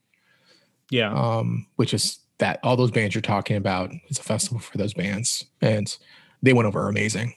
yeah 0.89 1.13
um, 1.13 1.67
which 1.75 1.93
is 1.93 2.19
that 2.39 2.59
all 2.63 2.75
those 2.75 2.91
bands 2.91 3.15
you're 3.15 3.21
talking 3.21 3.55
about 3.55 3.91
is 4.09 4.19
a 4.19 4.23
festival 4.23 4.59
for 4.59 4.77
those 4.77 4.93
bands, 4.93 5.45
and 5.61 5.97
they 6.41 6.53
went 6.53 6.67
over 6.67 6.87
amazing. 6.87 7.33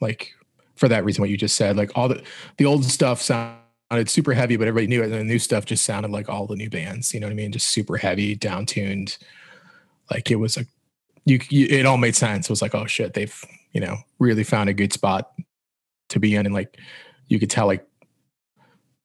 Like 0.00 0.32
for 0.76 0.88
that 0.88 1.04
reason, 1.04 1.22
what 1.22 1.30
you 1.30 1.36
just 1.36 1.56
said, 1.56 1.76
like 1.76 1.90
all 1.96 2.08
the 2.08 2.22
the 2.56 2.66
old 2.66 2.84
stuff 2.84 3.20
sounded 3.20 4.08
super 4.08 4.32
heavy, 4.32 4.56
but 4.56 4.68
everybody 4.68 4.86
knew 4.86 5.02
it, 5.02 5.10
and 5.10 5.14
the 5.14 5.24
new 5.24 5.38
stuff 5.38 5.64
just 5.64 5.84
sounded 5.84 6.10
like 6.10 6.28
all 6.28 6.46
the 6.46 6.56
new 6.56 6.70
bands. 6.70 7.12
You 7.12 7.20
know 7.20 7.26
what 7.26 7.32
I 7.32 7.36
mean? 7.36 7.52
Just 7.52 7.68
super 7.68 7.96
heavy, 7.96 8.34
down 8.34 8.66
tuned. 8.66 9.18
Like 10.10 10.30
it 10.30 10.36
was 10.36 10.56
a, 10.56 10.64
you, 11.24 11.40
you 11.50 11.66
it 11.66 11.86
all 11.86 11.98
made 11.98 12.16
sense. 12.16 12.46
It 12.46 12.52
was 12.52 12.62
like, 12.62 12.74
oh 12.74 12.86
shit, 12.86 13.14
they've 13.14 13.44
you 13.72 13.80
know 13.80 13.96
really 14.18 14.44
found 14.44 14.68
a 14.68 14.74
good 14.74 14.92
spot 14.92 15.32
to 16.08 16.18
be 16.18 16.34
in, 16.34 16.46
and 16.46 16.54
like 16.54 16.78
you 17.28 17.38
could 17.38 17.50
tell 17.50 17.66
like 17.66 17.86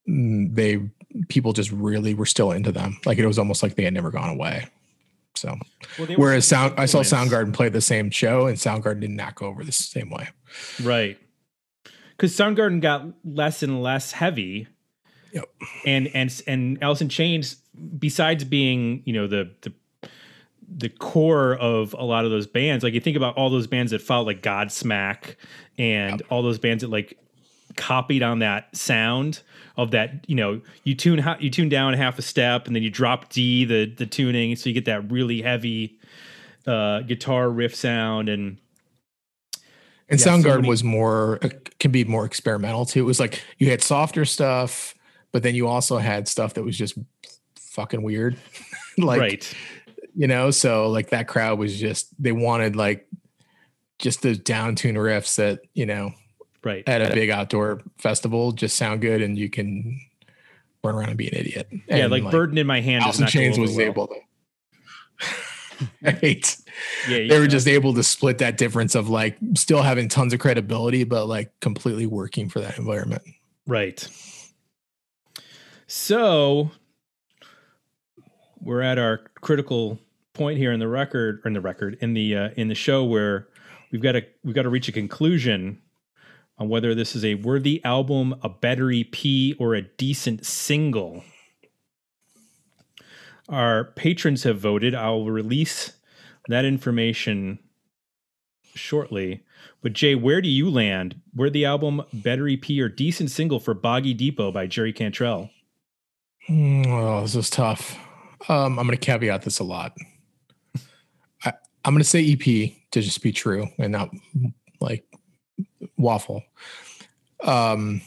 mm, 0.07 0.53
they 0.53 0.79
people 1.29 1.53
just 1.53 1.71
really 1.71 2.13
were 2.13 2.25
still 2.25 2.51
into 2.51 2.71
them. 2.71 2.99
Like 3.05 3.17
it 3.17 3.27
was 3.27 3.39
almost 3.39 3.63
like 3.63 3.75
they 3.75 3.83
had 3.83 3.93
never 3.93 4.11
gone 4.11 4.29
away. 4.29 4.67
So 5.35 5.55
Well, 5.97 6.07
whereas 6.15 6.47
Sound 6.47 6.75
I 6.77 6.85
saw. 6.85 6.99
Soundgarden 6.99 7.53
play 7.53 7.69
the 7.69 7.81
same 7.81 8.09
show, 8.09 8.47
and 8.47 8.57
Soundgarden 8.57 9.01
did 9.01 9.09
not 9.09 9.35
go 9.35 9.47
over 9.47 9.63
the 9.63 9.71
same 9.71 10.09
way. 10.09 10.29
Right. 10.81 11.17
Because 12.11 12.35
Soundgarden 12.35 12.81
got 12.81 13.05
less 13.25 13.63
and 13.63 13.81
less 13.81 14.11
heavy. 14.11 14.67
Yep. 15.33 15.45
And 15.85 16.09
and 16.13 16.41
and 16.45 16.83
Alice 16.83 17.01
in 17.01 17.09
Chains, 17.09 17.57
besides 17.97 18.43
being, 18.43 19.01
you 19.05 19.13
know, 19.13 19.27
the 19.27 19.51
the 19.61 19.73
the 20.75 20.89
core 20.89 21.55
of 21.55 21.93
a 21.97 22.03
lot 22.03 22.25
of 22.25 22.31
those 22.31 22.47
bands, 22.47 22.83
like 22.83 22.93
you 22.93 22.99
think 22.99 23.17
about 23.17 23.35
all 23.37 23.49
those 23.49 23.67
bands 23.67 23.91
that 23.91 24.01
followed 24.01 24.27
like 24.27 24.41
Godsmack 24.41 25.35
and 25.77 26.21
all 26.29 26.41
those 26.41 26.59
bands 26.59 26.81
that 26.81 26.89
like 26.89 27.17
copied 27.75 28.21
on 28.23 28.39
that 28.39 28.75
sound 28.75 29.41
of 29.77 29.91
that, 29.91 30.25
you 30.27 30.35
know, 30.35 30.61
you 30.83 30.95
tune 30.95 31.23
you 31.39 31.49
tune 31.49 31.69
down 31.69 31.93
half 31.93 32.19
a 32.19 32.21
step 32.21 32.67
and 32.67 32.75
then 32.75 32.83
you 32.83 32.89
drop 32.89 33.29
D 33.29 33.65
the 33.65 33.85
the 33.85 34.05
tuning, 34.05 34.55
so 34.55 34.69
you 34.69 34.73
get 34.73 34.85
that 34.85 35.11
really 35.11 35.41
heavy 35.41 35.99
uh 36.65 37.01
guitar 37.01 37.49
riff 37.49 37.75
sound 37.75 38.29
and 38.29 38.57
And 40.09 40.19
Yeah, 40.19 40.25
so 40.25 40.29
Soundgarden 40.31 40.55
many- 40.57 40.69
was 40.69 40.83
more 40.83 41.39
uh, 41.43 41.49
can 41.79 41.91
be 41.91 42.03
more 42.03 42.25
experimental 42.25 42.85
too. 42.85 42.99
It 42.99 43.05
was 43.05 43.19
like 43.19 43.41
you 43.57 43.69
had 43.69 43.81
softer 43.81 44.25
stuff, 44.25 44.95
but 45.31 45.43
then 45.43 45.55
you 45.55 45.67
also 45.67 45.97
had 45.97 46.27
stuff 46.27 46.53
that 46.55 46.63
was 46.63 46.77
just 46.77 46.97
fucking 47.57 48.03
weird. 48.03 48.37
like 48.97 49.19
right. 49.19 49.53
You 50.15 50.27
know, 50.27 50.51
so 50.51 50.89
like 50.89 51.09
that 51.09 51.27
crowd 51.27 51.59
was 51.59 51.79
just 51.79 52.07
they 52.21 52.31
wanted 52.31 52.75
like 52.75 53.07
just 53.99 54.21
those 54.21 54.37
down 54.37 54.75
tune 54.75 54.95
riffs 54.95 55.35
that, 55.37 55.59
you 55.73 55.85
know, 55.85 56.11
Right. 56.63 56.87
at 56.87 57.01
a 57.01 57.13
big 57.13 57.29
outdoor 57.29 57.81
festival 57.97 58.51
just 58.53 58.75
sound 58.77 59.01
good 59.01 59.21
and 59.21 59.37
you 59.37 59.49
can 59.49 59.99
run 60.83 60.95
around 60.95 61.09
and 61.09 61.17
be 61.17 61.27
an 61.27 61.35
idiot. 61.35 61.67
yeah, 61.89 61.97
And, 61.97 62.11
like, 62.11 62.29
burden 62.31 62.57
in 62.57 62.65
my 62.67 62.79
hand 62.81 63.03
not 63.19 63.29
Chains 63.29 63.57
was 63.59 63.71
well. 63.75 63.85
able 63.85 64.07
to 64.07 64.15
right. 66.01 66.57
Yeah, 67.09 67.27
They 67.27 67.37
were 67.37 67.41
know. 67.41 67.47
just 67.47 67.67
able 67.67 67.93
to 67.95 68.03
split 68.03 68.37
that 68.39 68.57
difference 68.57 68.95
of 68.95 69.09
like 69.09 69.37
still 69.55 69.81
having 69.81 70.07
tons 70.09 70.33
of 70.33 70.39
credibility, 70.39 71.03
but 71.03 71.25
like 71.27 71.51
completely 71.59 72.05
working 72.05 72.49
for 72.49 72.59
that 72.61 72.77
environment. 72.77 73.23
Right. 73.67 74.07
So 75.87 76.71
we're 78.63 78.81
at 78.81 78.97
our 78.97 79.19
critical 79.41 79.99
point 80.33 80.57
here 80.57 80.71
in 80.71 80.79
the 80.79 80.87
record, 80.87 81.41
or 81.43 81.47
in 81.47 81.53
the 81.53 81.61
record, 81.61 81.97
in 82.01 82.13
the 82.13 82.35
uh, 82.35 82.49
in 82.55 82.67
the 82.67 82.75
show 82.75 83.03
where 83.03 83.47
we've 83.91 84.01
got 84.01 84.13
to 84.13 84.23
we've 84.43 84.55
got 84.55 84.63
to 84.63 84.69
reach 84.69 84.87
a 84.87 84.91
conclusion 84.91 85.81
on 86.57 86.69
whether 86.69 86.93
this 86.95 87.15
is 87.15 87.25
a 87.25 87.35
worthy 87.35 87.83
album, 87.83 88.35
a 88.41 88.49
better 88.49 88.91
EP, 88.91 89.55
or 89.59 89.75
a 89.75 89.81
decent 89.81 90.45
single. 90.45 91.23
Our 93.49 93.83
patrons 93.83 94.43
have 94.43 94.59
voted. 94.59 94.95
I'll 94.95 95.25
release 95.25 95.93
that 96.47 96.65
information 96.65 97.59
shortly. 98.73 99.43
But 99.81 99.93
Jay, 99.93 100.15
where 100.15 100.41
do 100.41 100.49
you 100.49 100.69
land? 100.69 101.21
Where 101.33 101.49
the 101.49 101.65
album 101.65 102.03
better 102.13 102.47
EP 102.47 102.69
or 102.79 102.89
decent 102.89 103.31
single 103.31 103.59
for 103.59 103.73
Boggy 103.73 104.13
Depot 104.13 104.51
by 104.51 104.67
Jerry 104.67 104.93
Cantrell? 104.93 105.49
Oh, 106.49 107.21
this 107.21 107.35
is 107.35 107.49
tough. 107.49 107.97
Um, 108.49 108.77
I'm 108.77 108.85
going 108.87 108.97
to 108.97 109.05
caveat 109.05 109.43
this 109.43 109.59
a 109.59 109.63
lot. 109.63 109.95
I, 111.45 111.53
I'm 111.85 111.93
going 111.93 112.03
to 112.03 112.09
say 112.09 112.31
EP 112.31 112.73
to 112.91 113.01
just 113.01 113.21
be 113.21 113.31
true 113.31 113.67
and 113.77 113.91
not 113.91 114.09
like 114.79 115.05
waffle. 115.97 116.43
Um, 117.43 118.01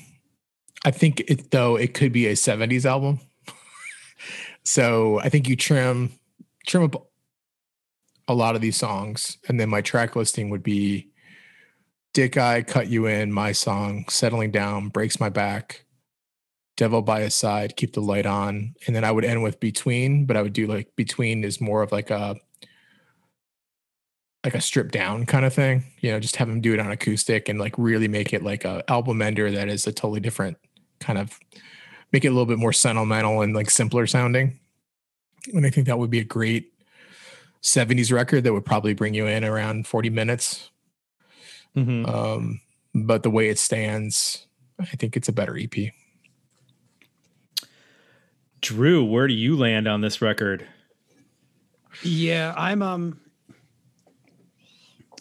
I 0.84 0.90
think 0.90 1.20
it 1.26 1.50
though 1.50 1.76
it 1.76 1.94
could 1.94 2.12
be 2.12 2.26
a 2.26 2.32
70s 2.32 2.84
album. 2.84 3.20
so 4.64 5.20
I 5.20 5.28
think 5.28 5.48
you 5.48 5.56
trim 5.56 6.12
trim 6.66 6.84
up 6.84 7.08
a 8.28 8.34
lot 8.34 8.56
of 8.56 8.60
these 8.60 8.76
songs, 8.76 9.38
and 9.48 9.58
then 9.58 9.68
my 9.68 9.80
track 9.80 10.16
listing 10.16 10.50
would 10.50 10.62
be 10.62 11.08
Dick 12.12 12.36
Eye, 12.36 12.62
Cut 12.62 12.88
You 12.88 13.06
In, 13.06 13.32
My 13.32 13.52
Song, 13.52 14.04
Settling 14.08 14.50
Down, 14.50 14.88
Breaks 14.88 15.20
My 15.20 15.28
Back, 15.28 15.84
Devil 16.76 17.02
by 17.02 17.22
His 17.22 17.34
Side, 17.34 17.76
Keep 17.76 17.94
the 17.94 18.00
Light 18.00 18.26
On. 18.26 18.74
And 18.86 18.94
then 18.94 19.04
I 19.04 19.10
would 19.10 19.24
end 19.24 19.42
with 19.42 19.60
Between, 19.60 20.26
but 20.26 20.36
I 20.36 20.42
would 20.42 20.52
do 20.52 20.66
like 20.66 20.94
Between 20.96 21.44
is 21.44 21.60
more 21.60 21.82
of 21.82 21.92
like 21.92 22.10
a 22.10 22.36
like 24.44 24.54
a 24.54 24.60
stripped 24.60 24.92
down 24.92 25.26
kind 25.26 25.44
of 25.44 25.52
thing. 25.52 25.84
You 26.00 26.12
know, 26.12 26.20
just 26.20 26.36
have 26.36 26.48
him 26.48 26.60
do 26.60 26.72
it 26.72 26.78
on 26.78 26.90
acoustic 26.90 27.48
and 27.48 27.58
like 27.58 27.74
really 27.76 28.08
make 28.08 28.32
it 28.32 28.42
like 28.44 28.64
a 28.64 28.84
album 28.88 29.20
ender 29.20 29.50
that 29.50 29.68
is 29.68 29.86
a 29.86 29.92
totally 29.92 30.20
different 30.20 30.56
kind 31.00 31.18
of 31.18 31.38
make 32.12 32.24
it 32.24 32.28
a 32.28 32.30
little 32.30 32.46
bit 32.46 32.58
more 32.58 32.72
sentimental 32.72 33.40
and 33.40 33.54
like 33.54 33.70
simpler 33.70 34.06
sounding. 34.06 34.58
And 35.52 35.66
I 35.66 35.70
think 35.70 35.86
that 35.86 35.98
would 35.98 36.10
be 36.10 36.20
a 36.20 36.24
great 36.24 36.72
70s 37.62 38.12
record 38.12 38.44
that 38.44 38.52
would 38.52 38.64
probably 38.64 38.94
bring 38.94 39.14
you 39.14 39.26
in 39.26 39.44
around 39.44 39.86
40 39.86 40.10
minutes 40.10 40.70
Mhm. 41.76 42.08
Um, 42.08 42.60
but 42.94 43.22
the 43.22 43.30
way 43.30 43.48
it 43.48 43.58
stands, 43.58 44.46
I 44.80 44.96
think 44.96 45.16
it's 45.16 45.28
a 45.28 45.32
better 45.32 45.56
EP. 45.56 45.92
Drew, 48.60 49.04
where 49.04 49.26
do 49.26 49.34
you 49.34 49.56
land 49.56 49.86
on 49.86 50.00
this 50.00 50.22
record? 50.22 50.66
Yeah, 52.02 52.54
I'm 52.56 52.82
um 52.82 53.20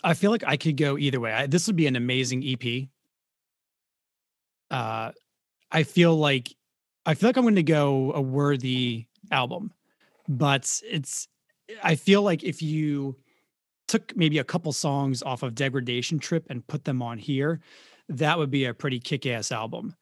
I 0.04 0.14
feel 0.14 0.32
like 0.32 0.44
I 0.46 0.58
could 0.58 0.78
go 0.78 0.98
either 0.98 1.20
way. 1.20 1.34
I, 1.34 1.48
this 1.48 1.68
would 1.68 1.76
be 1.76 1.88
an 1.88 1.96
amazing 1.96 2.44
EP. 2.46 2.88
Uh 4.72 5.12
I 5.72 5.84
feel 5.84 6.16
like 6.16 6.54
I 7.06 7.14
feel 7.14 7.30
like 7.30 7.38
I'm 7.38 7.44
going 7.44 7.56
to 7.56 7.64
go 7.64 8.12
a 8.14 8.22
worthy 8.22 9.06
album. 9.32 9.72
But 10.28 10.82
it's 10.84 11.28
I 11.84 11.96
feel 11.96 12.22
like 12.22 12.44
if 12.44 12.62
you 12.62 13.16
took 13.88 14.16
maybe 14.16 14.40
a 14.40 14.44
couple 14.44 14.72
songs 14.74 15.22
off 15.22 15.44
of 15.44 15.54
Degradation 15.54 16.18
Trip 16.18 16.46
and 16.50 16.66
put 16.66 16.84
them 16.84 17.02
on 17.02 17.18
here, 17.20 17.62
that 18.10 18.38
would 18.38 18.50
be 18.50 18.66
a 18.66 18.74
pretty 18.74 19.00
kick-ass 19.00 19.52
album. 19.52 19.96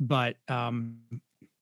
But 0.00 0.36
um 0.48 0.98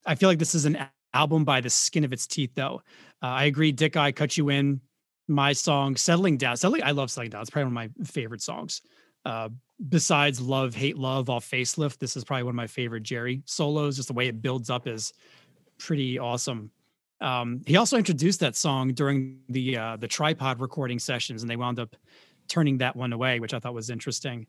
I 0.07 0.15
feel 0.15 0.29
like 0.29 0.39
this 0.39 0.55
is 0.55 0.65
an 0.65 0.79
album 1.15 1.45
by 1.45 1.61
the 1.61 1.71
skin 1.71 2.05
of 2.05 2.13
its 2.13 2.27
teeth 2.27 2.53
though. 2.55 2.83
Uh, 3.23 3.27
I 3.27 3.45
agree. 3.45 3.73
Dick 3.73 3.97
Eye 3.97 4.13
cut 4.13 4.37
you 4.37 4.49
in. 4.51 4.81
My 5.29 5.53
song 5.53 5.97
"Settling 5.97 6.37
Down." 6.39 6.57
Settling, 6.57 6.83
I 6.83 6.93
love 6.93 7.11
"Settling 7.11 7.31
Down." 7.31 7.43
It's 7.43 7.51
probably 7.51 7.73
one 7.73 7.85
of 7.85 7.93
my 7.99 8.05
favorite 8.05 8.43
songs. 8.43 8.83
Uh, 9.25 9.51
besides 9.89 10.41
"Love, 10.41 10.75
Hate, 10.75 10.97
Love" 10.97 11.29
off 11.29 11.49
Facelift, 11.49 11.99
this 11.99 12.17
is 12.17 12.25
probably 12.25 12.45
one 12.45 12.53
of 12.53 12.57
my 12.57 12.67
favorite 12.67 13.03
Jerry 13.03 13.43
solos. 13.45 13.97
Just 13.97 14.09
the 14.09 14.15
way 14.15 14.29
it 14.29 14.41
builds 14.41 14.71
up 14.71 14.87
is 14.87 15.13
pretty 15.79 16.19
awesome. 16.19 16.71
Um, 17.21 17.63
he 17.67 17.77
also 17.77 17.97
introduced 17.97 18.41
that 18.41 18.57
song 18.57 18.95
during 18.95 19.41
the 19.49 19.77
uh, 19.77 19.97
the 19.97 20.09
tripod 20.09 20.61
recording 20.61 20.99
sessions, 20.99 21.43
and 21.43 21.51
they 21.51 21.57
wound 21.57 21.79
up 21.79 21.97
turning 22.49 22.79
that 22.79 22.97
one 22.97 23.13
away, 23.13 23.41
which 23.41 23.53
I 23.55 23.59
thought 23.59 23.75
was 23.75 23.91
interesting. 23.91 24.47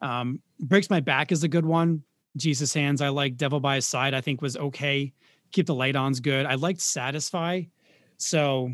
Um, 0.00 0.40
"Breaks 0.60 0.90
My 0.90 1.00
Back" 1.00 1.32
is 1.32 1.42
a 1.44 1.48
good 1.48 1.66
one. 1.66 2.04
"Jesus 2.36 2.72
Hands" 2.74 3.00
I 3.00 3.08
like. 3.08 3.36
"Devil 3.36 3.58
by 3.58 3.76
His 3.76 3.86
Side" 3.86 4.14
I 4.14 4.20
think 4.20 4.42
was 4.42 4.56
okay. 4.56 5.12
"Keep 5.54 5.66
the 5.66 5.74
Light 5.74 5.94
On's 5.94 6.18
good. 6.18 6.46
I 6.46 6.56
liked 6.56 6.80
"Satisfy." 6.80 7.62
So 8.16 8.72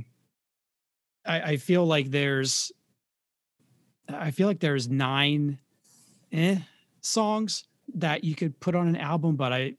I, 1.26 1.40
I 1.40 1.56
feel 1.58 1.84
like 1.84 2.10
there's 2.10 2.72
I 4.08 4.30
feel 4.30 4.48
like 4.48 4.60
there's 4.60 4.88
nine 4.88 5.58
eh 6.32 6.56
songs 7.02 7.64
that 7.94 8.24
you 8.24 8.34
could 8.34 8.58
put 8.60 8.74
on 8.74 8.88
an 8.88 8.96
album, 8.96 9.36
but 9.36 9.52
I 9.52 9.74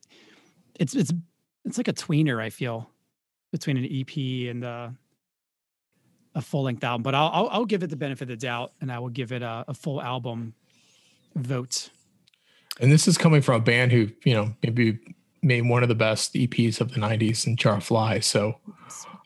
it's 0.79 0.95
it's 0.95 1.11
it's 1.65 1.77
like 1.77 1.87
a 1.87 1.93
tweener, 1.93 2.39
I 2.39 2.51
feel, 2.51 2.89
between 3.51 3.77
an 3.77 3.87
EP 3.91 4.49
and 4.51 4.63
uh, 4.63 4.89
a 6.35 6.41
full 6.41 6.63
length 6.63 6.83
album. 6.83 7.01
But 7.01 7.15
I'll, 7.15 7.31
I'll 7.33 7.49
I'll 7.49 7.65
give 7.65 7.81
it 7.81 7.89
the 7.89 7.95
benefit 7.95 8.23
of 8.23 8.27
the 8.29 8.37
doubt 8.37 8.73
and 8.79 8.91
I 8.91 8.99
will 8.99 9.09
give 9.09 9.31
it 9.31 9.41
a, 9.41 9.65
a 9.67 9.73
full 9.73 9.99
album 9.99 10.53
vote. 11.35 11.89
And 12.79 12.91
this 12.91 13.07
is 13.07 13.17
coming 13.17 13.41
from 13.41 13.55
a 13.55 13.63
band 13.63 13.91
who, 13.91 14.09
you 14.23 14.35
know, 14.35 14.53
maybe 14.63 14.99
made 15.43 15.67
one 15.67 15.83
of 15.83 15.89
the 15.89 15.95
best 15.95 16.33
EPs 16.33 16.79
of 16.81 16.91
the 16.91 16.99
90s 16.99 17.47
in 17.47 17.55
Jar 17.55 17.81
Fly. 17.81 18.19
So 18.19 18.57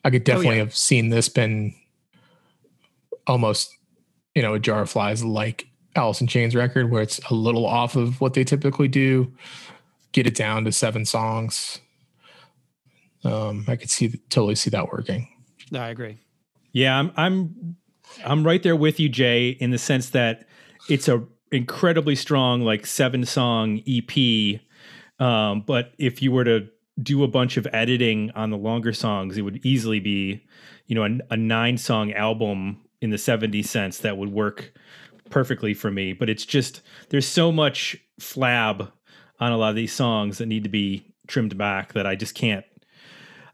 I 0.03 0.09
could 0.09 0.23
definitely 0.23 0.59
have 0.59 0.75
seen 0.75 1.09
this 1.09 1.29
been 1.29 1.73
almost, 3.27 3.75
you 4.33 4.41
know, 4.41 4.53
a 4.53 4.59
Jar 4.59 4.81
of 4.81 4.89
Flies 4.89 5.23
like 5.23 5.67
Alice 5.95 6.21
in 6.21 6.27
Chains 6.27 6.55
record 6.55 6.91
where 6.91 7.01
it's 7.01 7.19
a 7.29 7.33
little 7.33 7.65
off 7.65 7.95
of 7.95 8.21
what 8.21 8.33
they 8.33 8.43
typically 8.43 8.87
do, 8.87 9.31
get 10.11 10.27
it 10.27 10.35
down 10.35 10.65
to 10.65 10.71
seven 10.71 11.05
songs. 11.05 11.79
Um, 13.23 13.65
I 13.67 13.75
could 13.75 13.89
see 13.89 14.09
totally 14.29 14.55
see 14.55 14.69
that 14.69 14.91
working. 14.91 15.27
No, 15.71 15.79
I 15.81 15.89
agree. 15.89 16.19
Yeah, 16.73 16.99
I'm 16.99 17.11
I'm 17.17 17.75
I'm 18.23 18.45
right 18.45 18.61
there 18.61 18.75
with 18.75 18.99
you, 18.99 19.09
Jay, 19.09 19.49
in 19.49 19.71
the 19.71 19.77
sense 19.77 20.11
that 20.11 20.45
it's 20.89 21.07
a 21.07 21.23
incredibly 21.51 22.15
strong 22.15 22.61
like 22.61 22.85
seven 22.85 23.25
song 23.25 23.81
EP. 23.87 24.59
Um, 25.19 25.61
but 25.61 25.93
if 25.97 26.21
you 26.21 26.31
were 26.31 26.43
to 26.43 26.67
do 27.01 27.23
a 27.23 27.27
bunch 27.27 27.57
of 27.57 27.67
editing 27.73 28.31
on 28.31 28.49
the 28.49 28.57
longer 28.57 28.93
songs, 28.93 29.37
it 29.37 29.41
would 29.41 29.65
easily 29.65 29.99
be, 29.99 30.43
you 30.87 30.95
know, 30.95 31.03
a, 31.03 31.33
a 31.33 31.37
nine 31.37 31.77
song 31.77 32.13
album 32.13 32.81
in 33.01 33.09
the 33.09 33.17
70 33.17 33.63
cents 33.63 33.99
that 33.99 34.17
would 34.17 34.31
work 34.31 34.73
perfectly 35.29 35.73
for 35.73 35.91
me. 35.91 36.13
But 36.13 36.29
it's 36.29 36.45
just 36.45 36.81
there's 37.09 37.27
so 37.27 37.51
much 37.51 37.97
flab 38.19 38.91
on 39.39 39.51
a 39.51 39.57
lot 39.57 39.69
of 39.69 39.75
these 39.75 39.93
songs 39.93 40.37
that 40.37 40.45
need 40.45 40.63
to 40.63 40.69
be 40.69 41.13
trimmed 41.27 41.57
back 41.57 41.93
that 41.93 42.05
I 42.05 42.15
just 42.15 42.35
can't 42.35 42.65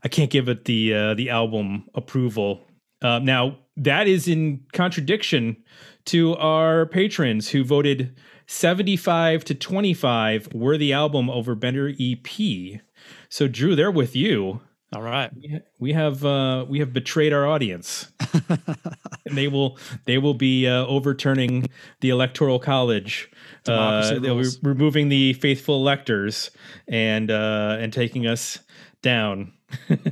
I 0.03 0.07
can't 0.07 0.31
give 0.31 0.49
it 0.49 0.65
the 0.65 0.93
uh, 0.93 1.13
the 1.13 1.29
album 1.29 1.87
approval. 1.93 2.65
Uh, 3.01 3.19
now 3.19 3.57
that 3.77 4.07
is 4.07 4.27
in 4.27 4.63
contradiction 4.73 5.57
to 6.05 6.35
our 6.35 6.85
patrons 6.87 7.49
who 7.49 7.63
voted 7.63 8.15
75 8.51 9.45
to 9.45 9.55
25 9.55 10.53
were 10.53 10.77
the 10.77 10.91
album 10.91 11.29
over 11.29 11.55
Bender 11.55 11.93
EP. 11.97 12.81
So 13.29 13.47
Drew, 13.47 13.77
they're 13.77 13.89
with 13.89 14.13
you. 14.13 14.59
All 14.93 15.01
right. 15.01 15.31
We 15.79 15.93
have 15.93 16.25
uh, 16.25 16.65
we 16.67 16.79
have 16.79 16.91
betrayed 16.91 17.31
our 17.31 17.47
audience, 17.47 18.11
and 18.49 19.37
they 19.37 19.47
will 19.47 19.77
they 20.03 20.17
will 20.17 20.33
be 20.33 20.67
uh, 20.67 20.85
overturning 20.85 21.69
the 22.01 22.09
electoral 22.09 22.59
college. 22.59 23.31
Uh, 23.65 24.19
they'll 24.19 24.41
be 24.41 24.49
removing 24.61 25.07
the 25.07 25.31
faithful 25.33 25.75
electors 25.75 26.51
and 26.89 27.31
uh, 27.31 27.77
and 27.79 27.93
taking 27.93 28.27
us 28.27 28.59
down. 29.01 29.53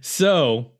so, 0.00 0.72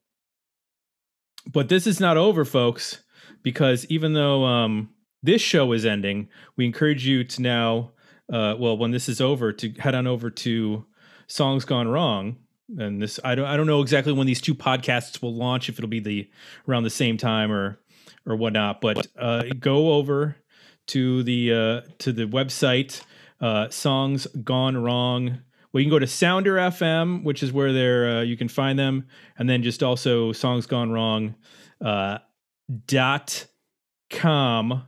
but 1.52 1.68
this 1.68 1.86
is 1.86 2.00
not 2.00 2.16
over, 2.16 2.44
folks, 2.44 3.04
because 3.44 3.86
even 3.86 4.14
though 4.14 4.44
um, 4.44 4.91
this 5.22 5.40
show 5.42 5.72
is 5.72 5.84
ending, 5.84 6.28
we 6.56 6.64
encourage 6.64 7.06
you 7.06 7.24
to 7.24 7.42
now, 7.42 7.92
uh, 8.32 8.56
well, 8.58 8.76
when 8.76 8.90
this 8.90 9.08
is 9.08 9.20
over, 9.20 9.52
to 9.52 9.70
head 9.72 9.94
on 9.94 10.06
over 10.06 10.30
to 10.30 10.84
Songs 11.26 11.64
Gone 11.64 11.88
Wrong. 11.88 12.36
And 12.78 13.02
this, 13.02 13.20
I 13.22 13.34
don't, 13.34 13.46
I 13.46 13.56
don't 13.56 13.66
know 13.66 13.82
exactly 13.82 14.12
when 14.12 14.26
these 14.26 14.40
two 14.40 14.54
podcasts 14.54 15.20
will 15.20 15.34
launch. 15.34 15.68
If 15.68 15.78
it'll 15.78 15.88
be 15.88 16.00
the 16.00 16.30
around 16.66 16.84
the 16.84 16.90
same 16.90 17.16
time 17.18 17.52
or 17.52 17.78
or 18.24 18.36
whatnot, 18.36 18.80
but 18.80 19.06
uh, 19.18 19.42
go 19.58 19.92
over 19.92 20.36
to 20.86 21.22
the 21.22 21.52
uh, 21.52 21.80
to 21.98 22.12
the 22.12 22.24
website 22.24 23.02
uh, 23.40 23.68
Songs 23.68 24.26
Gone 24.42 24.76
Wrong. 24.76 25.40
Well, 25.72 25.80
you 25.80 25.86
can 25.86 25.90
go 25.90 25.98
to 25.98 26.06
Sounder 26.06 26.56
FM, 26.56 27.24
which 27.24 27.42
is 27.42 27.52
where 27.52 27.72
they're 27.72 28.18
uh, 28.18 28.22
you 28.22 28.36
can 28.36 28.48
find 28.48 28.78
them, 28.78 29.06
and 29.38 29.48
then 29.50 29.62
just 29.62 29.82
also 29.82 30.32
Songs 30.32 30.66
Gone 30.66 30.90
Wrong 30.90 31.34
uh, 31.84 32.18
dot 32.86 33.46
com, 34.10 34.84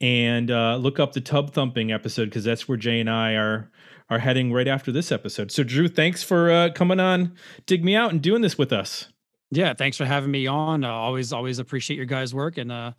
and 0.00 0.50
uh, 0.50 0.76
look 0.76 0.98
up 0.98 1.12
the 1.12 1.20
tub 1.20 1.52
thumping 1.52 1.92
episode 1.92 2.26
because 2.26 2.44
that's 2.44 2.68
where 2.68 2.78
Jay 2.78 3.00
and 3.00 3.10
I 3.10 3.32
are 3.34 3.70
are 4.10 4.18
heading 4.18 4.52
right 4.52 4.68
after 4.68 4.92
this 4.92 5.10
episode. 5.10 5.50
So, 5.50 5.64
Drew, 5.64 5.88
thanks 5.88 6.22
for 6.22 6.50
uh, 6.50 6.70
coming 6.74 7.00
on, 7.00 7.34
dig 7.66 7.84
me 7.84 7.96
out, 7.96 8.10
and 8.10 8.20
doing 8.20 8.42
this 8.42 8.58
with 8.58 8.72
us. 8.72 9.08
Yeah, 9.50 9.72
thanks 9.74 9.96
for 9.96 10.04
having 10.04 10.30
me 10.30 10.46
on. 10.46 10.84
Uh, 10.84 10.90
always, 10.90 11.32
always 11.32 11.58
appreciate 11.58 11.96
your 11.96 12.06
guys' 12.06 12.34
work, 12.34 12.58
and 12.58 12.70
uh, 12.70 12.92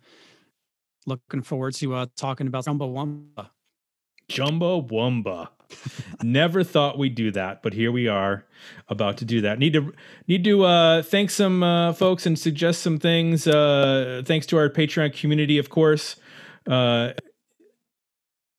looking 1.06 1.42
forward 1.42 1.74
to 1.74 1.94
uh, 1.94 2.06
talking 2.16 2.46
about 2.46 2.64
Chumbawamba. 2.64 3.50
Jumbo 4.28 4.82
Wumba. 4.82 5.48
Never 6.22 6.62
thought 6.62 6.98
we'd 6.98 7.14
do 7.14 7.30
that, 7.32 7.62
but 7.62 7.72
here 7.72 7.90
we 7.90 8.08
are 8.08 8.44
about 8.88 9.18
to 9.18 9.24
do 9.24 9.40
that. 9.40 9.58
Need 9.58 9.72
to 9.72 9.92
need 10.28 10.44
to 10.44 10.64
uh 10.64 11.02
thank 11.02 11.30
some 11.30 11.62
uh 11.62 11.92
folks 11.92 12.24
and 12.24 12.38
suggest 12.38 12.82
some 12.82 12.98
things. 12.98 13.46
Uh 13.46 14.22
thanks 14.24 14.46
to 14.46 14.56
our 14.58 14.68
Patreon 14.68 15.12
community, 15.18 15.58
of 15.58 15.70
course. 15.70 16.16
Uh 16.66 17.12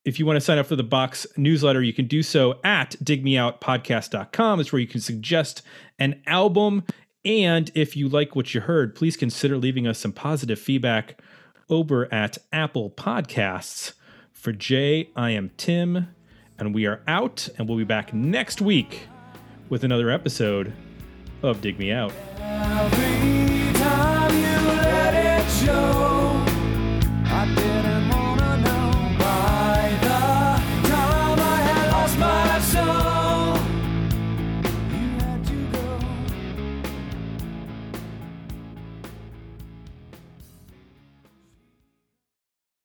if 0.07 0.19
you 0.19 0.25
want 0.25 0.37
to 0.37 0.41
sign 0.41 0.57
up 0.57 0.65
for 0.65 0.77
the 0.77 0.83
box 0.83 1.27
newsletter, 1.35 1.83
you 1.83 1.91
can 1.91 2.07
do 2.07 2.23
so 2.23 2.61
at 2.63 2.91
digmeoutpodcast.com. 3.03 4.61
It's 4.61 4.71
where 4.71 4.79
you 4.79 4.87
can 4.87 5.01
suggest 5.01 5.63
an 5.99 6.21
album. 6.25 6.85
And 7.25 7.69
if 7.75 7.97
you 7.97 8.07
like 8.07 8.33
what 8.33 8.53
you 8.53 8.61
heard, 8.61 8.95
please 8.95 9.17
consider 9.17 9.57
leaving 9.57 9.85
us 9.85 9.99
some 9.99 10.13
positive 10.13 10.59
feedback 10.59 11.21
over 11.69 12.11
at 12.13 12.37
Apple 12.53 12.89
Podcasts. 12.89 13.93
For 14.31 14.53
Jay, 14.53 15.09
I 15.13 15.31
am 15.31 15.51
Tim, 15.57 16.15
and 16.57 16.73
we 16.73 16.85
are 16.85 17.01
out, 17.05 17.49
and 17.57 17.67
we'll 17.67 17.77
be 17.77 17.83
back 17.83 18.13
next 18.13 18.61
week 18.61 19.07
with 19.67 19.83
another 19.83 20.09
episode 20.09 20.71
of 21.43 21.59
Dig 21.59 21.77
Me 21.79 21.91
Out. 21.91 22.13